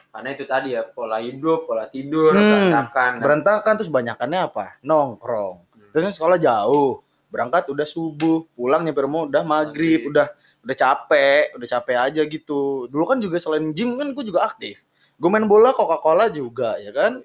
Karena 0.08 0.28
itu 0.32 0.44
tadi 0.48 0.72
ya, 0.72 0.82
pola 0.88 1.20
hidup, 1.20 1.68
pola 1.68 1.84
tidur, 1.86 2.32
Hmm, 2.32 2.40
berantakan. 2.40 3.12
Berantakan 3.20 3.72
terus 3.76 3.92
banyakannya 3.92 4.40
apa? 4.48 4.66
Nongkrong. 4.82 5.56
Hmm. 5.68 5.90
terus 5.92 6.04
kan 6.08 6.14
sekolah 6.16 6.38
jauh. 6.40 7.00
Berangkat 7.28 7.68
udah 7.68 7.84
subuh 7.84 8.48
pulang 8.56 8.88
nyampe 8.88 9.04
rumah 9.04 9.28
udah 9.28 9.44
maghrib 9.44 10.08
Maghrib. 10.08 10.10
udah 10.12 10.26
udah 10.64 10.76
capek 10.76 11.44
udah 11.56 11.68
capek 11.68 11.96
aja 11.96 12.22
gitu. 12.24 12.88
Dulu 12.88 13.04
kan 13.04 13.18
juga 13.20 13.36
selain 13.36 13.72
gym 13.76 14.00
kan 14.00 14.16
gue 14.16 14.24
juga 14.24 14.48
aktif. 14.48 14.80
Gue 15.20 15.28
main 15.28 15.44
bola 15.44 15.76
Coca 15.76 16.00
Cola 16.00 16.32
juga 16.32 16.80
ya 16.80 16.88
kan? 16.92 17.20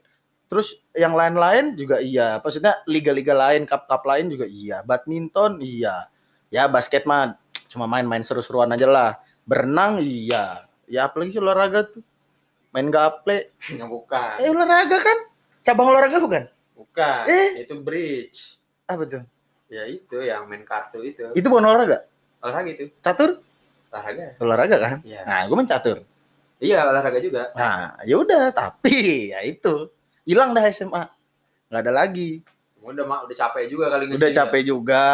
Terus 0.52 0.76
yang 0.91 1.15
lain-lain 1.15 1.76
juga 1.80 2.04
iya. 2.04 2.39
Maksudnya 2.43 2.84
liga-liga 2.88 3.32
lain 3.32 3.63
cup-cup 3.63 4.04
lain 4.04 4.28
juga 4.28 4.43
iya. 4.43 4.84
Badminton 4.84 5.63
iya. 5.63 6.12
Ya 6.52 6.67
basket 6.67 7.08
mah 7.08 7.39
cuma 7.72 7.88
main-main 7.88 8.22
seru-seruan 8.22 8.69
aja 8.76 8.86
lah. 8.86 9.12
Berenang 9.48 10.04
iya. 10.04 10.67
Ya 10.86 11.08
apalagi 11.08 11.36
sih 11.36 11.41
olahraga 11.41 11.88
tuh 11.89 12.04
main 12.74 12.90
gaple 12.90 13.54
Yang 13.70 13.90
bukan. 13.92 14.34
eh 14.36 14.50
olahraga 14.50 14.98
kan 14.98 15.18
cabang 15.62 15.88
olahraga 15.88 16.18
bukan 16.18 16.44
Bukan. 16.74 17.24
Eh. 17.26 17.64
Itu 17.64 17.80
bridge. 17.80 18.58
apa 18.84 19.06
tuh 19.06 19.24
Ya 19.68 19.86
itu 19.86 20.18
yang 20.20 20.44
main 20.44 20.62
kartu 20.62 21.02
itu. 21.02 21.24
itu 21.32 21.46
bukan 21.46 21.64
olahraga 21.64 22.06
Olahraga 22.40 22.70
itu. 22.72 22.90
catur 23.00 23.40
Olahraga. 23.88 24.26
olahraga 24.38 24.78
kan 24.78 24.98
Iya. 25.02 25.22
nah 25.24 25.40
gue 25.44 25.56
main 25.56 25.70
catur 25.70 25.98
Iya, 26.58 26.80
olahraga 26.82 27.20
juga. 27.20 27.52
nah 27.54 27.94
ya 28.02 28.16
udah 28.16 28.50
tapi 28.52 28.96
ya 29.30 29.44
itu 29.44 29.90
hilang 30.24 30.52
dah 30.52 30.66
SMA 30.66 31.04
nggak 31.68 31.82
ada 31.82 31.94
lagi 31.96 32.42
Udah 32.80 33.04
ma- 33.04 33.24
udah 33.24 33.32
capek 33.34 33.64
juga 33.68 33.88
kali 33.88 34.12
udah 34.12 34.28
ya. 34.28 34.36
capek 34.42 34.62
juga 34.66 35.06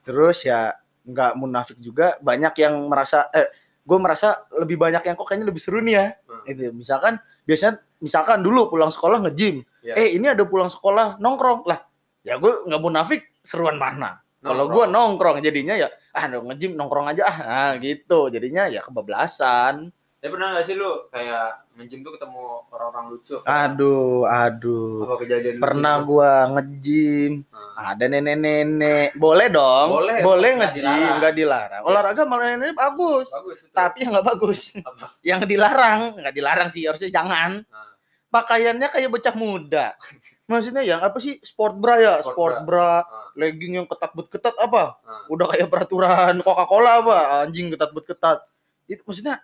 terus 0.00 0.42
ya 0.42 0.76
nggak 1.02 1.32
munafik 1.34 1.74
juga 1.76 2.14
banyak 2.18 2.54
yang 2.56 2.74
merasa 2.84 3.26
eh 3.30 3.50
gue 3.82 3.94
merasa 3.96 4.28
lebih 4.52 4.74
banyak 4.76 4.98
yang 5.00 5.14
kok 5.14 5.22
kayaknya 5.24 5.46
lebih 5.46 5.58
seru 5.58 5.78
nih 5.78 5.94
ya. 5.94 6.06
Itu 6.46 6.70
misalkan 6.72 7.18
biasanya 7.46 7.82
misalkan 8.02 8.42
dulu 8.42 8.70
pulang 8.70 8.90
sekolah 8.90 9.22
nge-gym. 9.28 9.62
Iya. 9.86 9.94
eh 9.94 10.08
ini 10.18 10.26
ada 10.30 10.42
pulang 10.46 10.70
sekolah 10.70 11.18
nongkrong. 11.22 11.66
Lah 11.66 11.80
ya 12.26 12.36
gue 12.38 12.66
nggak 12.66 12.82
munafik 12.82 13.22
seruan 13.42 13.78
mana? 13.78 14.20
Kalau 14.42 14.70
gue 14.70 14.84
nongkrong. 14.86 15.42
jadinya 15.42 15.74
ya 15.74 15.88
ah 16.14 16.24
nge-gym 16.28 16.78
nongkrong 16.78 17.10
aja 17.10 17.22
ah 17.26 17.36
nah, 17.38 17.72
gitu. 17.80 18.28
Jadinya 18.30 18.68
ya 18.70 18.84
kebablasan 18.84 19.90
Tapi 20.16 20.32
pernah 20.32 20.56
gak 20.56 20.64
sih 20.64 20.74
lu 20.74 21.12
kayak 21.12 21.76
nge-gym 21.76 22.00
tuh 22.00 22.16
ketemu 22.16 22.64
orang-orang 22.72 23.04
lucu? 23.12 23.36
aduh 23.44 24.24
aduh. 24.24 25.04
Apa 25.04 25.14
kejadian 25.20 25.54
lucu 25.60 25.64
pernah 25.68 25.94
gitu? 26.00 26.06
gua 26.08 26.32
nge-gym. 26.56 27.32
Nah, 27.52 27.92
ada 27.92 28.04
nenek-nenek. 28.08 29.12
Boleh 29.20 29.46
dong. 29.52 29.88
Boleh, 29.92 30.18
boleh 30.24 30.50
dilarang. 30.72 31.16
nggak 31.20 31.34
dilarang. 31.36 31.82
Olahraga 31.84 32.22
malah 32.24 32.56
nenek 32.56 32.72
bagus. 32.72 33.28
Bagus 33.28 33.58
tapi 33.76 34.08
yang 34.08 34.16
nggak 34.16 34.26
bagus 34.32 34.60
Apa? 34.80 35.06
yang 35.28 35.40
dilarang. 35.44 36.00
Nggak 36.16 36.34
dilarang 36.34 36.68
sih 36.72 36.88
harusnya 36.88 37.12
jangan. 37.12 37.60
Nah, 37.60 37.92
pakaiannya 38.32 38.88
kayak 38.88 39.12
bocah 39.12 39.34
muda. 39.36 39.86
Maksudnya 40.50 40.80
yang 40.80 41.04
apa 41.04 41.20
sih? 41.20 41.36
Sport 41.44 41.76
bra 41.76 42.00
ya? 42.00 42.14
Sport 42.24 42.32
sport 42.32 42.56
bra. 42.64 43.04
nah, 43.04 43.30
legging 43.36 43.84
yang 43.84 43.86
ketat 43.86 44.16
bet 44.16 44.32
ketat 44.32 44.56
apa? 44.56 44.96
Nah. 45.04 45.28
udah 45.28 45.46
kayak 45.52 45.68
peraturan 45.68 46.40
Coca 46.40 46.64
Cola 46.64 47.04
apa? 47.04 47.16
Anjing 47.44 47.68
ketat 47.68 47.92
bet 47.92 48.08
ketat 48.08 48.40
itu 48.86 49.02
maksudnya 49.02 49.42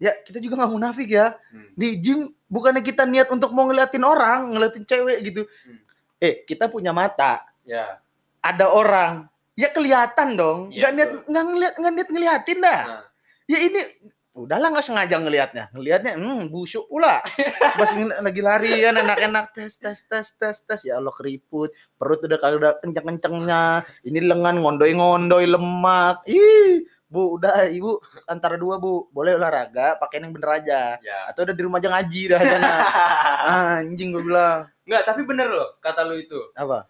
ya 0.00 0.16
kita 0.24 0.40
juga 0.40 0.64
nggak 0.64 0.72
munafik 0.72 1.08
ya. 1.12 1.36
Hmm. 1.52 1.70
di 1.76 2.00
gym 2.00 2.32
bukannya 2.48 2.80
kita 2.80 3.04
niat 3.04 3.28
untuk 3.28 3.52
mau 3.52 3.68
ngeliatin 3.68 4.02
orang 4.02 4.56
ngeliatin 4.56 4.88
cewek 4.88 5.18
gitu. 5.28 5.44
Hmm. 5.44 5.78
eh 6.18 6.42
kita 6.48 6.66
punya 6.72 6.90
mata. 6.90 7.44
Ya. 7.68 8.00
ada 8.40 8.72
orang. 8.72 9.28
Ya 9.52 9.68
kelihatan 9.68 10.40
dong. 10.40 10.72
Iya, 10.72 10.88
nggak 10.88 10.92
niat 10.96 11.10
nggak 11.28 11.44
ngeliat 11.44 11.74
nggak 11.76 11.92
niat 11.92 12.08
ngeliatin 12.08 12.58
dah. 12.64 12.80
Nah, 12.88 13.04
ya 13.44 13.58
ini 13.60 13.80
udahlah 14.30 14.72
nggak 14.72 14.86
sengaja 14.86 15.18
ngelihatnya 15.20 15.64
ngelihatnya 15.76 16.16
hmm 16.16 16.48
busuk 16.48 16.88
pula. 16.88 17.20
Pas 17.76 17.92
lagi 18.24 18.40
lari 18.40 18.72
kan 18.80 18.96
enak-enak 18.96 19.52
tes 19.52 19.76
tes 19.76 20.00
tes 20.08 20.32
tes 20.32 20.56
tes. 20.64 20.80
Ya 20.88 20.96
Allah 20.96 21.12
keriput. 21.12 21.76
Perut 22.00 22.24
udah 22.24 22.40
kagak 22.40 22.80
kenceng-kencengnya. 22.80 23.84
Ini 24.08 24.24
lengan 24.24 24.64
ngondoy-ngondoy 24.64 25.44
lemak. 25.44 26.24
Ih 26.24 26.88
bu 27.10 27.36
udah 27.36 27.66
ibu 27.66 27.98
antara 28.24 28.54
dua 28.54 28.78
bu 28.78 29.10
boleh 29.10 29.34
olahraga 29.34 29.98
pakai 29.98 30.22
yang 30.22 30.30
bener 30.30 30.50
aja 30.56 30.80
ya. 30.96 31.26
atau 31.26 31.42
udah 31.42 31.52
di 31.52 31.62
rumah 31.62 31.76
aja 31.76 31.90
ngaji 31.90 32.22
dah 32.28 32.38
sana 32.40 32.70
anjing 33.82 34.10
gue 34.10 34.22
bilang 34.22 34.70
Enggak, 34.86 35.02
tapi 35.04 35.22
bener 35.22 35.46
loh 35.46 35.74
kata 35.78 36.02
lu 36.02 36.16
itu. 36.16 36.38
apa 36.52 36.86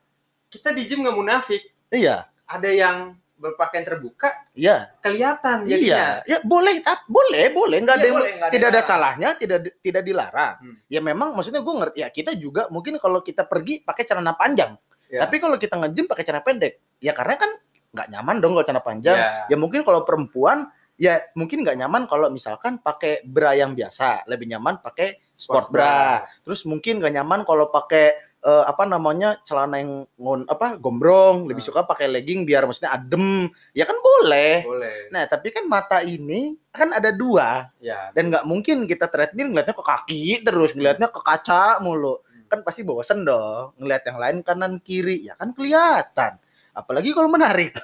Kita 0.47 0.71
di 0.71 0.85
gym 0.85 1.01
nggak 1.01 1.15
munafik. 1.15 1.63
iya 1.89 2.29
Ada 2.45 2.69
yang 2.69 2.97
berpakaian 3.35 3.81
terbuka 3.83 4.29
iya 4.53 4.93
kelihatan 5.01 5.65
iya 5.65 5.73
jadinya. 5.73 6.05
ya 6.29 6.39
boleh 6.43 6.75
tap 6.81 7.01
boleh 7.07 7.49
boleh 7.49 7.79
nggak 7.81 7.95
ada 7.95 7.99
Iya, 7.99 8.05
yang 8.05 8.17
boleh, 8.21 8.33
nggak 8.37 8.51
tidak 8.51 8.69
ada 8.69 8.77
yang 8.77 8.85
salah. 8.85 9.11
salahnya 9.17 9.29
tidak 9.35 9.59
tidak 9.81 10.03
dilarang 10.05 10.55
Hmm. 10.61 10.77
ya 10.87 11.01
memang 11.01 11.29
maksudnya 11.33 11.61
gue 11.61 11.75
ngerti 11.75 11.99
ya 11.99 12.09
kita 12.11 12.33
juga 12.35 12.69
mungkin 12.69 12.97
kalau 12.97 13.21
kita 13.21 13.43
pergi 13.43 13.81
pakai 13.81 14.05
celana 14.05 14.33
panjang 14.35 14.77
Ya. 15.09 15.27
tapi 15.27 15.41
kalau 15.41 15.57
kita 15.57 15.75
nge-gym 15.75 16.07
pakai 16.07 16.23
celana 16.23 16.39
pendek 16.41 16.79
ya 16.99 17.11
karena 17.11 17.35
kan 17.35 17.51
nggak 17.91 18.09
nyaman 18.09 18.37
dong 18.39 18.53
kalau 18.55 18.67
celana 18.67 18.83
panjang 18.83 19.19
Ya. 19.19 19.51
ya 19.51 19.57
mungkin 19.59 19.83
kalau 19.83 20.07
perempuan 20.07 20.71
ya 20.95 21.19
mungkin 21.33 21.65
nggak 21.65 21.81
nyaman 21.81 22.05
kalau 22.07 22.29
misalkan 22.29 22.77
pakai 22.79 23.25
bra 23.25 23.57
yang 23.57 23.73
biasa, 23.73 24.29
lebih 24.29 24.47
nyaman 24.47 24.79
pakai 24.79 25.17
sport 25.33 25.67
Sports 25.67 25.73
bra. 25.73 26.21
Terus 26.45 26.69
mungkin 26.69 27.01
nggak 27.01 27.15
nyaman 27.17 27.41
kalau 27.43 27.73
pakai 27.73 28.13
eh, 28.41 28.65
apa 28.65 28.89
namanya 28.89 29.37
celana 29.45 29.81
yang 29.81 30.09
ngon 30.17 30.49
apa 30.49 30.77
gombrong, 30.77 31.45
lebih 31.45 31.61
Hmm. 31.61 31.73
suka 31.73 31.85
pakai 31.85 32.09
legging 32.09 32.45
biar 32.45 32.65
maksudnya 32.65 32.97
adem. 32.97 33.49
Ya 33.73 33.85
kan 33.85 33.97
boleh. 34.01 34.65
Boleh. 34.65 35.13
Nah, 35.13 35.29
tapi 35.29 35.53
kan 35.53 35.69
mata 35.69 36.01
ini 36.01 36.57
kan 36.73 36.89
ada 36.89 37.13
dua 37.13 37.69
Ya. 37.85 38.09
dan 38.13 38.33
nggak 38.33 38.49
mungkin 38.49 38.89
kita 38.89 39.13
treadmill 39.13 39.53
ngeliatnya 39.53 39.77
ke 39.77 39.85
kaki 39.85 40.23
terus, 40.41 40.73
ngeliatnya 40.73 41.13
ke 41.13 41.21
kaca 41.21 41.81
mulu. 41.81 42.21
Kan 42.49 42.65
pasti 42.65 42.81
bosen 42.81 43.25
dong 43.25 43.77
ngeliat 43.77 44.09
yang 44.09 44.17
lain 44.17 44.37
kanan 44.41 44.81
kiri. 44.81 45.21
Ya 45.21 45.37
kan 45.37 45.53
kelihatan. 45.53 46.41
Apalagi 46.73 47.11
kalau 47.11 47.29
menarik. 47.29 47.75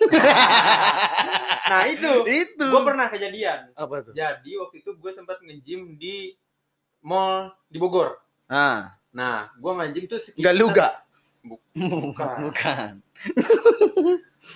Nah, 1.67 1.83
itu 1.91 2.07
itu. 2.31 2.63
gue 2.63 2.83
pernah 2.85 3.11
kejadian. 3.11 3.75
apa 3.75 3.95
tuh? 4.01 4.15
Jadi 4.15 4.55
waktu 4.55 4.77
itu 4.81 4.91
gue 4.95 5.11
sempat 5.11 5.43
nge-gym 5.43 5.99
di 5.99 6.31
mall 7.03 7.51
di 7.67 7.75
Bogor. 7.77 8.23
Nah, 8.47 8.95
Nah, 9.11 9.51
gue 9.51 9.73
nge-gym 9.75 10.07
tuh 10.07 10.23
sekitar... 10.23 10.39
enggak 10.39 10.55
lu 10.55 10.67
enggak? 10.71 10.93
Buk- 11.49 11.65
Bukan. 11.75 12.37
Bukan. 12.45 12.91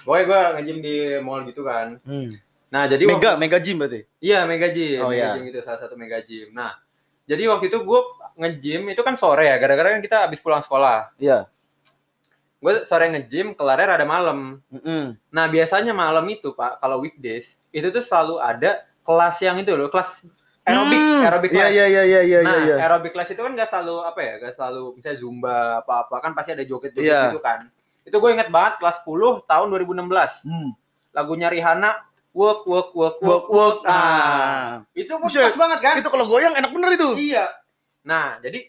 Pokoknya 0.07 0.25
gue 0.25 0.41
nge-gym 0.55 0.79
di 0.79 0.95
mall 1.19 1.43
gitu 1.45 1.67
kan. 1.67 1.99
Hmm. 2.07 2.31
Nah, 2.71 2.87
jadi 2.87 3.03
Mega, 3.03 3.35
waktu- 3.35 3.41
mega 3.43 3.59
gym 3.59 3.77
berarti. 3.77 4.01
Iya, 4.23 4.39
Mega 4.47 4.69
Gym. 4.71 4.99
Oh, 5.03 5.11
Mega 5.11 5.19
iya. 5.19 5.31
Gym 5.35 5.45
itu 5.51 5.59
salah 5.61 5.81
satu 5.83 5.99
Mega 5.99 6.23
Gym. 6.23 6.55
Nah, 6.55 6.79
jadi 7.27 7.43
waktu 7.51 7.67
itu 7.67 7.79
gue 7.83 8.01
nge-gym 8.39 8.83
itu 8.87 9.03
kan 9.03 9.19
sore 9.19 9.51
ya, 9.51 9.59
gara-gara 9.59 9.91
kan 9.91 10.01
kita 10.01 10.31
habis 10.31 10.39
pulang 10.39 10.63
sekolah. 10.63 11.11
Iya. 11.19 11.51
Gue 12.61 12.85
sore 12.85 13.09
nge-gym, 13.09 13.57
kelarnya 13.57 13.97
ada 13.97 14.05
malam. 14.05 14.61
Mm-mm. 14.69 15.17
Nah, 15.33 15.45
biasanya 15.49 15.97
malam 15.97 16.29
itu, 16.29 16.53
Pak, 16.53 16.77
kalau 16.77 17.01
weekdays, 17.01 17.57
itu 17.73 17.89
tuh 17.89 18.05
selalu 18.05 18.37
ada 18.37 18.85
kelas 19.01 19.41
yang 19.41 19.57
itu 19.57 19.73
loh, 19.73 19.89
kelas 19.89 20.29
aerobik, 20.61 21.01
Hmm. 21.01 21.25
aerobik 21.25 21.51
kelas. 21.57 21.73
iya 21.73 21.85
iya 21.89 22.03
iya 22.05 22.21
iya 22.21 22.39
nah, 22.45 22.61
iya. 22.61 22.77
aerobik 22.77 23.17
kelas 23.17 23.33
itu 23.33 23.41
kan 23.41 23.57
gak 23.57 23.65
selalu 23.65 24.05
apa 24.05 24.21
ya, 24.21 24.33
gak 24.39 24.55
selalu 24.55 24.93
misalnya 24.93 25.19
zumba 25.19 25.57
apa-apa 25.81 26.17
kan 26.21 26.31
pasti 26.37 26.53
ada 26.53 26.65
joget-joget 26.69 27.09
Iya. 27.09 27.33
gitu 27.33 27.41
kan. 27.41 27.65
Itu 28.05 28.21
gue 28.21 28.31
inget 28.31 28.53
banget 28.53 28.77
kelas 28.77 29.01
10 29.03 29.41
tahun 29.49 29.67
2016. 29.73 30.45
Hmm. 30.45 30.77
Lagunya 31.17 31.49
Rihanna 31.49 31.97
work 32.31 32.69
work 32.69 32.93
work 32.93 33.17
Work 33.25 33.47
work. 33.49 33.79
Ah, 33.89 33.97
Ah. 33.97 34.69
itu 34.93 35.11
pas 35.17 35.33
banget 35.57 35.79
kan? 35.81 35.95
Itu 35.97 36.13
kalau 36.13 36.29
goyang 36.29 36.53
enak 36.53 36.71
bener 36.71 36.93
itu. 36.93 37.09
Iya. 37.17 37.49
Nah, 38.05 38.37
jadi 38.39 38.69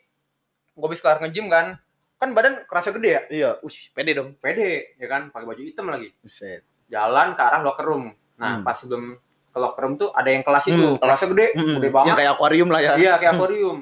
gue 0.72 0.86
habis 0.88 1.04
kelar 1.04 1.20
nge-gym 1.20 1.52
kan, 1.52 1.76
kan 2.22 2.30
badan 2.32 2.62
kerasa 2.64 2.94
gede 2.94 3.10
ya, 3.10 3.22
Iya, 3.28 3.50
ush, 3.60 3.90
pede 3.92 4.14
dong. 4.14 4.38
pede 4.38 4.94
ya 4.96 5.08
kan, 5.08 5.28
pakai 5.28 5.44
baju 5.44 5.58
hitam 5.60 5.90
lagi. 5.90 6.14
Buset. 6.22 6.62
Jalan 6.86 7.34
ke 7.34 7.42
arah 7.42 7.60
locker 7.60 7.82
room. 7.84 8.14
Nah, 8.38 8.52
Hmm. 8.56 8.64
pas 8.64 8.78
sebelum 8.78 9.18
ke 9.50 9.58
locker 9.58 9.82
room 9.82 9.94
tuh 9.96 10.10
ada 10.12 10.30
yang 10.30 10.42
kelas 10.42 10.66
itu, 10.66 10.78
Hmm, 10.88 10.96
kelasnya 10.96 11.28
gede, 11.30 11.48
Mm-mm. 11.54 11.76
gede 11.78 11.90
banget. 11.90 12.08
Yang 12.08 12.18
kayak 12.18 12.32
akuarium 12.32 12.70
lah 12.70 12.80
ya. 12.80 12.92
Iya, 12.94 13.14
kayak 13.18 13.26
Hmm. 13.28 13.40
akuarium. 13.40 13.78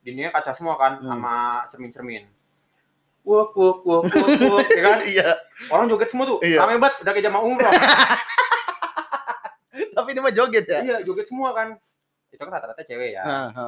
Dininya 0.00 0.30
kaca 0.32 0.52
semua 0.52 0.74
kan, 0.74 0.92
Hmm. 0.96 1.06
sama 1.06 1.34
cermin-cermin. 1.68 2.24
Wuk, 3.22 3.52
wuk, 3.52 3.78
wuk, 3.84 4.02
wuk, 4.04 4.28
wuk, 4.42 4.66
ya 4.68 4.82
kan? 4.82 4.98
Iya. 5.12 5.28
Orang 5.68 5.86
joget 5.86 6.08
semua 6.08 6.24
tuh, 6.26 6.40
Iya. 6.40 6.58
rame 6.58 6.74
banget, 6.76 6.96
udah 6.98 7.12
kayak 7.12 7.26
jamaah 7.28 7.44
umroh. 7.44 7.70
Tapi 9.92 10.08
ini 10.10 10.20
mah 10.20 10.32
joget 10.32 10.64
ya. 10.66 10.80
iya, 10.80 10.96
joget 11.00 11.24
semua 11.24 11.52
kan. 11.52 11.76
Itu 12.28 12.40
kan 12.40 12.48
rata-rata 12.48 12.80
cewek 12.80 13.12
ya. 13.12 13.22
Nah, 13.22 13.48
ha. 13.52 13.66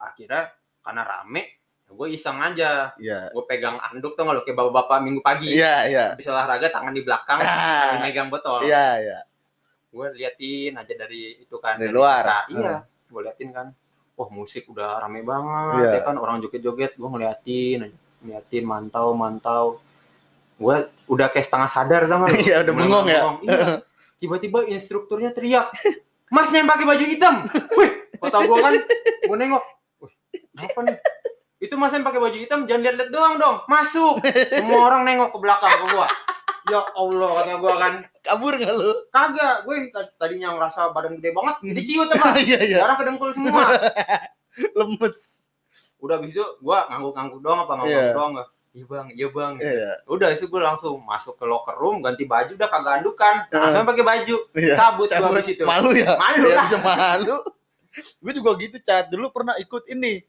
Akhirnya, 0.00 0.50
karena 0.80 1.02
rame, 1.02 1.57
gue 1.88 2.06
iseng 2.12 2.36
aja. 2.38 2.92
Iya. 3.00 3.32
Gue 3.32 3.44
pegang 3.48 3.80
anduk 3.80 4.12
tuh 4.12 4.22
lo, 4.22 4.44
kayak 4.44 4.56
bapak-bapak 4.56 4.98
minggu 5.00 5.20
pagi. 5.24 5.56
Iya, 5.56 5.74
iya. 5.88 6.04
Habis 6.12 6.28
olahraga, 6.28 6.68
tangan 6.68 6.92
di 6.92 7.02
belakang, 7.02 7.38
Ah. 7.40 7.48
sambil 7.96 8.04
megang 8.04 8.28
botol. 8.28 8.60
Iya, 8.62 8.86
iya. 9.00 9.18
Gue 9.88 10.06
liatin 10.12 10.76
aja 10.76 10.92
dari 10.92 11.40
itu 11.40 11.56
kan. 11.56 11.80
Dari 11.80 11.88
luar. 11.88 12.20
kaca. 12.20 12.38
Hmm. 12.52 12.60
Iya, 12.60 12.74
gue 13.08 13.20
liatin 13.24 13.50
kan. 13.50 13.66
Wah, 14.18 14.28
musik 14.28 14.66
udah 14.68 14.98
rame 15.00 15.24
banget, 15.24 15.80
Iya. 15.80 15.90
ya 15.96 16.00
kan. 16.04 16.14
Orang 16.20 16.44
joget-joget, 16.44 16.92
gue 16.94 17.08
ngeliatin. 17.08 17.78
Ngeliatin, 18.20 18.64
mantau, 18.68 19.16
mantau. 19.16 19.80
Gue 20.58 20.76
udah 21.06 21.30
kayak 21.30 21.46
setengah 21.46 21.70
sadar 21.70 22.02
tau 22.04 22.18
nggak 22.20 22.30
lu? 22.30 22.38
Iya, 22.52 22.56
udah 22.66 22.74
bengong 22.74 23.06
ya? 23.08 23.20
Iya. 23.42 23.66
Tiba-tiba 24.18 24.66
instrukturnya 24.66 25.30
teriak, 25.30 25.70
Mas 26.28 26.50
yang 26.50 26.66
pakai 26.66 26.84
baju 26.84 27.04
hitam. 27.06 27.46
Wih, 27.78 27.90
kota 28.18 28.42
gue 28.42 28.56
kan, 28.58 28.74
gue 29.24 29.36
nengok. 29.38 29.64
Wih, 30.02 30.12
apa 30.58 30.80
nih? 30.84 30.96
Itu 31.58 31.74
mas 31.74 31.90
yang 31.90 32.06
pakai 32.06 32.22
baju 32.22 32.36
hitam, 32.36 32.60
jangan 32.64 32.82
lihat-lihat 32.82 33.10
doang 33.10 33.34
dong. 33.34 33.56
Masuk. 33.66 34.22
Semua 34.54 34.78
orang 34.86 35.02
nengok 35.02 35.34
ke 35.34 35.38
belakang 35.38 35.68
ke 35.68 35.86
gua. 35.90 36.06
Ya 36.68 36.80
Allah, 36.84 37.30
kata 37.34 37.54
gua 37.58 37.74
kan. 37.76 37.92
Kabur 38.20 38.52
nggak 38.54 38.72
lu? 38.72 38.92
Kagak, 39.08 39.54
gue 39.64 39.76
tadinya 40.14 40.54
ngerasa 40.54 40.92
badan 40.92 41.18
gede 41.18 41.32
banget, 41.32 41.56
jadi 41.64 41.80
ciut 41.82 42.08
apa? 42.12 42.38
Iya, 42.38 42.58
iya. 42.62 42.78
Darah 42.78 42.94
ke 42.94 43.04
dengkul 43.04 43.30
semua. 43.32 43.64
Lemes. 44.78 45.48
Udah 45.98 46.20
habis 46.20 46.30
itu 46.30 46.44
gua 46.60 46.86
ngangguk-ngangguk 46.86 47.40
doang 47.40 47.60
apa 47.66 47.72
ngangguk 47.74 47.98
Iya. 47.98 48.14
doang? 48.14 48.32
Iya 48.68 48.84
bang, 48.84 49.06
iya 49.10 49.28
bang. 49.28 49.52
Iya. 49.58 49.90
Udah 50.06 50.28
itu 50.30 50.44
gue 50.44 50.60
langsung 50.60 51.02
masuk 51.02 51.34
ke 51.34 51.42
locker 51.42 51.74
room, 51.74 51.98
ganti 51.98 52.22
baju, 52.22 52.52
udah 52.52 52.68
kagak 52.68 52.94
andukan, 53.00 53.34
langsung 53.50 53.82
pakai 53.82 54.04
baju, 54.06 54.36
Iya. 54.54 54.74
cabut, 54.76 55.08
gua 55.08 55.16
Cabut. 55.18 55.34
habis 55.34 55.48
itu. 55.50 55.64
Malu 55.66 55.90
ya? 55.96 56.14
Malu 56.14 56.46
Iya, 56.46 56.54
lah. 56.54 56.64
bisa 56.68 56.78
malu. 56.78 57.36
Gue 58.22 58.32
juga 58.32 58.50
gitu, 58.60 58.76
Cat. 58.78 59.10
Dulu 59.10 59.32
pernah 59.32 59.58
ikut 59.58 59.88
ini. 59.90 60.22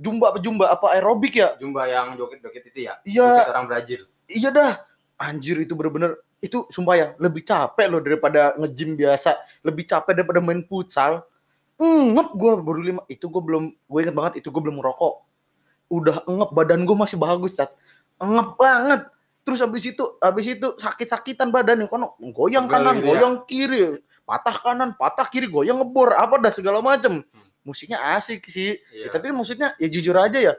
Jumba 0.00 0.32
apa 0.32 0.38
jumba 0.40 0.64
apa 0.72 0.86
aerobik 0.96 1.36
ya? 1.36 1.54
Jumba 1.60 1.84
yang 1.86 2.16
joget-joget 2.16 2.64
itu 2.72 2.88
ya, 2.88 2.96
Iya, 3.04 3.26
joget 3.28 3.50
orang 3.52 3.66
Brazil. 3.68 4.00
iya 4.26 4.48
dah. 4.50 4.72
Anjir 5.20 5.60
itu 5.62 5.76
bener-bener 5.78 6.18
itu 6.42 6.66
sumpah 6.74 6.98
ya 6.98 7.06
lebih 7.22 7.46
capek 7.46 7.86
loh 7.86 8.02
daripada 8.02 8.58
nge-gym 8.58 8.98
biasa, 8.98 9.38
lebih 9.62 9.86
capek 9.86 10.18
daripada 10.18 10.42
main 10.42 10.64
futsal. 10.66 11.22
Ngep 11.78 12.28
gue 12.34 12.52
baru 12.62 12.80
lima 12.82 13.02
itu 13.06 13.26
gue 13.26 13.42
belum 13.42 13.70
gue 13.74 13.98
inget 14.02 14.14
banget 14.14 14.32
itu 14.42 14.50
gue 14.50 14.62
belum 14.62 14.82
ngerokok. 14.82 15.14
Udah 15.90 16.22
ngep 16.26 16.50
badan 16.50 16.82
gue 16.82 16.96
masih 16.98 17.18
bagus 17.18 17.54
cat, 17.54 17.70
ngep 18.18 18.58
banget. 18.58 19.06
Terus 19.42 19.58
habis 19.58 19.82
itu 19.82 20.02
habis 20.22 20.46
itu 20.46 20.66
sakit-sakitan 20.78 21.50
badan 21.50 21.86
kan 21.90 22.06
goyang 22.30 22.70
Pegel 22.70 22.78
kanan, 22.78 22.94
gitu 22.98 23.02
ya? 23.02 23.10
goyang 23.10 23.34
kiri, 23.46 23.82
patah 24.22 24.54
kanan, 24.54 24.94
patah 24.94 25.26
kiri, 25.26 25.50
goyang 25.50 25.82
ngebor 25.82 26.14
apa 26.14 26.38
dah 26.38 26.52
segala 26.54 26.78
macem. 26.78 27.26
Musiknya 27.62 27.98
asik 28.14 28.46
sih. 28.46 28.74
Ya, 28.90 29.06
Iya. 29.06 29.08
tapi 29.10 29.30
maksudnya 29.30 29.74
ya 29.78 29.86
jujur 29.86 30.14
aja 30.14 30.38
ya. 30.38 30.54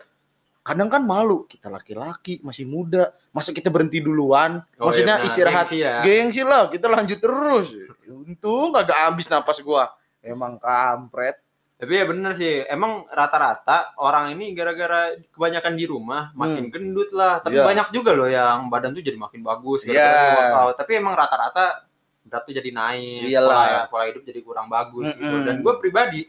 Kadang 0.63 0.87
kan 0.87 1.03
malu 1.03 1.43
kita 1.43 1.67
laki-laki 1.67 2.39
masih 2.39 2.63
muda, 2.63 3.11
masa 3.35 3.51
kita 3.51 3.67
berhenti 3.67 3.99
duluan? 3.99 4.63
Oh, 4.79 4.87
maksudnya 4.87 5.19
iya 5.19 5.27
istirahat 5.27 5.67
Gengsi 5.67 5.77
ya. 5.83 5.95
gengsi 6.01 6.41
lah, 6.41 6.71
kita 6.71 6.87
lanjut 6.87 7.19
terus. 7.19 7.67
Untung 8.07 8.71
agak 8.71 8.95
habis 8.95 9.27
napas 9.27 9.59
gua. 9.59 9.91
Emang 10.23 10.55
kampret. 10.55 11.35
Tapi 11.75 11.99
ya 11.99 12.07
bener 12.07 12.31
sih, 12.31 12.63
emang 12.63 13.03
rata-rata 13.11 13.91
orang 13.99 14.31
ini 14.31 14.55
gara-gara 14.55 15.19
kebanyakan 15.35 15.75
di 15.75 15.83
rumah 15.83 16.31
makin 16.31 16.71
gendut 16.71 17.11
lah. 17.11 17.43
Tapi 17.43 17.59
Iya. 17.59 17.67
banyak 17.67 17.87
juga 17.91 18.15
loh 18.15 18.31
yang 18.31 18.71
badan 18.71 18.95
tuh 18.95 19.03
jadi 19.03 19.19
makin 19.19 19.43
bagus 19.43 19.83
Iya. 19.83 19.99
gara-gara 19.99 20.31
workout. 20.39 20.73
Tapi 20.79 20.91
emang 20.95 21.11
rata-rata 21.11 21.83
berat 22.23 22.43
tuh 22.47 22.55
jadi 22.55 22.71
naik, 22.71 23.27
Iyalah. 23.27 23.91
pola, 23.91 23.91
pola 23.91 24.03
hidup 24.07 24.23
jadi 24.23 24.39
kurang 24.39 24.71
bagus 24.71 25.11
gitu. 25.11 25.27
Mm-mm. 25.27 25.43
Dan 25.43 25.59
gue 25.59 25.73
pribadi 25.75 26.23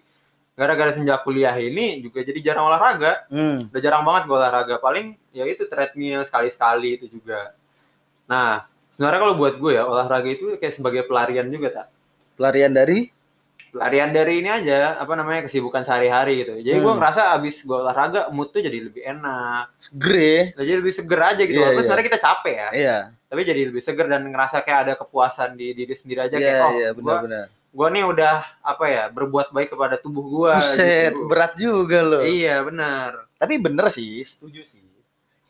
gara-gara 0.55 0.91
sejak 0.91 1.23
kuliah 1.23 1.55
ini 1.55 1.99
juga 2.01 2.23
jadi 2.23 2.39
jarang 2.41 2.71
olahraga. 2.71 3.27
Hmm. 3.27 3.67
Udah 3.69 3.81
jarang 3.83 4.03
banget 4.03 4.23
gue 4.27 4.37
olahraga. 4.39 4.75
Paling 4.79 5.07
ya 5.31 5.45
itu 5.45 5.67
treadmill 5.67 6.23
sekali-sekali 6.23 6.91
itu 6.97 7.07
juga. 7.11 7.53
Nah, 8.25 8.63
sebenarnya 8.89 9.21
kalau 9.21 9.35
buat 9.35 9.59
gue 9.59 9.73
ya 9.75 9.83
olahraga 9.83 10.31
itu 10.31 10.55
kayak 10.57 10.75
sebagai 10.75 11.03
pelarian 11.05 11.51
juga 11.51 11.83
tak. 11.83 11.87
Pelarian 12.35 12.71
dari 12.71 13.11
pelarian 13.75 14.15
dari 14.15 14.39
ini 14.39 14.47
aja 14.47 14.95
apa 15.03 15.19
namanya 15.19 15.51
kesibukan 15.51 15.83
sehari-hari 15.83 16.47
gitu 16.47 16.55
jadi 16.63 16.79
gue 16.79 16.87
Hmm. 16.95 17.03
ngerasa 17.03 17.35
abis 17.35 17.67
gue 17.67 17.75
olahraga 17.75 18.31
mood 18.31 18.55
tuh 18.55 18.63
jadi 18.63 18.79
lebih 18.79 19.03
enak 19.03 19.75
segre. 19.75 20.55
jadi 20.55 20.79
lebih 20.79 20.95
seger 20.95 21.19
aja 21.19 21.43
gitu 21.43 21.59
Iya, 21.59 21.63
walaupun 21.67 21.75
iya. 21.75 21.87
sebenarnya 21.91 22.07
kita 22.07 22.21
capek 22.23 22.55
ya 22.55 22.69
Iya. 22.71 22.97
tapi 23.27 23.41
jadi 23.43 23.61
lebih 23.67 23.83
seger 23.83 24.07
dan 24.07 24.23
ngerasa 24.31 24.63
kayak 24.63 24.79
ada 24.79 24.93
kepuasan 24.95 25.59
di 25.59 25.75
diri 25.75 25.91
sendiri 25.91 26.23
aja 26.23 26.39
Iya, 26.39 26.47
kayak 26.47 26.63
oh 26.63 26.71
iya, 26.71 26.89
gue 26.95 27.03
benar-benar. 27.03 27.47
Gue 27.75 27.89
nih 27.91 28.05
udah 28.07 28.63
apa 28.63 28.85
ya 28.87 29.05
berbuat 29.11 29.51
baik 29.51 29.75
kepada 29.75 29.99
tubuh 29.99 30.23
gue 30.23 30.53
Buset, 30.63 31.11
gitu. 31.11 31.27
berat 31.27 31.53
juga 31.59 31.99
loh. 32.07 32.23
iya 32.23 32.63
benar 32.63 33.27
Tapi 33.35 33.59
bener 33.59 33.91
sih, 33.91 34.23
setuju 34.25 34.63
sih. 34.63 34.87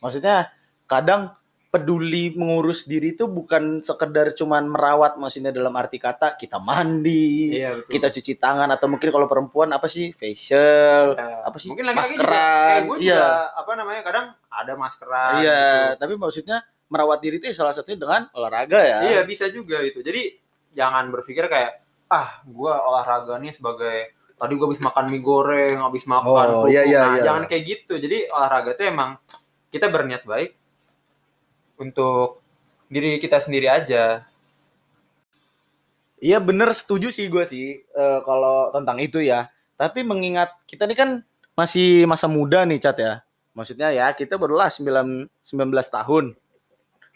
Maksudnya 0.00 0.48
kadang 0.88 1.36
peduli 1.68 2.30
mengurus 2.34 2.86
diri 2.86 3.12
itu 3.18 3.26
bukan 3.26 3.82
sekedar 3.82 4.30
cuman 4.34 4.66
merawat 4.66 5.18
maksudnya 5.18 5.50
dalam 5.50 5.74
arti 5.74 5.98
kata 5.98 6.38
kita 6.38 6.62
mandi, 6.62 7.58
iya 7.58 7.74
betul 7.74 7.90
kita 7.98 8.08
cuci 8.14 8.32
tangan 8.38 8.70
atau 8.70 8.86
mungkin 8.86 9.10
kalau 9.10 9.26
perempuan 9.26 9.74
apa 9.74 9.90
sih 9.90 10.14
facial, 10.14 11.18
Ya, 11.18 11.42
apa 11.42 11.56
sih? 11.58 11.70
mungkin 11.74 11.90
juga 11.90 11.98
maskeran, 11.98 12.70
kayak 12.70 12.82
gue 12.86 12.96
iya. 13.02 13.14
juga 13.14 13.30
apa 13.58 13.70
namanya 13.74 14.02
kadang 14.06 14.26
ada 14.48 14.72
maskeran 14.78 15.32
iya, 15.42 15.62
gitu. 15.66 15.98
tapi 15.98 16.14
maksudnya 16.14 16.56
merawat 16.86 17.18
diri 17.22 17.36
itu 17.42 17.50
salah 17.50 17.74
satunya 17.74 17.98
dengan 17.98 18.22
olahraga 18.38 18.78
ya. 18.78 18.98
Iya 19.10 19.20
bisa 19.26 19.50
juga 19.50 19.82
itu. 19.82 19.98
Jadi 19.98 20.30
jangan 20.78 21.10
berpikir 21.10 21.46
kayak 21.50 21.83
ah 22.08 22.40
gua 22.44 22.80
olahraga 22.84 23.36
nih 23.40 23.52
sebagai 23.52 24.12
tadi 24.34 24.52
gua 24.54 24.66
habis 24.70 24.82
makan 24.82 25.04
mie 25.08 25.22
goreng, 25.22 25.78
habis 25.80 26.04
makan 26.04 26.46
Oh, 26.52 26.66
iya, 26.66 26.82
iya, 26.84 27.00
Nah, 27.02 27.14
iya. 27.18 27.24
jangan 27.26 27.44
kayak 27.48 27.62
gitu. 27.64 27.94
Jadi 27.96 28.28
olahraga 28.28 28.74
itu 28.74 28.84
emang 28.84 29.16
kita 29.70 29.90
berniat 29.90 30.22
baik 30.22 30.54
untuk 31.78 32.40
diri 32.86 33.18
kita 33.18 33.42
sendiri 33.42 33.66
aja. 33.66 34.22
Iya 36.24 36.40
bener 36.40 36.72
setuju 36.72 37.12
sih 37.12 37.28
gue 37.28 37.44
sih 37.44 37.84
eh, 37.84 38.18
kalau 38.24 38.70
tentang 38.72 38.96
itu 39.02 39.20
ya. 39.20 39.50
Tapi 39.74 40.06
mengingat 40.06 40.54
kita 40.64 40.86
ini 40.86 40.94
kan 40.96 41.10
masih 41.52 42.06
masa 42.06 42.30
muda 42.30 42.62
nih 42.64 42.78
Cat 42.80 42.96
ya. 42.96 43.14
Maksudnya 43.54 43.90
ya 43.94 44.10
kita 44.14 44.38
barulah 44.38 44.70
9, 44.70 45.26
19 45.26 45.30
tahun. 45.90 46.24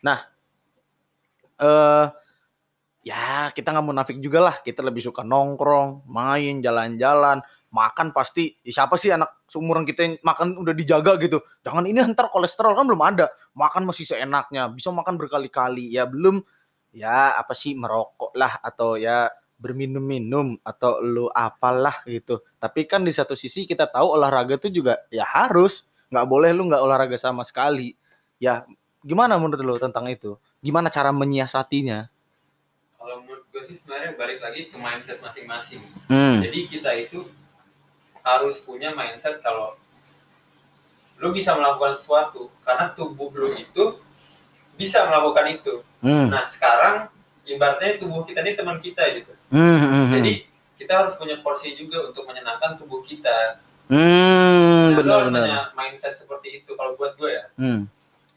Nah 0.03 0.18
eh 1.59 2.05
ya 3.02 3.50
kita 3.54 3.72
nggak 3.74 3.87
munafik 3.87 4.18
juga 4.18 4.52
lah. 4.52 4.56
Kita 4.62 4.82
lebih 4.82 5.02
suka 5.04 5.22
nongkrong, 5.22 6.06
main, 6.08 6.61
jalan-jalan, 6.61 7.42
makan 7.70 8.12
pasti. 8.12 8.56
Ya, 8.64 8.82
siapa 8.82 8.96
sih 8.96 9.12
anak 9.12 9.44
seumuran 9.48 9.84
kita 9.84 10.00
yang 10.04 10.14
makan 10.24 10.56
udah 10.61 10.74
dijaga 10.74 11.16
gitu. 11.20 11.40
Jangan 11.64 11.84
ini 11.88 12.00
ntar 12.12 12.32
kolesterol 12.32 12.76
kan 12.76 12.84
belum 12.88 13.02
ada. 13.04 13.32
Makan 13.56 13.88
masih 13.88 14.08
seenaknya, 14.08 14.68
bisa 14.72 14.92
makan 14.92 15.16
berkali-kali. 15.20 15.92
Ya 15.92 16.08
belum 16.08 16.42
ya 16.92 17.37
apa 17.37 17.52
sih 17.52 17.76
merokok 17.76 18.32
lah 18.32 18.58
atau 18.64 18.96
ya 18.96 19.28
berminum-minum 19.58 20.54
atau 20.62 21.02
lu 21.02 21.26
apalah 21.34 22.06
gitu. 22.06 22.40
Tapi 22.62 22.87
kan 22.87 23.02
di 23.02 23.11
satu 23.11 23.34
sisi 23.34 23.66
kita 23.66 23.90
tahu 23.90 24.14
olahraga 24.14 24.54
itu 24.56 24.70
juga 24.70 25.02
ya 25.11 25.26
harus 25.26 25.82
nggak 26.08 26.26
boleh 26.30 26.50
lu 26.54 26.70
nggak 26.70 26.82
olahraga 26.82 27.18
sama 27.18 27.42
sekali. 27.42 27.92
Ya 28.38 28.62
gimana 29.02 29.34
menurut 29.34 29.58
lu 29.61 29.74
tentang 29.82 30.06
itu? 30.06 30.38
Gimana 30.62 30.88
cara 30.88 31.11
menyiasatinya? 31.11 32.06
Sih 33.68 33.76
sebenarnya 33.76 34.16
balik 34.16 34.40
lagi 34.40 34.72
ke 34.72 34.76
mindset 34.81 35.20
masing-masing. 35.20 35.85
Hmm. 36.09 36.40
Jadi 36.40 36.72
kita 36.72 36.88
itu 36.96 37.28
harus 38.24 38.64
punya 38.64 38.96
mindset 38.96 39.44
kalau 39.44 39.76
lu 41.20 41.28
bisa 41.37 41.52
melakukan 41.52 41.92
sesuatu 41.92 42.48
karena 42.64 42.96
tubuh 42.96 43.28
lu 43.37 43.52
itu 43.61 44.00
bisa 44.81 45.04
melakukan 45.04 45.52
itu. 45.52 45.85
Hmm. 46.00 46.33
Nah 46.33 46.48
sekarang 46.48 47.12
ibaratnya 47.44 48.00
tubuh 48.00 48.24
kita 48.24 48.40
ini 48.40 48.57
teman 48.57 48.81
kita 48.81 49.04
gitu. 49.12 49.37
Hmm, 49.52 49.61
hmm, 49.61 49.85
hmm. 49.85 50.09
Jadi 50.16 50.33
kita 50.81 50.92
harus 51.04 51.12
punya 51.20 51.37
porsi 51.44 51.76
juga 51.76 52.09
untuk 52.09 52.24
menyenangkan 52.24 52.81
tubuh 52.81 53.04
kita. 53.04 53.61
Hmm, 53.92 54.96
Nah, 54.96 55.04
lu 55.04 55.12
harus 55.12 55.28
benar-benar. 55.28 55.44
punya 55.44 55.61
mindset 55.76 56.16
seperti 56.16 56.64
itu 56.64 56.72
kalau 56.72 56.96
buat 56.96 57.20
gue 57.20 57.37
ya. 57.37 57.44
Hmm. 57.61 57.85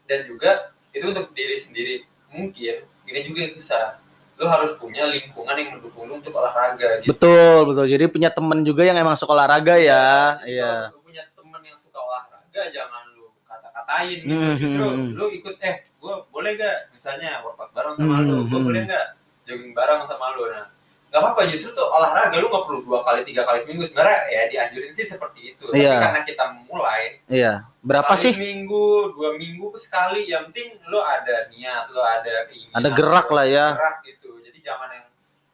Dan 0.04 0.28
juga 0.28 0.76
itu 0.92 1.08
untuk 1.08 1.32
diri 1.32 1.56
sendiri. 1.56 1.96
Mungkin 2.28 2.84
ini 3.08 3.20
juga 3.24 3.48
yang 3.48 3.54
susah. 3.56 4.01
Lu 4.42 4.50
harus 4.50 4.74
punya 4.74 5.06
lingkungan 5.06 5.54
yang 5.54 5.70
mendukung 5.72 6.02
lu 6.04 6.18
untuk 6.18 6.34
olahraga 6.34 6.98
gitu. 6.98 7.14
Betul, 7.14 7.58
betul. 7.70 7.86
Jadi 7.86 8.04
punya 8.10 8.28
temen 8.28 8.58
juga 8.60 8.82
yang 8.82 8.98
emang 8.98 9.14
suka 9.14 9.32
olahraga 9.32 9.78
ya. 9.78 10.42
Iya. 10.42 10.90
kalau 10.90 10.98
Lu 10.98 11.06
punya 11.06 11.22
temen 11.30 11.60
yang 11.62 11.78
suka 11.78 11.98
olahraga, 11.98 12.62
jangan 12.68 13.02
lu 13.14 13.30
kata-katain 13.46 14.18
gitu. 14.18 14.34
Hmm, 14.34 14.54
Justru 14.58 14.82
hmm, 14.82 14.98
hmm. 14.98 15.10
lu 15.14 15.26
ikut 15.30 15.54
eh 15.62 15.74
gua 15.96 16.26
boleh 16.26 16.58
gak 16.58 16.90
misalnya 16.90 17.38
workout 17.40 17.70
bareng 17.70 17.94
sama 17.94 18.14
Hmm, 18.18 18.26
lu, 18.26 18.36
gua 18.50 18.58
hmm. 18.58 18.66
boleh 18.66 18.82
gak 18.84 19.06
jogging 19.42 19.72
bareng 19.72 20.00
sama 20.04 20.26
lu. 20.34 20.42
Nah, 20.50 20.66
nggak 21.12 21.20
apa-apa 21.20 21.44
justru 21.44 21.76
tuh 21.76 21.84
olahraga 21.84 22.40
lu 22.40 22.48
nggak 22.48 22.64
perlu 22.64 22.80
dua 22.88 23.04
kali 23.04 23.20
tiga 23.20 23.44
kali 23.44 23.60
seminggu 23.60 23.84
sebenarnya 23.84 24.32
ya 24.32 24.42
dianjurin 24.48 24.96
sih 24.96 25.04
seperti 25.04 25.52
itu 25.52 25.68
Iya. 25.68 25.92
tapi 25.92 26.04
karena 26.08 26.20
kita 26.24 26.44
mulai 26.64 27.02
Iya. 27.28 27.52
Berapa 27.84 28.16
sekali 28.16 28.24
sih? 28.24 28.32
minggu 28.40 28.86
dua 29.12 29.36
minggu 29.36 29.76
sekali 29.76 30.24
yang 30.24 30.48
penting 30.48 30.80
lu 30.88 30.96
ada 31.04 31.52
niat 31.52 31.84
lu 31.92 32.00
ada 32.00 32.48
keinginan 32.48 32.80
Ada 32.80 32.88
gerak 32.96 33.28
lah 33.28 33.44
ya. 33.44 33.66
gerak 33.76 33.96
gitu 34.08 34.21
jadi 34.62 34.70
jangan 34.70 34.88
yang 34.94 35.06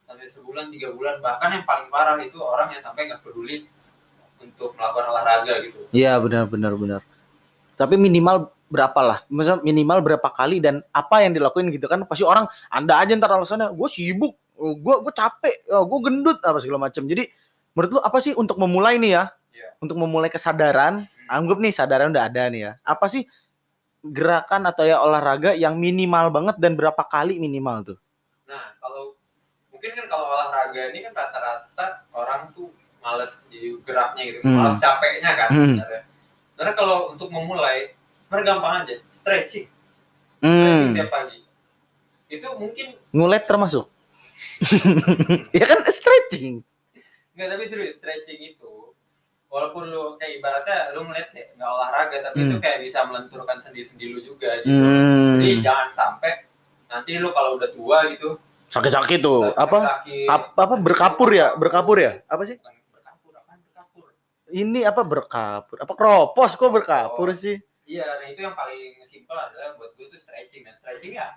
sampai 0.05 0.29
sebulan 0.29 0.65
tiga 0.69 0.93
bulan 0.93 1.17
bahkan 1.25 1.49
yang 1.57 1.65
paling 1.65 1.89
parah 1.89 2.21
itu 2.21 2.37
orang 2.45 2.77
yang 2.77 2.85
sampai 2.85 3.09
nggak 3.09 3.25
peduli 3.25 3.65
untuk 4.37 4.77
melakukan 4.77 5.07
olahraga 5.09 5.55
gitu 5.65 5.81
Iya, 5.97 6.21
benar 6.21 6.45
benar 6.45 6.77
benar. 6.77 7.01
Tapi 7.81 7.97
minimal 7.97 8.53
berapa 8.69 9.01
lah? 9.01 9.19
Maksudnya 9.33 9.65
minimal 9.65 10.05
berapa 10.05 10.29
kali 10.29 10.61
dan 10.61 10.85
apa 10.93 11.25
yang 11.25 11.33
dilakuin 11.33 11.73
gitu 11.73 11.89
kan? 11.89 12.05
Pasti 12.05 12.29
orang 12.29 12.45
anda 12.69 13.01
aja 13.01 13.17
ntar 13.17 13.33
alasannya 13.33 13.73
gue 13.73 13.89
sibuk, 13.89 14.37
gue 14.61 14.95
gue 15.01 15.13
capek, 15.17 15.65
gue 15.65 15.99
gendut 16.05 16.39
apa 16.45 16.61
segala 16.61 16.85
macam. 16.93 17.09
Jadi 17.09 17.25
menurut 17.73 17.91
lu 17.97 18.01
apa 18.05 18.19
sih 18.21 18.37
untuk 18.37 18.61
memulai 18.61 19.01
nih 19.01 19.17
ya? 19.17 19.25
Iya. 19.57 19.69
Untuk 19.81 19.97
memulai 19.97 20.29
kesadaran, 20.29 21.01
anggap 21.33 21.57
nih 21.65 21.73
sadaran 21.73 22.13
udah 22.13 22.29
ada 22.29 22.53
nih 22.53 22.61
ya. 22.69 22.73
Apa 22.85 23.09
sih 23.09 23.25
gerakan 24.05 24.69
atau 24.69 24.85
ya 24.85 25.01
olahraga 25.01 25.57
yang 25.57 25.81
minimal 25.81 26.29
banget 26.29 26.61
dan 26.61 26.77
berapa 26.77 27.01
kali 27.09 27.41
minimal 27.41 27.95
tuh? 27.95 27.99
Nah 28.49 28.73
kalau 28.79 29.13
mungkin 29.69 29.93
kan 29.93 30.07
kalau 30.09 30.25
olahraga 30.27 30.89
ini 30.89 31.05
kan 31.05 31.13
rata-rata 31.13 31.87
orang 32.11 32.49
tuh 32.51 32.73
males 32.99 33.45
di 33.47 33.77
geraknya 33.85 34.23
gitu 34.27 34.41
Hmm. 34.41 34.57
males 34.59 34.77
capeknya 34.79 35.31
kan 35.37 35.49
Hmm. 35.49 35.61
sebenarnya 35.77 36.03
karena 36.57 36.73
kalau 36.73 37.13
untuk 37.13 37.29
memulai 37.29 37.93
sebenarnya 38.25 38.47
gampang 38.49 38.75
aja 38.83 38.95
stretching 39.13 39.69
stretching 40.41 40.89
Hmm, 40.89 40.97
tiap 40.97 41.11
pagi 41.11 41.41
itu 42.29 42.45
mungkin 42.55 42.93
ngulet 43.11 43.45
termasuk. 43.45 43.89
ya 45.57 45.65
kan 45.65 45.81
stretching. 45.87 46.61
nggak 47.33 47.49
tapi 47.49 47.65
serius 47.65 47.97
stretching 47.97 48.41
itu 48.49 48.91
walaupun 49.47 49.87
lu 49.87 50.17
kayak 50.17 50.39
ibaratnya 50.39 50.91
lu 50.93 51.05
ngeliat 51.05 51.31
ya 51.31 51.47
nggak 51.55 51.71
olahraga 51.71 52.17
tapi 52.23 52.43
itu 52.43 52.53
Hmm. 52.53 52.61
kayak 52.61 52.79
bisa 52.83 53.05
melenturkan 53.05 53.57
sendi-sendi 53.57 54.11
lu 54.11 54.19
juga 54.19 54.59
gitu 54.59 54.75
Hmm. 54.75 55.39
jadi 55.39 55.63
jangan 55.63 55.89
sampai 55.93 56.48
nanti 56.89 57.17
lu 57.17 57.31
kalau 57.31 57.55
udah 57.55 57.69
tua 57.69 58.09
gitu 58.09 58.41
Sakit-sakit 58.69 59.19
tuh. 59.19 59.49
Apa? 59.55 60.05
sakit, 60.05 60.29
Ap- 60.29 60.53
apa 60.53 60.77
berkapur 60.77 61.33
ya? 61.33 61.57
Berkapur 61.57 61.97
ya? 61.97 62.21
Apa 62.25 62.45
sih? 62.45 62.61
Berkapur 62.61 63.33
apaan 63.33 63.59
berkapur 63.63 64.13
Ini 64.47 64.81
apa 64.85 65.01
berkapur? 65.03 65.77
Apa 65.79 65.93
kropos 65.93 66.53
kok 66.53 66.69
berkapur 66.69 67.33
sih? 67.33 67.57
iya 67.83 68.05
nah 68.05 68.29
itu 68.29 68.45
yang 68.45 68.53
paling 68.53 69.01
simpel 69.09 69.33
adalah 69.33 69.73
buat 69.75 69.97
gue 69.97 70.05
itu 70.05 70.21
stretching 70.21 70.61
dan 70.61 70.77
stretching 70.77 71.17
ya 71.17 71.33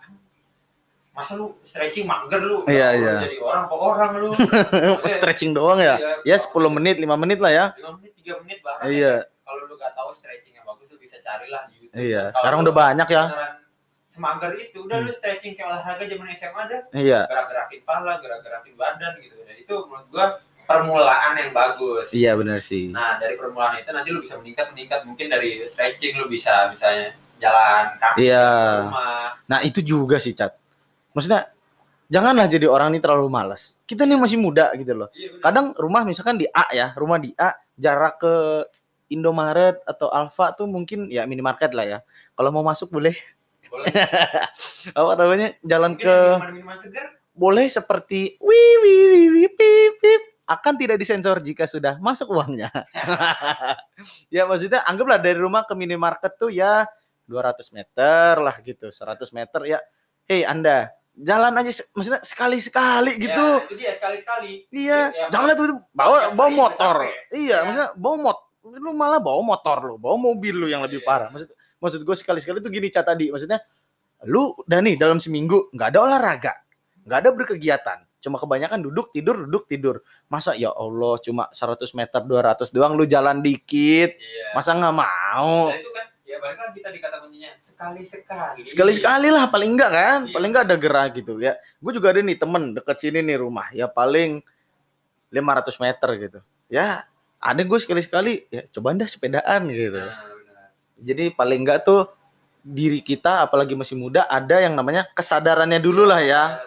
masa 1.11 1.35
lu 1.35 1.55
stretching 1.63 2.03
mager 2.03 2.43
lu 2.43 2.67
Iya, 2.67 2.87
iya. 2.91 3.15
jadi 3.23 3.39
orang 3.39 3.71
apa 3.71 3.75
orang 3.75 4.11
lu 4.19 4.29
Stretching 5.15 5.51
doang 5.51 5.79
ya? 5.79 5.95
Ya 6.23 6.35
10 6.35 6.51
menit, 6.67 6.99
5 6.99 7.07
menit 7.15 7.39
lah 7.39 7.51
ya. 7.51 7.65
5 7.75 7.95
menit 7.95 8.11
3 8.19 8.43
menit 8.43 8.59
bahkan 8.59 8.83
ya. 8.83 8.91
Iya, 8.91 9.13
kalau 9.43 9.63
lu 9.63 9.75
gak 9.75 9.91
tahu 9.91 10.11
stretching 10.11 10.55
yang 10.55 10.63
bagus 10.63 10.87
lu 10.87 10.99
bisa 10.99 11.15
carilah 11.19 11.67
di 11.67 11.87
YouTube 11.87 11.99
iya. 11.99 12.23
Sekarang 12.31 12.63
udah 12.63 12.75
banyak 12.75 13.07
ya. 13.07 13.23
Semager 14.11 14.51
itu 14.59 14.83
udah 14.83 14.99
Hmm. 14.99 15.07
lu 15.07 15.11
stretching 15.11 15.55
kayak 15.55 15.71
olahraga 15.71 16.03
zaman 16.03 16.27
SMA 16.35 16.59
ada 16.61 16.77
Iya. 16.91 17.19
gerak-gerakin 17.25 17.81
pala 17.81 18.13
gerak-gerakin 18.19 18.73
badan 18.75 19.13
gitu 19.17 19.39
dan 19.39 19.55
itu 19.55 19.75
menurut 19.87 20.07
gua 20.11 20.25
permulaan 20.61 21.33
yang 21.35 21.51
bagus 21.51 22.11
Iya 22.11 22.35
benar 22.35 22.59
sih. 22.59 22.91
nah 22.91 23.15
dari 23.15 23.39
permulaan 23.39 23.79
itu 23.79 23.87
nanti 23.89 24.11
lu 24.11 24.19
bisa 24.19 24.35
meningkat 24.35 24.71
meningkat 24.71 25.07
mungkin 25.07 25.27
dari 25.27 25.63
stretching 25.65 26.19
lu 26.19 26.27
bisa 26.27 26.67
misalnya 26.67 27.15
jalan 27.39 27.95
kaki 27.97 28.27
Iya. 28.27 28.47
rumah 28.85 29.39
Nah, 29.47 29.59
itu 29.63 29.79
juga 29.81 30.15
sih, 30.15 30.31
Cat. 30.31 30.55
Maksudnya 31.11 31.51
janganlah 32.07 32.47
jadi 32.47 32.67
orang 32.67 32.91
ini 32.91 32.99
terlalu 32.99 33.27
malas. 33.27 33.75
Kita 33.83 34.03
nih 34.03 34.15
masih 34.15 34.39
muda 34.39 34.71
gitu 34.75 34.95
loh. 34.95 35.09
iya 35.11 35.27
bener. 35.27 35.43
Kadang 35.43 35.65
rumah 35.75 36.03
misalkan 36.03 36.35
di 36.35 36.47
A 36.47 36.71
ya, 36.71 36.95
rumah 36.95 37.19
di 37.19 37.35
A, 37.35 37.51
jarak 37.75 38.19
ke 38.19 38.63
Indomaret 39.09 39.83
atau 39.83 40.07
Alfa 40.07 40.55
tuh 40.55 40.67
mungkin 40.67 41.11
ya 41.11 41.27
minimarket 41.27 41.75
lah 41.75 41.83
ya. 41.83 41.99
Kalau 42.31 42.47
mau 42.49 42.63
masuk 42.63 42.87
boleh 42.89 43.11
apa 44.99 45.11
namanya? 45.15 45.47
Jalan 45.63 45.95
mungkin 45.95 46.05
ke 46.05 46.15
minuman 46.37 46.51
minuman 46.53 46.77
segar 46.81 47.05
boleh 47.31 47.65
seperti 47.65 48.35
wi 48.43 48.61
wi 48.83 48.95
wi 49.07 49.21
wi 49.31 49.45
pip 49.55 49.93
pip 50.03 50.21
akan 50.45 50.73
tidak 50.75 50.99
disensor 50.99 51.39
jika 51.39 51.63
sudah 51.63 51.95
masuk 51.97 52.27
uangnya. 52.27 52.67
ya 54.35 54.43
maksudnya 54.43 54.83
anggaplah 54.83 55.19
dari 55.21 55.39
rumah 55.39 55.63
ke 55.63 55.73
minimarket 55.73 56.35
tuh 56.35 56.51
ya 56.51 56.83
200 57.23 57.71
meter 57.71 58.33
lah 58.37 58.55
gitu, 58.59 58.91
100 58.91 59.15
meter 59.31 59.61
ya. 59.63 59.79
Hei 60.27 60.43
Anda, 60.43 60.91
jalan 61.15 61.55
aja 61.55 61.71
maksudnya 61.95 62.19
sekali-sekali 62.19 63.15
gitu. 63.19 63.47
ya, 63.47 63.63
itu 63.63 63.75
dia 63.79 63.91
sekali 63.95 64.17
sekali 64.19 64.51
Iya, 64.71 64.99
Ya, 65.11 65.25
jangan 65.31 65.55
tuh 65.55 65.65
bawa 65.91 66.15
yang 66.19 66.33
bawa 66.35 66.47
lain 66.51 66.55
motor. 66.59 66.95
Iya, 67.31 67.47
Ya. 67.47 67.57
maksudnya 67.63 67.89
bawa 67.95 68.15
mot 68.19 68.39
lu 68.61 68.91
malah 68.93 69.17
bawa 69.17 69.41
motor 69.41 69.77
lu, 69.81 69.95
bawa 69.97 70.15
mobil 70.19 70.53
lu 70.53 70.67
yang 70.67 70.83
lebih 70.83 70.99
Iya. 71.01 71.07
parah. 71.07 71.27
Maksud 71.31 71.49
maksud 71.81 72.05
gue 72.05 72.15
sekali-sekali 72.15 72.61
tuh 72.61 72.69
gini 72.69 72.87
cat 72.87 73.09
tadi, 73.09 73.33
maksudnya 73.33 73.59
lu 74.29 74.53
udah 74.53 74.79
nih 74.85 74.95
dalam 75.01 75.17
seminggu 75.17 75.73
nggak 75.73 75.87
ada 75.97 75.99
olahraga, 76.05 76.53
nggak 77.09 77.17
ada 77.25 77.29
berkegiatan, 77.33 77.97
cuma 78.21 78.37
kebanyakan 78.37 78.85
duduk 78.85 79.09
tidur 79.09 79.49
duduk 79.49 79.65
tidur. 79.65 79.99
Masa 80.29 80.53
ya 80.53 80.69
Allah 80.69 81.17
cuma 81.25 81.49
100 81.49 81.81
meter 81.97 82.21
200 82.21 82.69
doang 82.69 82.93
lu 82.93 83.09
jalan 83.09 83.41
dikit, 83.41 84.13
iya 84.13 84.53
masa 84.53 84.77
nggak 84.77 84.93
mau? 84.95 85.73
dan 85.73 85.81
itu 85.81 85.91
kan 85.91 86.05
ya 86.21 86.37
balik 86.39 86.59
lagi 86.63 86.79
tadi 86.79 86.97
kata 87.01 87.17
kuncinya 87.25 87.51
sekali 87.59 88.01
sekali 88.07 88.61
Sekali-sekali 88.63 89.27
lah 89.33 89.49
paling 89.49 89.73
enggak 89.75 89.91
kan, 89.91 90.19
Iya. 90.29 90.33
paling 90.37 90.49
enggak 90.53 90.65
ada 90.69 90.77
gerak 90.77 91.09
gitu 91.17 91.41
ya. 91.41 91.57
Gue 91.81 91.91
juga 91.91 92.13
ada 92.13 92.21
nih 92.23 92.37
temen 92.39 92.71
deket 92.77 92.97
sini 93.01 93.19
nih 93.25 93.35
rumah, 93.41 93.67
ya 93.73 93.89
paling 93.91 94.39
500 95.33 95.81
meter 95.81 96.09
gitu. 96.21 96.39
Ya 96.69 97.03
ada 97.41 97.61
gue 97.65 97.79
sekali-sekali 97.81 98.47
ya 98.53 98.69
coba 98.69 98.93
dah 98.93 99.09
sepedaan 99.09 99.65
gitu. 99.73 99.97
nah. 99.97 100.30
Jadi 101.01 101.33
paling 101.33 101.65
enggak 101.65 101.81
tuh 101.83 102.05
diri 102.61 103.01
kita 103.01 103.41
apalagi 103.49 103.73
masih 103.73 103.97
muda 103.97 104.29
ada 104.29 104.61
yang 104.61 104.77
namanya 104.77 105.09
kesadarannya 105.17 105.81
dulu 105.81 106.05
lah 106.05 106.21
ya 106.21 106.61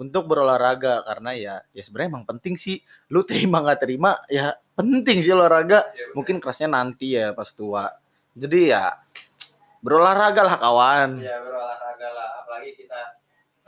untuk 0.00 0.32
berolahraga 0.32 1.04
karena 1.04 1.30
ya 1.36 1.54
ya 1.76 1.82
sebenarnya 1.84 2.08
emang 2.16 2.24
penting 2.24 2.56
sih 2.56 2.80
lu 3.12 3.20
terima 3.20 3.60
nggak 3.60 3.84
terima 3.84 4.16
ya 4.32 4.56
penting 4.72 5.20
sih 5.20 5.36
olahraga 5.36 5.84
Ya, 5.92 6.08
mungkin 6.16 6.40
kerasnya 6.40 6.72
nanti 6.72 7.20
ya 7.20 7.36
pas 7.36 7.52
tua 7.52 7.92
jadi 8.32 8.60
ya 8.72 8.84
berolahraga 9.84 10.40
lah 10.40 10.56
kawan 10.56 11.20
ya 11.20 11.36
berolahraga 11.44 12.08
lah 12.16 12.28
apalagi 12.40 12.80
kita 12.80 13.20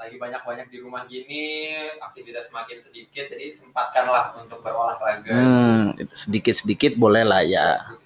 lagi 0.03 0.19
banyak-banyak 0.19 0.67
di 0.67 0.83
rumah 0.83 1.07
gini, 1.07 1.79
aktivitas 2.03 2.51
semakin 2.51 2.83
sedikit, 2.83 3.31
jadi 3.31 3.55
sempatkanlah 3.55 4.35
untuk 4.35 4.59
berolahraga. 4.59 5.31
Hmm, 5.31 5.95
sedikit-sedikit 6.11 6.99
boleh 6.99 7.23
lah 7.23 7.47
ya. 7.47 7.79
Boleh. 7.79 8.02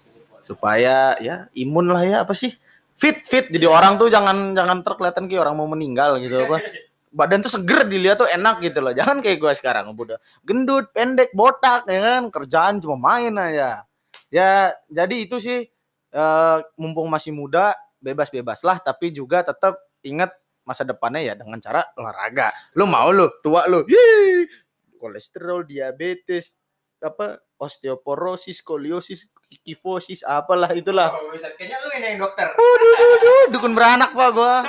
Supaya 0.46 1.18
ya 1.18 1.50
imun 1.58 1.90
lah 1.90 2.06
ya 2.06 2.16
apa 2.22 2.30
sih? 2.30 2.54
Fit 2.94 3.26
fit 3.26 3.50
jadi 3.50 3.66
orang 3.66 3.98
tuh 3.98 4.06
jangan 4.06 4.54
jangan 4.54 4.86
terkelihatan 4.86 5.26
kayak 5.26 5.42
orang 5.42 5.58
mau 5.58 5.66
meninggal 5.66 6.22
gitu 6.22 6.46
apa. 6.46 6.62
Badan 7.10 7.42
tuh 7.42 7.50
seger 7.50 7.82
dilihat 7.90 8.22
tuh 8.22 8.30
enak 8.30 8.62
gitu 8.62 8.78
loh. 8.78 8.94
Jangan 8.94 9.18
kayak 9.18 9.42
gua 9.42 9.52
sekarang 9.58 9.90
udah 9.90 10.22
gendut, 10.46 10.94
pendek, 10.94 11.34
botak 11.34 11.82
ya 11.90 11.98
kan. 11.98 12.22
Kerjaan 12.30 12.78
cuma 12.78 12.94
main 12.94 13.34
aja. 13.34 13.82
Ya, 14.30 14.74
jadi 14.86 15.26
itu 15.26 15.42
sih 15.42 15.66
eh, 16.14 16.58
mumpung 16.78 17.10
masih 17.10 17.34
muda 17.34 17.74
bebas-bebas 18.02 18.62
lah 18.62 18.78
tapi 18.78 19.10
juga 19.10 19.42
tetap 19.42 19.82
ingat 20.06 20.30
masa 20.66 20.82
depannya 20.82 21.22
ya 21.22 21.34
dengan 21.34 21.58
cara 21.58 21.82
olahraga. 21.98 22.50
Lu 22.78 22.86
mau 22.86 23.10
lu 23.10 23.30
tua 23.42 23.66
lu. 23.70 23.86
Yeay, 23.86 24.50
kolesterol, 24.98 25.62
diabetes, 25.62 26.58
apa 26.98 27.38
osteoporosis, 27.56 28.60
skoliosis, 28.60 29.30
kifosis, 29.62 30.26
apalah 30.26 30.70
itulah. 30.74 31.14
Oh. 31.14 31.34
Kayaknya 31.34 31.76
lu 31.82 31.88
ini 31.98 32.06
yang 32.14 32.18
dokter. 32.26 32.50
Aduh, 32.54 33.44
dukun 33.54 33.72
beranak 33.74 34.10
pak 34.14 34.30
gua. 34.34 34.66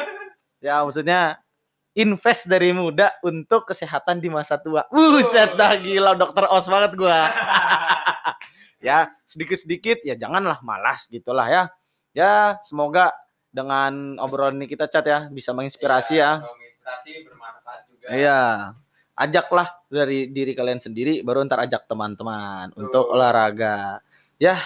Ya 0.62 0.82
maksudnya 0.82 1.42
invest 1.98 2.46
dari 2.46 2.70
muda 2.74 3.14
untuk 3.26 3.66
kesehatan 3.66 4.22
di 4.22 4.30
masa 4.30 4.62
tua. 4.62 4.86
Buset 4.94 5.58
dah 5.58 5.74
gila 5.82 6.14
dokter 6.14 6.46
os 6.50 6.66
banget 6.70 6.94
gua. 6.94 7.34
ya 8.88 9.10
sedikit-sedikit 9.26 10.06
ya 10.06 10.14
janganlah 10.14 10.62
malas 10.62 11.10
gitulah 11.10 11.50
ya. 11.50 11.64
Ya 12.14 12.62
semoga 12.62 13.14
dengan 13.50 14.22
obrolan 14.22 14.62
ini 14.62 14.70
kita 14.70 14.86
chat 14.86 15.06
ya 15.10 15.26
bisa 15.34 15.54
menginspirasi 15.58 16.22
ya. 16.22 16.42
Kalau 16.46 16.54
menginspirasi 16.54 17.10
bermanfaat 17.26 17.82
juga. 17.90 18.06
Iya. 18.14 18.42
Ajaklah 19.18 19.82
dari 19.90 20.30
diri 20.30 20.54
kalian 20.54 20.78
sendiri 20.78 21.26
baru 21.26 21.42
ntar 21.50 21.66
ajak 21.66 21.90
teman-teman 21.90 22.70
untuk 22.78 23.10
olahraga. 23.10 24.06
Ya, 24.38 24.62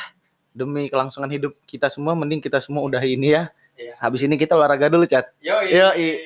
demi 0.52 0.92
kelangsungan 0.92 1.32
hidup 1.32 1.56
kita 1.64 1.88
semua 1.88 2.12
mending 2.12 2.44
kita 2.44 2.60
semua 2.60 2.84
udah 2.84 3.00
ini 3.02 3.36
ya. 3.36 3.44
Iya. 3.80 3.96
Habis 3.98 4.28
ini 4.28 4.36
kita 4.36 4.54
olahraga 4.54 4.92
dulu, 4.92 5.08
Chat. 5.08 5.32
Yo, 5.40 5.58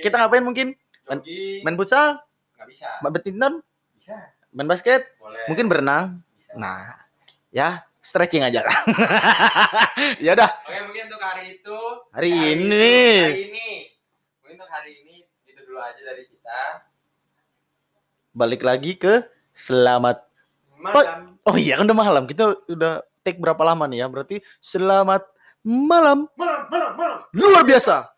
kita 0.01 0.17
ngapain 0.17 0.41
mungkin? 0.41 0.73
main-. 1.05 1.21
Main 1.61 1.75
futsal, 1.77 2.17
nggak 2.57 2.67
bisa. 2.69 2.89
main 3.05 3.13
badminton, 3.13 3.53
Bisa. 3.93 4.17
main 4.49 4.65
basket, 4.65 5.05
Boleh. 5.21 5.45
mungkin 5.45 5.65
berenang. 5.69 6.05
Bisa. 6.33 6.57
Nah, 6.57 6.97
ya 7.53 7.85
stretching 8.01 8.41
aja 8.41 8.65
lah. 8.65 8.77
ya 10.25 10.33
udah, 10.33 10.49
Oke, 10.65 10.81
mungkin 10.89 11.03
untuk 11.09 11.21
hari 11.21 11.61
itu 11.61 11.77
hari 12.09 12.29
hari 12.33 12.51
ini. 12.57 12.89
hari 13.21 13.41
ini 13.49 13.67
mungkin 14.41 14.55
untuk 14.57 14.71
hari 14.73 14.91
ini 15.01 15.15
itu 15.45 15.59
dulu 15.61 15.77
aja 15.77 16.01
dari 16.01 16.23
kita. 16.25 16.61
balik 18.35 18.67
lagi 18.67 18.99
ke 18.99 19.23
selamat. 19.55 20.19
Malam. 20.75 21.39
Oh 21.47 21.55
iya, 21.55 21.79
kan 21.79 21.87
udah 21.87 21.97
malam. 21.97 22.23
Kita 22.27 22.51
udah 22.67 22.99
take 23.25 23.41
berapa 23.41 23.59
lama 23.65 23.89
nih 23.89 24.05
ya? 24.05 24.07
Berarti 24.07 24.37
selamat 24.61 25.25
malam. 25.65 26.29
Malam, 26.37 26.61
malam, 26.69 26.91
malam. 26.93 27.19
Luar 27.33 27.65
biasa. 27.65 28.14